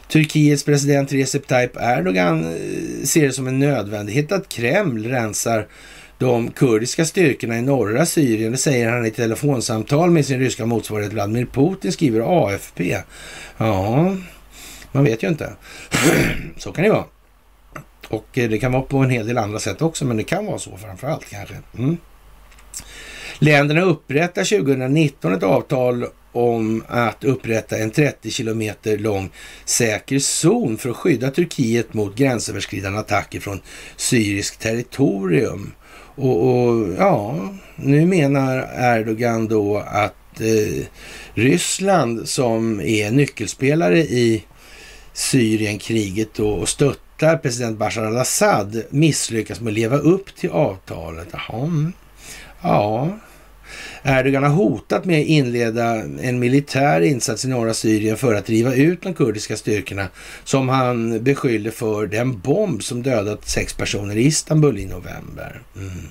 [0.09, 5.67] Turkiets president Recep Tayyip Erdogan eh, ser det som en nödvändighet att Kreml rensar
[6.19, 8.53] de kurdiska styrkorna i norra Syrien.
[8.53, 12.99] Det säger han i telefonsamtal med sin ryska motsvarighet Vladimir Putin, skriver AFP.
[13.57, 14.17] Ja,
[14.93, 15.53] man vet ju inte.
[16.57, 17.05] så kan det vara.
[18.09, 20.47] Och eh, det kan vara på en hel del andra sätt också, men det kan
[20.47, 21.55] vara så framför allt kanske.
[21.79, 21.97] Mm.
[23.45, 29.31] Länderna upprättar 2019 ett avtal om att upprätta en 30 kilometer lång
[29.65, 33.61] säker zon för att skydda Turkiet mot gränsöverskridande attacker från
[33.97, 35.73] syriskt territorium.
[36.17, 40.87] Och, och ja, nu menar Erdogan då att eh,
[41.35, 44.45] Ryssland som är nyckelspelare i
[45.13, 51.29] Syrienkriget och stöttar president Bashar al-Assad misslyckas med att leva upp till avtalet.
[51.33, 51.93] Jaha.
[52.63, 53.19] Ja,
[54.07, 58.75] Erdogan har hotat med att inleda en militär insats i norra Syrien för att driva
[58.75, 60.09] ut de kurdiska styrkorna
[60.45, 65.63] som han beskyller för den bomb som dödat sex personer i Istanbul i november.
[65.77, 66.09] Mm.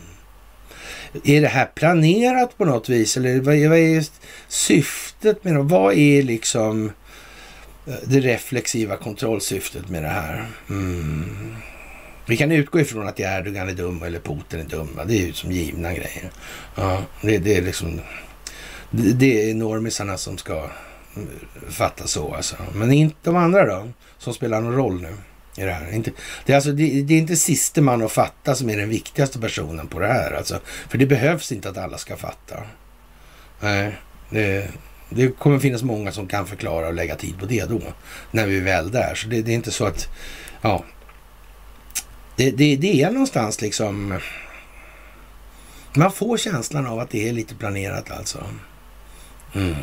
[1.23, 4.05] Är det här planerat på något vis eller vad är, vad är
[4.47, 5.61] syftet med det?
[5.61, 6.91] Vad är liksom
[7.87, 10.45] eh, det reflexiva kontrollsyftet med det här?
[10.69, 11.55] Mm.
[12.25, 14.99] Vi kan utgå ifrån att Erdogan är dum eller Putin är dum.
[15.05, 16.31] Det är ju som givna grejer.
[16.75, 18.01] Ja, det, det är liksom...
[18.89, 20.69] Det, det är normisarna som ska
[21.15, 21.29] mm,
[21.69, 22.55] fatta så alltså.
[22.73, 25.15] Men inte de andra då, som spelar någon roll nu
[25.57, 25.93] i det här.
[25.93, 26.11] Inte,
[26.45, 29.39] det, är alltså, det, det är inte siste man att fatta som är den viktigaste
[29.39, 30.31] personen på det här.
[30.31, 30.59] Alltså,
[30.89, 32.55] för det behövs inte att alla ska fatta.
[33.59, 33.97] Nej,
[34.29, 34.69] det,
[35.09, 37.81] det kommer finnas många som kan förklara och lägga tid på det då.
[38.31, 39.15] När vi är väl där.
[39.15, 40.09] Så det, det är inte så att...
[40.61, 40.83] Ja,
[42.35, 44.19] det, det, det är någonstans liksom...
[45.95, 48.43] Man får känslan av att det är lite planerat alltså.
[49.55, 49.75] Mm.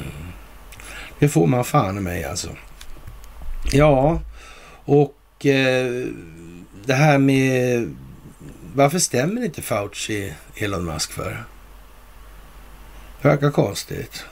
[1.18, 2.48] Det får man fan i mig alltså.
[3.72, 4.20] Ja,
[4.84, 6.06] och eh,
[6.84, 7.94] det här med...
[8.74, 11.44] Varför stämmer inte Fauci Elon Musk för?
[13.22, 14.24] Det verkar konstigt.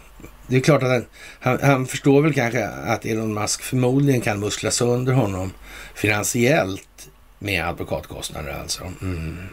[0.46, 1.06] Det är klart att han,
[1.40, 5.52] han, han, förstår väl kanske att Elon Musk förmodligen kan muskla sönder honom
[5.94, 8.84] finansiellt med advokatkostnader alltså.
[9.02, 9.48] Mm.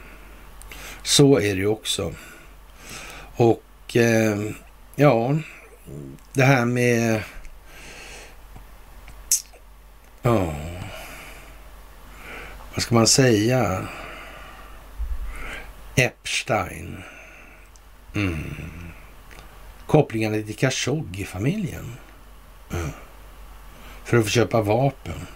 [1.03, 2.13] Så är det ju också.
[3.35, 4.37] Och eh,
[4.95, 5.37] ja,
[6.33, 7.23] det här med...
[10.21, 10.55] Ja,
[12.73, 13.87] vad ska man säga?
[15.95, 17.03] Epstein.
[18.15, 18.55] Mm.
[19.87, 21.95] Kopplingarna till Khashoggi-familjen.
[22.73, 22.89] Mm.
[24.03, 25.27] För att få köpa vapen.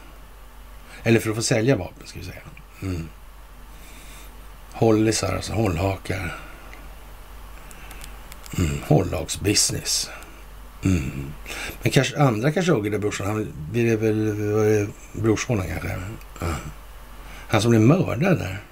[1.03, 2.41] Eller för att få sälja vapen, ska vi säga.
[2.81, 3.09] Mm.
[4.71, 6.35] Hållisar, alltså hållhakar.
[8.57, 8.77] Mm.
[8.87, 10.09] Hållagsbusiness.
[10.83, 11.33] Mm.
[11.81, 14.87] Men kanske andra Khashoggi, där brorsan, han blev väl var
[15.21, 15.89] brorsonen kanske?
[15.89, 16.55] Mm.
[17.47, 18.63] Han som blev mördad där.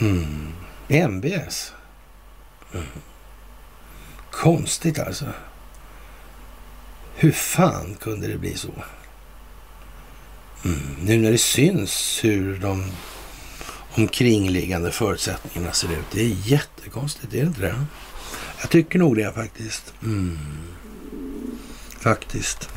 [0.00, 0.52] Mm.
[0.88, 1.72] MBS.
[2.72, 2.86] Mm.
[4.30, 5.26] Konstigt alltså.
[7.14, 8.72] Hur fan kunde det bli så?
[10.64, 10.78] Mm.
[11.02, 12.84] Nu när det syns hur de
[13.94, 16.06] omkringliggande förutsättningarna ser ut.
[16.12, 17.74] Det är jättekonstigt, är det inte det?
[18.60, 19.94] Jag tycker nog det faktiskt.
[20.02, 20.38] Mm.
[22.00, 22.68] Faktiskt.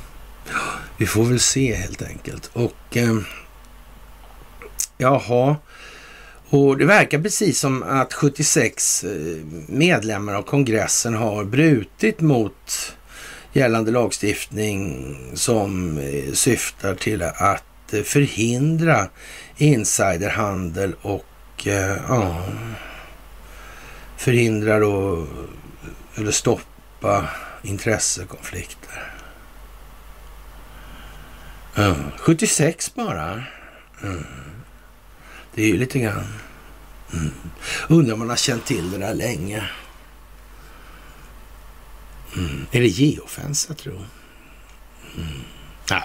[0.97, 2.49] Vi får väl se helt enkelt.
[2.53, 3.17] Och eh,
[4.97, 5.55] jaha.
[6.49, 9.09] Och det verkar precis som att 76 eh,
[9.67, 12.93] medlemmar av kongressen har brutit mot
[13.53, 19.09] gällande lagstiftning som eh, syftar till att Förhindra
[19.57, 22.43] insiderhandel och eh, ja,
[24.17, 25.27] förhindra då
[26.15, 27.29] eller stoppa
[27.61, 29.13] intressekonflikter.
[31.75, 32.11] Mm.
[32.17, 33.43] 76 bara.
[34.03, 34.25] Mm.
[35.53, 36.33] Det är ju lite grann.
[37.13, 37.33] Mm.
[37.87, 39.69] Undrar om man har känt till det där länge.
[42.35, 42.65] Mm.
[42.71, 44.05] Är det geofens jag tror?
[45.15, 45.41] Mm.
[45.89, 46.03] Ja.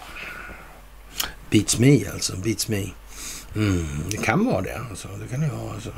[1.53, 2.37] Beats me alltså.
[2.37, 2.87] Beats me.
[3.57, 4.81] Mm, det kan vara det.
[4.91, 5.09] Alltså.
[5.23, 5.75] Det kan det vara.
[5.75, 5.91] Alltså.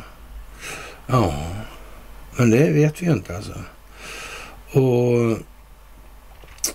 [1.07, 1.35] Ja,
[2.37, 3.55] men det vet vi ju inte alltså.
[4.73, 5.39] Och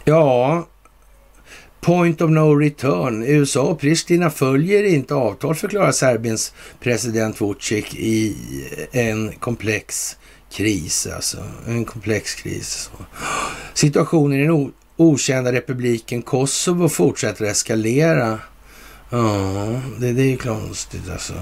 [0.04, 0.68] ja,
[1.82, 3.24] point of no return.
[3.24, 8.36] USA och Pristina följer inte avtal, förklarar Serbiens president Vucic i
[8.92, 10.18] en komplex
[10.52, 11.08] kris.
[11.16, 11.38] Alltså,
[11.68, 12.90] en komplex kris.
[12.92, 13.06] Alltså.
[13.74, 18.40] Situationen i den okända republiken Kosovo fortsätter eskalera.
[19.10, 21.34] Ja, det, det är ju konstigt alltså.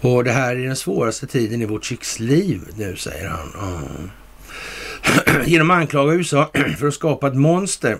[0.00, 3.52] Och det här är den svåraste tiden i Vucics liv nu, säger han.
[3.54, 3.80] Ja.
[5.46, 7.98] Genom att anklaga USA för att skapa ett monster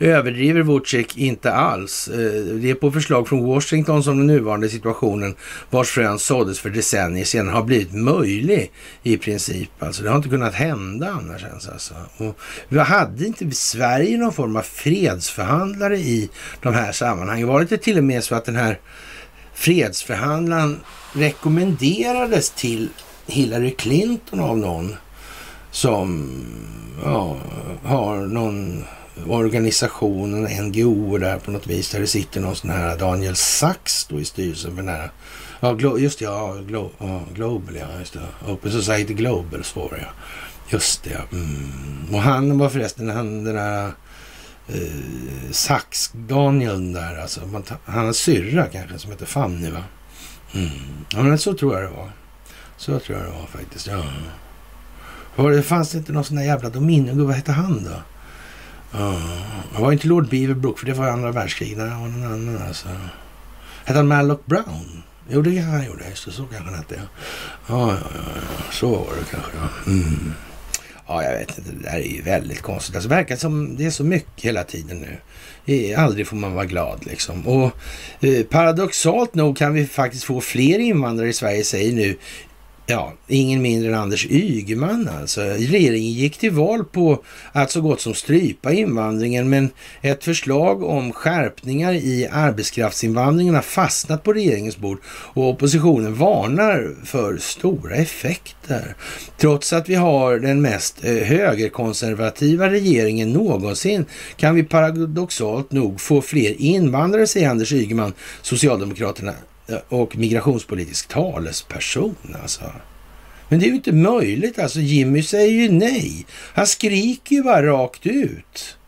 [0.00, 2.08] överdriver Vucic inte alls.
[2.08, 5.34] Eh, det är på förslag från Washington som den nuvarande situationen,
[5.70, 8.72] vars frön såddes för decennier sedan, har blivit möjlig
[9.02, 9.70] i princip.
[9.78, 11.68] Alltså, det har inte kunnat hända annars ens.
[11.68, 11.94] Alltså.
[12.16, 16.30] Och vi hade inte Sverige någon form av fredsförhandlare i
[16.62, 17.48] de här sammanhangen?
[17.48, 18.78] Var det inte till och med så att den här
[19.54, 20.80] fredsförhandlaren
[21.12, 22.88] rekommenderades till
[23.26, 24.96] Hillary Clinton av någon
[25.70, 26.30] som
[27.04, 27.36] ja,
[27.82, 28.84] har någon
[29.26, 34.20] organisationen, NGO där på något vis, där det sitter någon sån här Daniel Sachs då
[34.20, 35.10] i styrelsen för den här,
[35.60, 40.00] ja just det, ja, Glo, ja, Global, ja just det, Open Society Global svarar jag.
[40.00, 40.12] ja.
[40.72, 41.20] Just det, ja.
[41.32, 42.14] Mm.
[42.14, 43.92] Och han var förresten han den där
[44.68, 47.40] eh, Sachs, Daniel där alltså,
[47.84, 49.84] han har syrra kanske som heter Fanny va?
[50.54, 50.70] Mm.
[51.12, 52.10] Ja men så tror jag det var.
[52.76, 53.86] Så tror jag det var faktiskt.
[53.86, 54.04] Ja.
[55.36, 57.26] Var det, fanns det inte någon sån där jävla dominion?
[57.26, 58.02] Vad hette han då?
[58.92, 59.20] Ja,
[59.72, 61.78] han var inte Lord Beaverbrook, för det var andra världskriget.
[61.78, 62.88] Det var någon annan alltså.
[63.84, 65.02] Hette han Mallock Brown?
[65.28, 66.08] Jo, det kanske han gjorde.
[66.08, 66.94] Just det, så kanske han hette.
[66.94, 67.02] Ja.
[67.68, 69.50] Ja, ja, ja, så var det kanske.
[69.56, 69.92] Ja.
[69.92, 70.32] Mm.
[71.06, 71.70] ja, jag vet inte.
[71.72, 72.94] Det där är ju väldigt konstigt.
[72.94, 75.16] Alltså, det verkar som det är så mycket hela tiden nu.
[75.96, 77.46] Aldrig får man vara glad liksom.
[77.46, 77.72] Och
[78.20, 82.16] eh, paradoxalt nog kan vi faktiskt få fler invandrare i Sverige, säger nu
[82.90, 85.40] Ja, ingen mindre än Anders Ygeman alltså.
[85.40, 87.22] Regeringen gick till val på
[87.52, 94.22] att så gott som strypa invandringen, men ett förslag om skärpningar i arbetskraftsinvandringen har fastnat
[94.22, 98.94] på regeringens bord och oppositionen varnar för stora effekter.
[99.36, 104.04] Trots att vi har den mest eh, högerkonservativa regeringen någonsin
[104.36, 108.12] kan vi paradoxalt nog få fler invandrare, säger Anders Ygeman,
[108.42, 109.32] Socialdemokraterna
[109.88, 112.72] och migrationspolitisk talesperson alltså.
[113.48, 114.80] Men det är ju inte möjligt alltså.
[114.80, 116.26] Jimmy säger ju nej.
[116.54, 118.78] Han skriker ju bara rakt ut.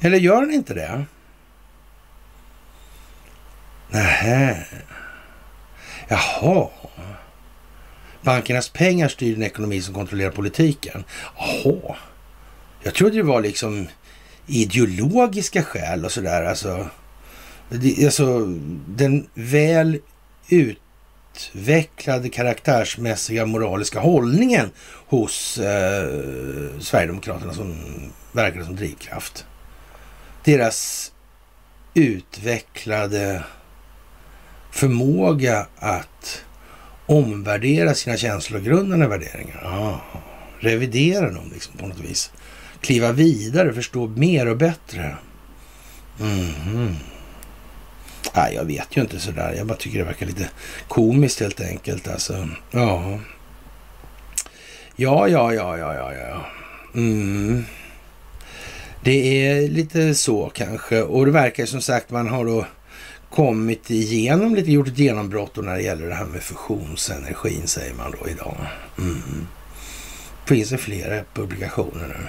[0.00, 1.04] Eller gör han inte det?
[3.88, 4.66] Nähä.
[6.08, 6.68] Jaha.
[8.22, 11.04] Bankernas pengar styr den ekonomi som kontrollerar politiken.
[11.36, 11.96] Jaha.
[12.82, 13.88] Jag trodde det var liksom
[14.46, 16.44] ideologiska skäl och sådär.
[16.44, 16.88] Alltså
[18.04, 18.46] alltså,
[18.88, 19.98] den väl
[20.48, 24.70] utvecklade karaktärsmässiga moraliska hållningen
[25.06, 26.08] hos eh,
[26.80, 27.76] Sverigedemokraterna som
[28.32, 29.46] verkar som drivkraft.
[30.44, 31.12] Deras
[31.94, 33.44] utvecklade
[34.70, 36.44] förmåga att
[37.06, 39.62] omvärdera sina känslogrundande värderingar.
[39.64, 40.00] Ah,
[40.60, 42.30] revidera dem liksom på något vis.
[42.80, 45.16] Kliva vidare, förstå mer och bättre.
[46.20, 46.94] Mm -hmm.
[48.36, 49.54] Nej, jag vet ju inte sådär.
[49.56, 50.48] Jag bara tycker det verkar lite
[50.88, 52.08] komiskt helt enkelt.
[52.08, 53.18] Alltså, ja.
[54.96, 56.46] Ja, ja, ja, ja, ja, ja.
[56.94, 57.64] Mm.
[59.02, 61.02] Det är lite så kanske.
[61.02, 62.66] Och det verkar som sagt man har då
[63.30, 68.14] kommit igenom lite, gjort ett genombrott när det gäller det här med fusionsenergin säger man
[68.20, 68.56] då idag.
[68.98, 69.46] Mm.
[70.46, 72.26] Finns det flera publikationer nu.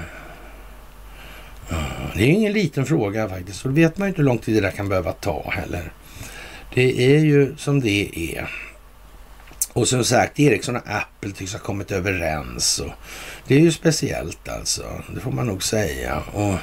[2.15, 3.65] Det är ingen liten fråga faktiskt.
[3.65, 5.91] Och då vet man ju inte hur lång tid det där kan behöva ta heller.
[6.73, 8.49] Det är ju som det är.
[9.73, 12.79] Och som sagt, Ericsson och Apple tycks ha kommit överens.
[12.79, 12.91] Och
[13.47, 14.83] det är ju speciellt alltså.
[15.15, 16.23] Det får man nog säga.
[16.33, 16.55] Och,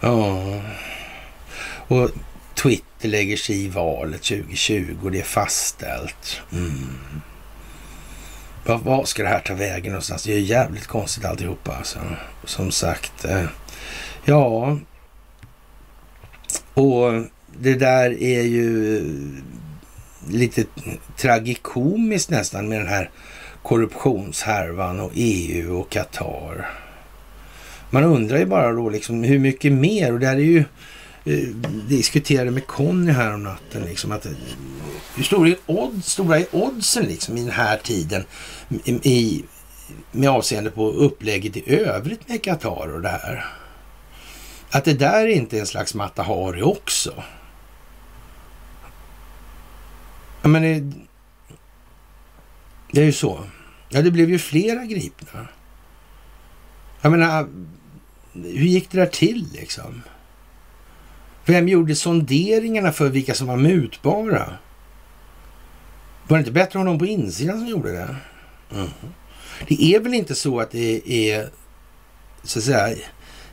[0.00, 0.42] ja.
[1.88, 2.10] och
[2.54, 6.40] Twitter lägger sig i valet 2020 och det är fastställt.
[6.52, 6.98] Mm.
[8.64, 10.22] Vad, vad ska det här ta vägen någonstans?
[10.24, 11.98] Det är ju jävligt konstigt alltihopa alltså.
[12.44, 13.24] Som sagt.
[13.24, 13.44] Eh,
[14.28, 14.78] Ja,
[16.74, 17.12] och
[17.60, 19.04] det där är ju
[20.28, 20.64] lite
[21.16, 23.10] tragikomiskt nästan med den här
[23.62, 26.70] korruptionshärvan och EU och Qatar.
[27.90, 30.64] Man undrar ju bara då liksom hur mycket mer och det här är ju
[31.24, 31.48] eh,
[31.88, 34.32] diskuterade med Conny här om natten liksom att eh,
[35.16, 38.24] hur stora är, odds, stora är oddsen liksom i den här tiden
[38.84, 39.44] i,
[40.12, 43.65] med avseende på upplägget i övrigt med Qatar och det här.
[44.76, 47.22] Att det där inte är en slags Mata Hari också.
[50.42, 50.92] Ja, men det,
[52.92, 53.40] det är ju så.
[53.88, 55.48] Ja, det blev ju flera gripna.
[57.00, 57.48] Jag menar,
[58.32, 60.02] hur gick det där till liksom?
[61.44, 64.58] Vem gjorde sonderingarna för vilka som var mutbara?
[66.28, 68.16] Var det inte bättre om någon på insidan som gjorde det?
[68.74, 68.88] Mm.
[69.68, 71.50] Det är väl inte så att det är
[72.42, 72.96] så att säga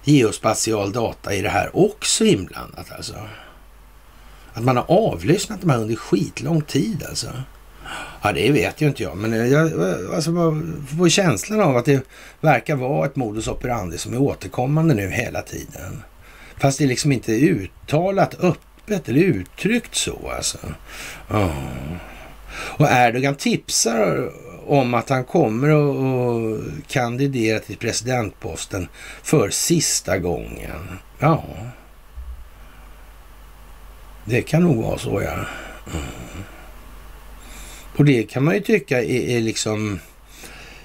[0.04, 3.16] geospatial data i det här också inblandat alltså.
[4.54, 7.28] Att man har avlyssnat de här under skitlång tid alltså.
[8.22, 9.72] Ja, det vet ju inte jag, men jag
[10.16, 10.32] alltså,
[10.98, 12.08] får känslan av att det
[12.42, 16.04] verkar vara ett modus operandi som är återkommande nu hela tiden.
[16.58, 20.58] Fast det är liksom inte uttalat öppet eller uttryckt så alltså.
[21.30, 21.96] Oh.
[22.54, 24.32] Och Erdogan tipsar
[24.68, 28.88] om att han kommer att kandidera till presidentposten
[29.24, 31.00] för sista gången.
[31.20, 31.44] Ja,
[34.26, 35.34] det kan nog vara så, ja.
[35.94, 36.44] Mm.
[37.98, 40.00] Och det kan man ju tycka är, är liksom,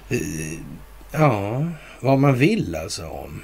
[0.08, 0.58] eh,
[1.10, 1.66] ja,
[2.00, 3.42] vad man vill alltså om.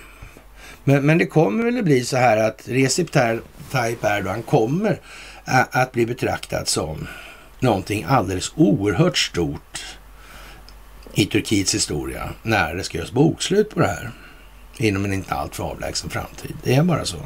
[0.84, 3.10] Men, men det kommer väl att bli så här att Recep
[3.70, 5.00] Tayyip Erdogan kommer
[5.70, 7.06] att bli betraktad som
[7.60, 9.84] någonting alldeles oerhört stort
[11.14, 14.10] i Turkiets historia när det ska göras bokslut på det här
[14.76, 16.56] inom en inte alltför avlägsen framtid.
[16.62, 17.18] Det är bara så.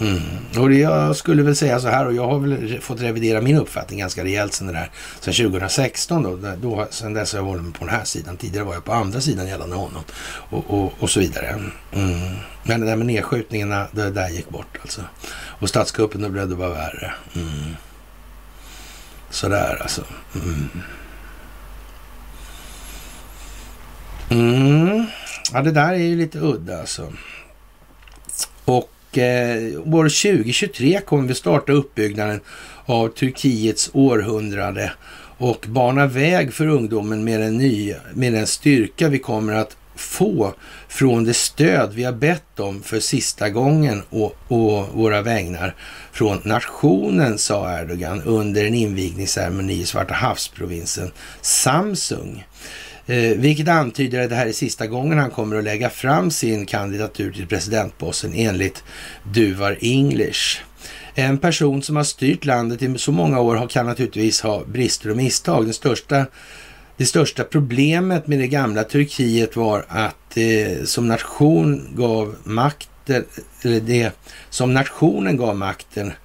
[0.00, 0.20] Mm.
[0.58, 3.98] Och jag skulle väl säga så här, och jag har väl fått revidera min uppfattning
[3.98, 4.90] ganska rejält sen det där,
[5.20, 8.36] sen 2016 då, då sen dess har jag varit på den här sidan.
[8.36, 10.02] Tidigare var jag på andra sidan gällande honom
[10.50, 11.48] och, och, och så vidare.
[11.92, 12.20] Mm.
[12.62, 15.02] Men det där med nedskjutningarna, det där gick bort alltså.
[15.34, 17.12] Och statskuppen, då blev det bara värre.
[17.34, 17.76] Mm.
[19.30, 20.02] Sådär alltså.
[20.34, 20.68] Mm.
[24.32, 25.06] Mm.
[25.52, 27.12] Ja, det där är ju lite udda alltså.
[28.64, 32.40] Och eh, år 2023 kommer vi starta uppbyggnaden
[32.84, 34.92] av Turkiets århundrade
[35.38, 40.54] och bana väg för ungdomen med den, nya, med den styrka vi kommer att få
[40.88, 45.74] från det stöd vi har bett om för sista gången och, och våra vägnar
[46.12, 51.10] från nationen, sa Erdogan under en invigningsceremoni i Svarta havsprovinsen
[51.40, 52.44] Samsung.
[53.06, 56.66] Eh, vilket antyder att det här är sista gången han kommer att lägga fram sin
[56.66, 58.84] kandidatur till presidentposten enligt
[59.32, 60.60] Duvar English.
[61.14, 65.16] En person som har styrt landet i så många år kan naturligtvis ha brister och
[65.16, 65.64] misstag.
[65.64, 66.26] Den största,
[66.96, 73.24] det största problemet med det gamla Turkiet var att eh, som nation gav makten,
[73.62, 74.12] eller det
[74.50, 76.21] som nationen gav makten Eh,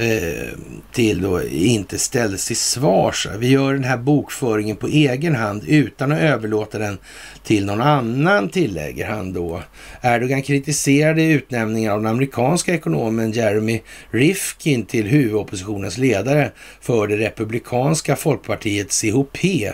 [0.00, 0.48] Eh,
[0.92, 3.26] till då inte ställdes till svars.
[3.38, 6.98] Vi gör den här bokföringen på egen hand utan att överlåta den
[7.44, 9.62] till någon annan, tillägger han då.
[10.02, 18.16] Erdogan kritiserade utnämningen av den amerikanska ekonomen Jeremy Rifkin till huvudoppositionens ledare för det republikanska
[18.16, 19.72] folkpartiet CHP,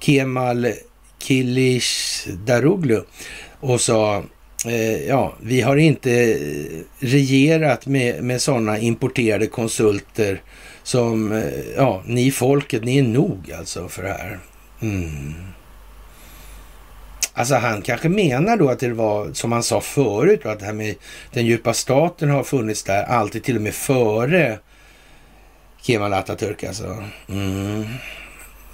[0.00, 0.68] Kemal
[1.18, 3.02] Kilicdaroglu,
[3.60, 4.24] och sa
[4.64, 10.42] Eh, ja, vi har inte eh, regerat med, med sådana importerade konsulter
[10.82, 11.44] som, eh,
[11.76, 14.38] ja, ni folket, ni är nog alltså för det här.
[14.82, 15.34] Mm.
[17.32, 20.72] Alltså han kanske menar då att det var som han sa förut, att det här
[20.72, 20.94] med
[21.32, 24.58] den djupa staten har funnits där alltid till och med före
[25.82, 27.04] Kemal Atatürk alltså.
[27.28, 27.84] Mm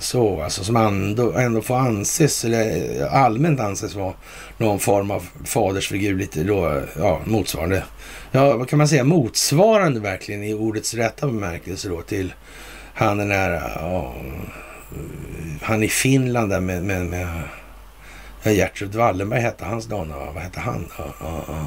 [0.02, 4.14] så, alltså som ändå, ändå får anses, eller allmänt anses vara
[4.58, 7.84] någon form av fadersfigur, lite då, ja, motsvarande,
[8.32, 12.34] ja, vad kan man säga, motsvarande verkligen i ordets rätta bemärkelse då till
[12.94, 13.72] han den här...
[13.76, 14.14] ja,
[15.62, 17.42] han i Finland där med, med, med
[18.42, 20.86] ja, Gertrud Wallenberg hette hans donna, vad hette han?
[20.98, 21.66] Ja, ja, ja.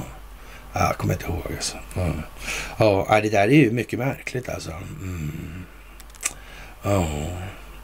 [0.73, 1.77] Jag kommer inte ihåg alltså.
[2.77, 3.05] Ja.
[3.09, 4.71] ja, det där är ju mycket märkligt alltså.
[4.71, 5.63] Mm.
[6.83, 7.07] Ja.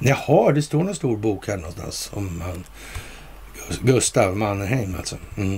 [0.03, 2.63] Jaha, det står någon stor bok här någonstans om han.
[3.81, 5.15] Gustav Mannerheim alltså.
[5.37, 5.57] Mm.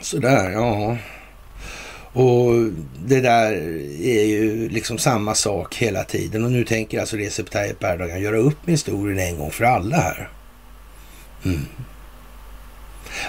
[0.00, 0.96] Sådär, ja.
[2.12, 2.52] Och
[3.06, 3.52] det där
[4.00, 6.44] är ju liksom samma sak hela tiden.
[6.44, 9.96] Och nu tänker alltså Recep Tayyip Erdogan göra upp med historien en gång för alla
[9.96, 10.28] här.
[11.44, 11.66] Mm.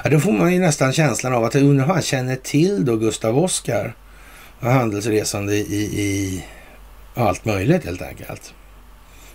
[0.04, 3.38] Ja, då får man ju nästan känslan av att undrar han känner till då Gustav
[3.40, 3.96] Oskar.
[4.60, 6.46] Handelsresande i, i
[7.14, 8.54] allt möjligt helt enkelt.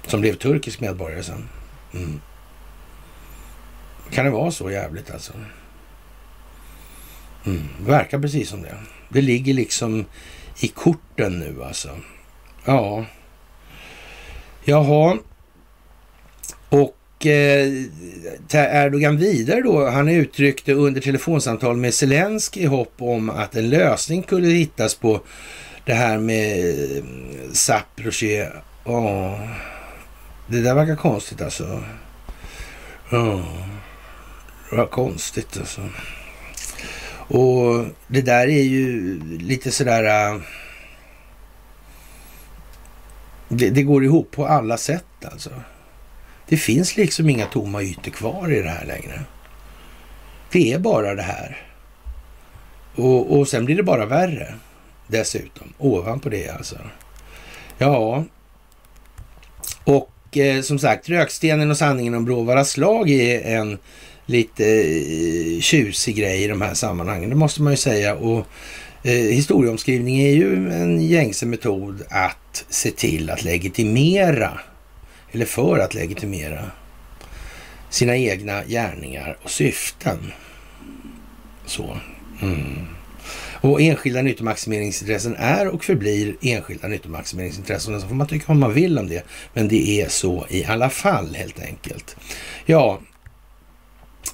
[0.07, 1.49] Som blev turkisk medborgare sen.
[1.95, 2.21] Mm.
[4.11, 5.33] Kan det vara så jävligt alltså?
[7.47, 7.69] Mm.
[7.87, 8.75] Verkar precis som det.
[9.09, 10.05] Det ligger liksom
[10.61, 11.89] i korten nu alltså.
[12.65, 13.05] Ja.
[14.65, 15.19] Jaha.
[16.69, 17.73] Och eh,
[18.53, 19.87] Erdogan vidare då.
[19.87, 25.21] Han uttryckte under telefonsamtal med Zelensky hopp om att en lösning kunde hittas på
[25.85, 26.59] det här med
[26.97, 27.05] eh,
[27.53, 28.53] Zaporozhye.
[28.85, 29.41] Oh.
[30.51, 31.83] Det där verkar konstigt alltså.
[33.11, 33.45] Ja,
[34.71, 35.89] det var konstigt alltså.
[37.29, 40.33] Och det där är ju lite sådär...
[40.33, 40.41] Äh,
[43.49, 45.51] det, det, går ihop på alla sätt alltså.
[46.49, 49.21] Det finns liksom inga tomma ytor kvar i det här längre.
[50.51, 51.67] Det är bara det här.
[52.95, 54.55] Och, och sen blir det bara värre
[55.07, 55.73] dessutom.
[55.79, 56.79] Ovanpå det alltså.
[57.79, 58.25] Ja.
[59.85, 63.79] Och och eh, som sagt, Rökstenen och sanningen om Bråvaras slag är en
[64.27, 67.31] lite eh, tjusig grej i de här sammanhangen.
[67.31, 68.15] Det måste man ju säga.
[68.15, 68.47] Och
[69.03, 74.61] eh, historieomskrivning är ju en gängse metod att se till att legitimera,
[75.33, 76.71] eller för att legitimera
[77.91, 80.33] sina egna gärningar och syften.
[81.67, 81.97] Så.
[82.43, 82.98] Mm.
[83.61, 88.01] Och enskilda nyttomaximeringsintressen är och förblir enskilda nyttomaximeringsintressen.
[88.01, 89.25] Så får man tycka vad man vill om det.
[89.55, 92.17] Men det är så i alla fall helt enkelt.
[92.67, 93.01] Ja,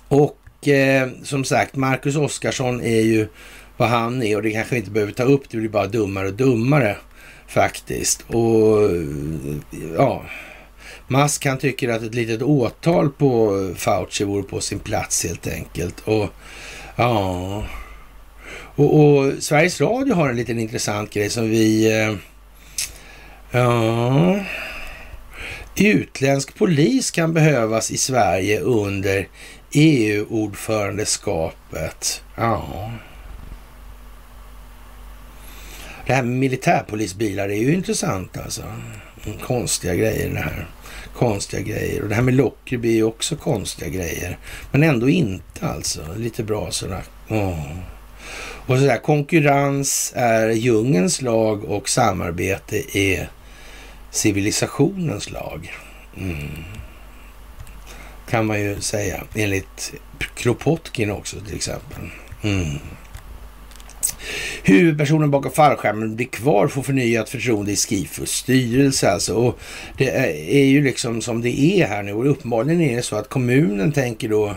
[0.09, 3.29] och eh, som sagt, Marcus Oskarsson är ju
[3.77, 5.51] vad han är och det kanske vi inte behöver ta upp.
[5.51, 6.97] Det blir bara dummare och dummare
[7.47, 8.23] faktiskt.
[8.23, 8.91] Och
[9.97, 10.25] ja,
[11.09, 16.01] Musk han tycker att ett litet åtal på Fauci vore på sin plats helt enkelt.
[16.01, 16.29] Och
[16.97, 17.65] ja,
[18.77, 22.01] och, och, Sveriges Radio har en liten intressant grej som vi...
[22.03, 22.15] Eh,
[23.51, 24.39] ja...
[25.77, 29.29] Utländsk polis kan behövas i Sverige under
[29.73, 32.23] EU-ordförandeskapet.
[32.37, 32.91] Ja.
[36.07, 38.63] Det här med militärpolisbilar är ju intressant alltså.
[39.43, 40.67] Konstiga grejer det här.
[41.17, 42.03] Konstiga grejer.
[42.03, 44.39] Och det här med Lockerby är ju också konstiga grejer.
[44.73, 46.01] Men ändå inte alltså.
[46.17, 47.03] Lite bra sådär.
[47.29, 47.77] Oh.
[48.67, 53.29] Och sådär, konkurrens är djungens lag och samarbete är
[54.11, 55.73] civilisationens lag.
[56.17, 56.49] Mm.
[58.29, 59.95] Kan man ju säga, enligt
[60.35, 62.03] Kropotkin också till exempel.
[62.43, 62.79] Mm.
[64.63, 69.35] Huvudpersonen bakom fallskärmen blir kvar får förnyat förtroende i Skifus styrelse alltså.
[69.35, 69.59] Och
[69.99, 70.11] det
[70.59, 73.93] är ju liksom som det är här nu och uppenbarligen är det så att kommunen
[73.93, 74.55] tänker då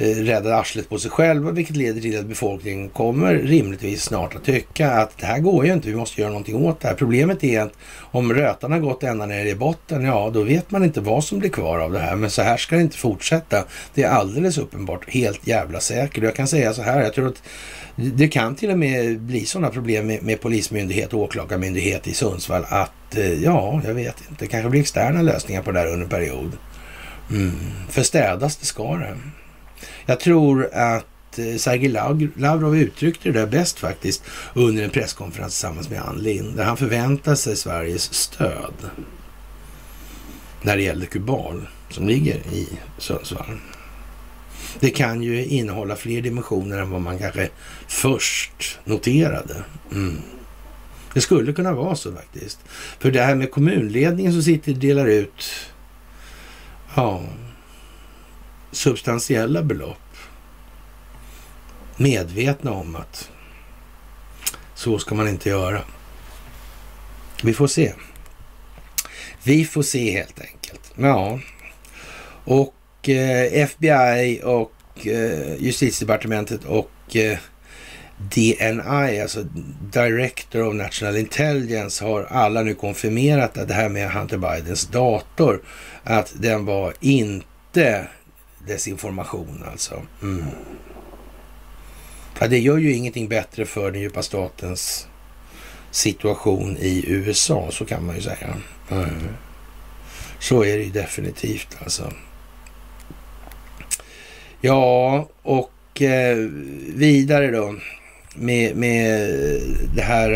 [0.00, 4.44] Eh, räddar arslet på sig själva, vilket leder till att befolkningen kommer rimligtvis snart att
[4.44, 6.94] tycka att det här går ju inte, vi måste göra någonting åt det här.
[6.94, 10.84] Problemet är att om rötan har gått ända ner i botten, ja då vet man
[10.84, 12.16] inte vad som blir kvar av det här.
[12.16, 13.64] Men så här ska det inte fortsätta.
[13.94, 16.24] Det är alldeles uppenbart helt jävla säkert.
[16.24, 17.42] Jag kan säga så här, jag tror att
[17.96, 22.64] det kan till och med bli sådana problem med, med polismyndighet och åklagarmyndighet i Sundsvall
[22.68, 26.04] att, eh, ja, jag vet inte, det kanske blir externa lösningar på det här under
[26.04, 26.52] en period.
[27.30, 27.52] Mm.
[27.88, 29.16] För städas det ska det.
[30.06, 31.88] Jag tror att eh, Sergej
[32.36, 34.22] Lavrov uttryckte det där bäst faktiskt
[34.54, 38.74] under en presskonferens tillsammans med Ann Lind, där han förväntar sig Sveriges stöd
[40.62, 42.68] när det gäller Kubal som ligger i
[42.98, 43.58] Sundsvall.
[44.80, 47.48] Det kan ju innehålla fler dimensioner än vad man kanske
[47.86, 49.64] först noterade.
[49.92, 50.16] Mm.
[51.14, 52.58] Det skulle kunna vara så faktiskt.
[52.98, 55.44] För det här med kommunledningen som sitter och delar ut
[56.94, 57.22] ja,
[58.72, 60.16] substantiella belopp.
[61.96, 63.30] Medvetna om att
[64.74, 65.82] så ska man inte göra.
[67.42, 67.92] Vi får se.
[69.42, 70.92] Vi får se helt enkelt.
[70.96, 71.40] Ja,
[72.44, 77.38] och eh, FBI och eh, justitiedepartementet och eh,
[78.18, 79.42] DNI, alltså
[79.92, 85.62] Director of National Intelligence, har alla nu konfirmerat att det här med Hunter Bidens dator,
[86.04, 88.06] att den var inte
[88.68, 90.02] desinformation alltså.
[90.22, 90.44] Mm.
[92.40, 95.08] Ja, det gör ju ingenting bättre för den djupa statens
[95.90, 98.56] situation i USA, så kan man ju säga.
[98.90, 99.08] Mm.
[100.38, 102.12] Så är det ju definitivt alltså.
[104.60, 106.36] Ja, och eh,
[106.94, 107.74] vidare då
[108.34, 109.30] med, med
[109.94, 110.32] det här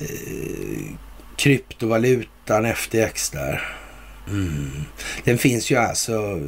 [0.00, 0.96] eh,
[1.36, 3.81] kryptovalutan FTX där.
[4.28, 4.84] Mm.
[5.24, 6.40] Den finns ju alltså...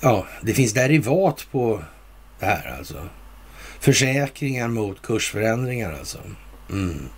[0.00, 1.82] Ja, det finns derivat på
[2.38, 3.08] det här alltså.
[3.80, 6.18] Försäkringar mot kursförändringar alltså.
[6.70, 7.08] Mm.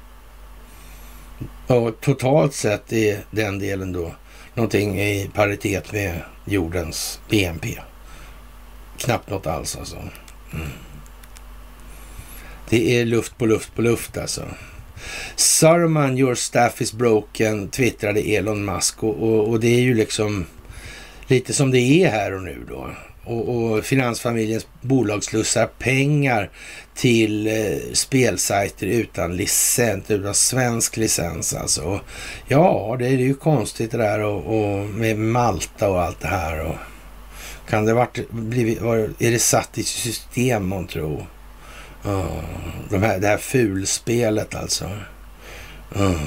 [1.67, 4.15] Och totalt sett är den delen då
[4.55, 7.79] någonting i paritet med jordens BNP.
[8.99, 9.97] Knappt något alls alltså.
[10.53, 10.69] Mm.
[12.69, 14.45] Det är luft på luft på luft alltså.
[15.37, 20.47] Saruman, your staff is broken, twittrade Elon Musk och, och, och, det är ju liksom
[21.27, 22.91] lite som det är här och nu då.
[23.25, 26.51] Och, och finansfamiljens bolag slussar pengar
[26.95, 31.83] till eh, spelsajter utan licens, utan svensk licens alltså.
[31.83, 32.01] Och,
[32.49, 36.67] ja, det är ju konstigt det där och, och, med Malta och allt det här.
[36.67, 36.75] Och,
[37.69, 41.27] kan det varit, blivit, var, är det satt i system man tror?
[42.07, 42.41] Oh,
[42.91, 44.91] de här, det här fulspelet alltså.
[45.97, 46.19] Mm.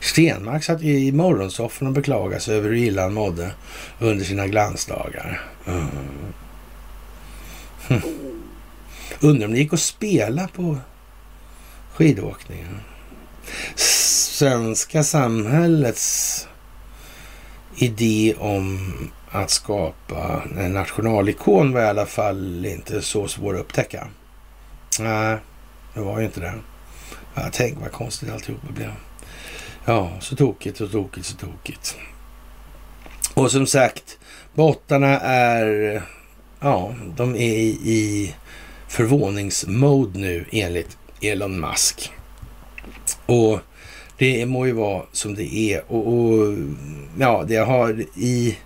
[0.00, 3.50] Stenmark satt i morgonsoffan och beklagade sig över hur illa han mådde
[3.98, 5.40] under sina glansdagar.
[5.66, 5.88] Mm.
[7.88, 8.00] Hm.
[9.20, 10.76] Undrar om det gick att spela på
[11.94, 12.80] skidåkningen.
[13.74, 16.48] Svenska samhällets
[17.76, 18.92] idé om
[19.30, 24.08] att skapa en nationalikon var i alla fall inte så svår att upptäcka.
[25.00, 25.38] Nej,
[25.94, 26.54] det var ju inte det.
[27.34, 28.92] Ja, tänk vad konstigt alltihopa blev.
[29.84, 31.96] Ja, så tokigt, så tokigt, så tokigt.
[33.34, 34.18] Och som sagt,
[34.54, 36.02] bottarna är,
[36.60, 38.34] ja, de är i
[38.88, 42.12] förvåningsmode nu enligt Elon Musk.
[43.26, 43.60] Och
[44.18, 45.92] det må ju vara som det är.
[45.92, 46.56] Och, och
[47.18, 48.58] ja, det har i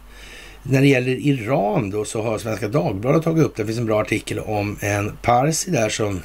[0.71, 3.63] när det gäller Iran då så har Svenska Dagbladet tagit upp det.
[3.63, 6.21] Det finns en bra artikel om en Parsi där som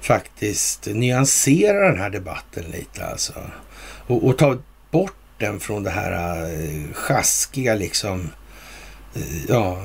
[0.00, 3.32] faktiskt nyanserar den här debatten lite alltså.
[4.06, 4.58] Och, och tar
[4.90, 6.48] bort den från det här äh,
[6.92, 8.30] sjaskiga liksom,
[9.14, 9.78] eh, ja, eh,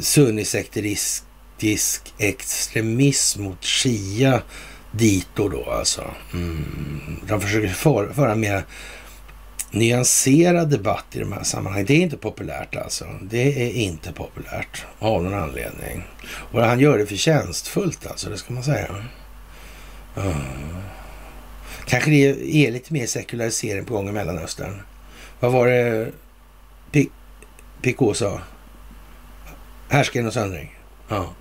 [0.00, 4.42] sunnisekteristisk extremism mot Shia
[4.92, 6.04] dito då alltså.
[6.32, 6.64] Mm.
[7.28, 8.64] De försöker föra, föra mer
[9.72, 11.86] nyanserad debatt i de här sammanhangen.
[11.86, 13.04] Det är inte populärt alltså.
[13.22, 16.04] Det är inte populärt av någon anledning.
[16.24, 18.88] Och han gör det förtjänstfullt alltså, det ska man säga.
[20.16, 20.34] Mm.
[21.86, 24.82] Kanske det är lite mer sekularisering på gång i Mellanöstern.
[25.40, 26.12] Vad var det
[27.82, 28.40] Picot sa?
[29.88, 30.78] Härsken och söndring.
[31.08, 31.34] Ja.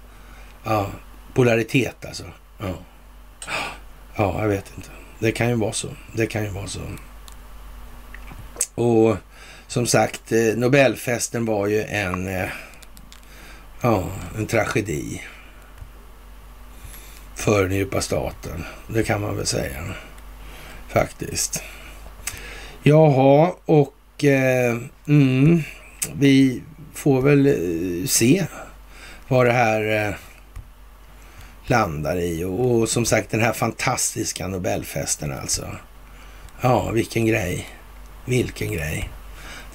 [0.64, 0.90] ja.
[1.34, 2.24] Polaritet alltså.
[2.58, 2.74] Ja.
[4.16, 4.90] ja, jag vet inte.
[5.20, 5.88] Det kan ju vara så.
[6.16, 6.80] Det kan ju vara så.
[8.76, 9.16] Och
[9.68, 12.50] som sagt, eh, Nobelfesten var ju en, eh,
[13.82, 14.08] ja,
[14.38, 15.22] en tragedi
[17.36, 18.66] för den djupa staten.
[18.88, 19.84] Det kan man väl säga
[20.90, 21.64] faktiskt.
[22.84, 24.78] Jaha, och eh,
[25.08, 25.64] mm,
[26.14, 26.62] vi
[26.94, 28.46] får väl eh, se
[29.28, 30.16] vad det här eh,
[31.66, 32.44] landar i.
[32.44, 35.68] Och, och, som sagt den här fantastiska Nobelfesten alltså.
[36.62, 37.68] Ja, vilken grej.
[38.32, 39.10] Vilken grej.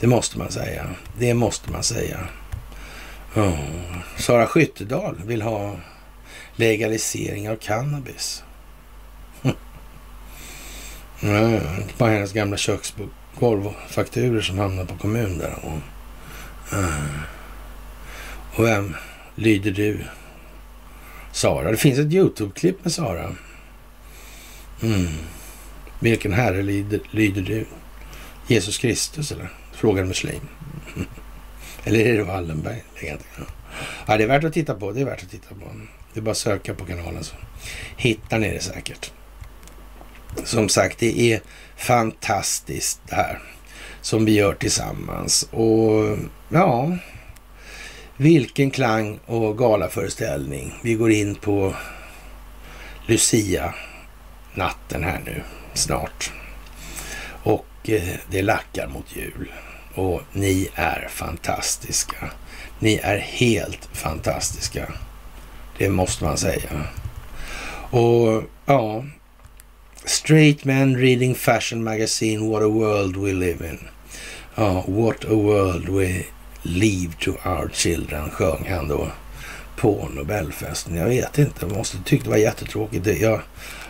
[0.00, 0.86] Det måste man säga.
[1.18, 2.18] Det måste man säga.
[3.34, 3.58] Oh.
[4.16, 5.76] Sara Skyttedal vill ha
[6.54, 8.44] legalisering av cannabis.
[11.20, 11.60] Nej,
[11.98, 15.54] bara hennes gamla köksgolvfakturer som hamnar på kommun där.
[15.62, 15.78] Och,
[18.58, 18.96] och vem
[19.34, 20.04] lyder du?
[21.32, 21.70] Sara.
[21.70, 23.34] Det finns ett YouTube-klipp med Sara.
[24.82, 25.06] Mm.
[26.00, 27.66] Vilken herre lyder, lyder du?
[28.46, 29.48] Jesus Kristus eller?
[29.72, 30.40] Frågar en muslim.
[31.84, 32.84] eller är det Wallenberg?
[34.06, 34.92] Ja, det är värt att titta på.
[34.92, 35.64] Det är värt att titta på.
[36.12, 37.34] Det är bara att söka på kanalen så
[37.96, 39.12] hittar ni det säkert.
[40.44, 41.40] Som sagt, det är
[41.76, 43.38] fantastiskt det här
[44.00, 45.48] som vi gör tillsammans.
[45.50, 46.18] Och
[46.48, 46.98] ja,
[48.16, 50.74] vilken klang och galaföreställning.
[50.82, 51.74] Vi går in på
[53.06, 55.42] Lucia-natten här nu
[55.74, 56.32] snart.
[57.42, 57.66] Och
[58.30, 59.52] det lackar mot jul.
[59.94, 62.30] Och ni är fantastiska.
[62.78, 64.92] Ni är helt fantastiska.
[65.78, 66.86] Det måste man säga.
[67.90, 69.04] Och ja,
[70.04, 73.78] Straight men reading fashion magazine, what a world we live in.
[74.54, 76.24] Ja, what a world we
[76.62, 79.08] leave to our children, sjöng han då
[79.76, 80.96] på Nobelfesten.
[80.96, 83.04] Jag vet inte, jag måste tycka det var jättetråkigt.
[83.04, 83.40] Det, jag,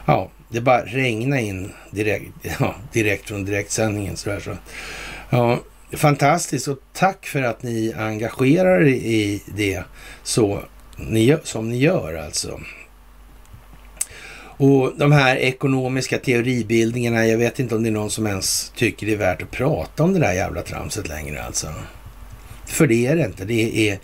[0.06, 4.16] ja, det bara regnade in direkt, ja, direkt från direktsändningen.
[4.16, 4.56] Så, där, så
[5.30, 5.60] ja,
[5.92, 9.82] fantastiskt och tack för att ni engagerar er i det
[10.22, 10.62] så
[10.96, 12.60] ni, som ni gör alltså.
[14.58, 19.06] Och de här ekonomiska teoribildningarna, jag vet inte om det är någon som ens tycker
[19.06, 21.68] det är värt att prata om det där jävla tramset längre alltså.
[22.66, 23.44] För det är det inte.
[23.44, 23.98] Det är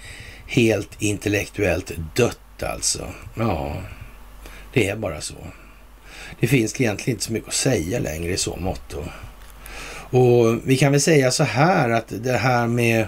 [0.47, 3.07] helt intellektuellt dött alltså.
[3.35, 3.77] Ja,
[4.73, 5.35] det är bara så.
[6.43, 8.95] Det finns egentligen inte så mycket att säga längre i så mått.
[10.11, 13.07] Och vi kan väl säga så här att det här med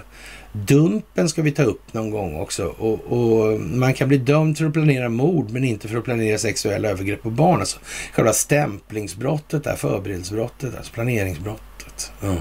[0.51, 2.65] Dumpen ska vi ta upp någon gång också.
[2.65, 6.37] Och, och, man kan bli dömd för att planera mord men inte för att planera
[6.37, 7.59] sexuella övergrepp på barn.
[7.59, 7.79] Alltså
[8.13, 12.11] själva stämplingsbrottet, där, förberedelsebrottet, alltså planeringsbrottet.
[12.23, 12.35] Mm.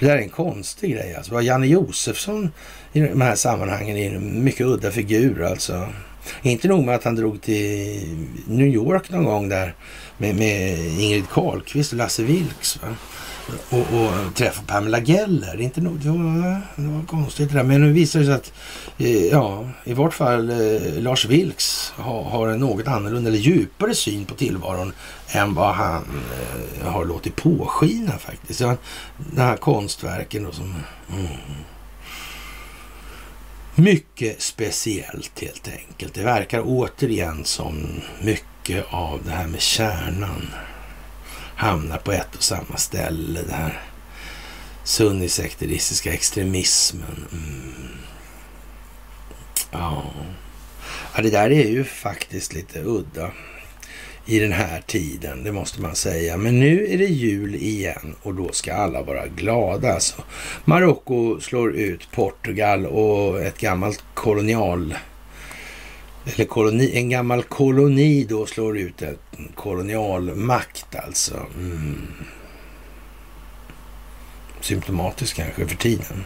[0.00, 1.42] Det där är en konstig grej alltså.
[1.42, 2.50] Janne Josefsson
[2.92, 5.88] i de här sammanhangen är en mycket udda figur alltså.
[6.42, 8.16] Inte nog med att han drog till
[8.46, 9.74] New York någon gång där
[10.18, 12.82] med, med Ingrid Carlqvist och Lasse Vilks.
[12.82, 12.88] Va?
[13.70, 15.60] och, och träffade Pamela Geller.
[15.60, 17.64] Inte nog, det, var, det var konstigt det där.
[17.64, 18.52] Men nu visar det sig att
[18.98, 23.94] eh, ja, i vart fall eh, Lars Vilks har, har, en något annorlunda eller djupare
[23.94, 24.92] syn på tillvaron
[25.28, 26.22] än vad han
[26.80, 28.60] eh, har låtit påskina faktiskt.
[28.60, 28.76] Ja,
[29.34, 30.74] de här konstverken då som...
[31.12, 31.26] Mm,
[33.74, 36.14] mycket speciellt helt enkelt.
[36.14, 40.46] Det verkar återigen som mycket av det här med kärnan
[41.56, 43.40] hamnar på ett och samma ställe.
[43.40, 43.82] Den här
[44.84, 47.26] sunnisekteristiska extremismen.
[47.32, 47.88] Mm.
[49.70, 50.12] Ja.
[51.14, 53.30] ja, det där är ju faktiskt lite udda
[54.26, 56.36] i den här tiden, det måste man säga.
[56.36, 59.92] Men nu är det jul igen och då ska alla vara glada.
[59.92, 60.22] Alltså.
[60.64, 64.94] Marocko slår ut Portugal och ett gammalt kolonial
[66.24, 69.18] eller koloni, en gammal koloni då slår ut en
[69.54, 71.46] kolonialmakt alltså.
[71.58, 72.06] Mm.
[74.60, 76.24] Symptomatiskt kanske för tiden.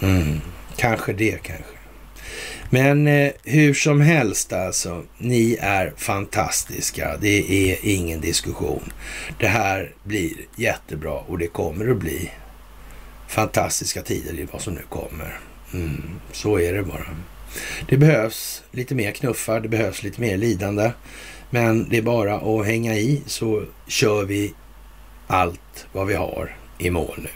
[0.00, 0.40] Mm.
[0.76, 1.79] Kanske det kanske.
[2.72, 7.16] Men eh, hur som helst alltså, ni är fantastiska.
[7.20, 8.92] Det är ingen diskussion.
[9.38, 12.30] Det här blir jättebra och det kommer att bli
[13.28, 15.38] fantastiska tider i vad som nu kommer.
[15.74, 16.02] Mm,
[16.32, 17.06] så är det bara.
[17.88, 20.92] Det behövs lite mer knuffar, det behövs lite mer lidande.
[21.50, 24.54] Men det är bara att hänga i så kör vi
[25.26, 27.30] allt vad vi har i mål nu.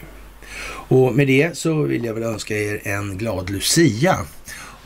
[0.87, 4.17] Och med det så vill jag väl önska er en glad Lucia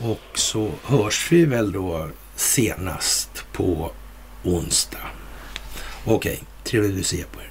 [0.02, 3.90] och så hörs vi väl då senast på
[4.44, 4.98] onsdag.
[6.04, 7.49] Okej, okay, trevlig Lucia på er.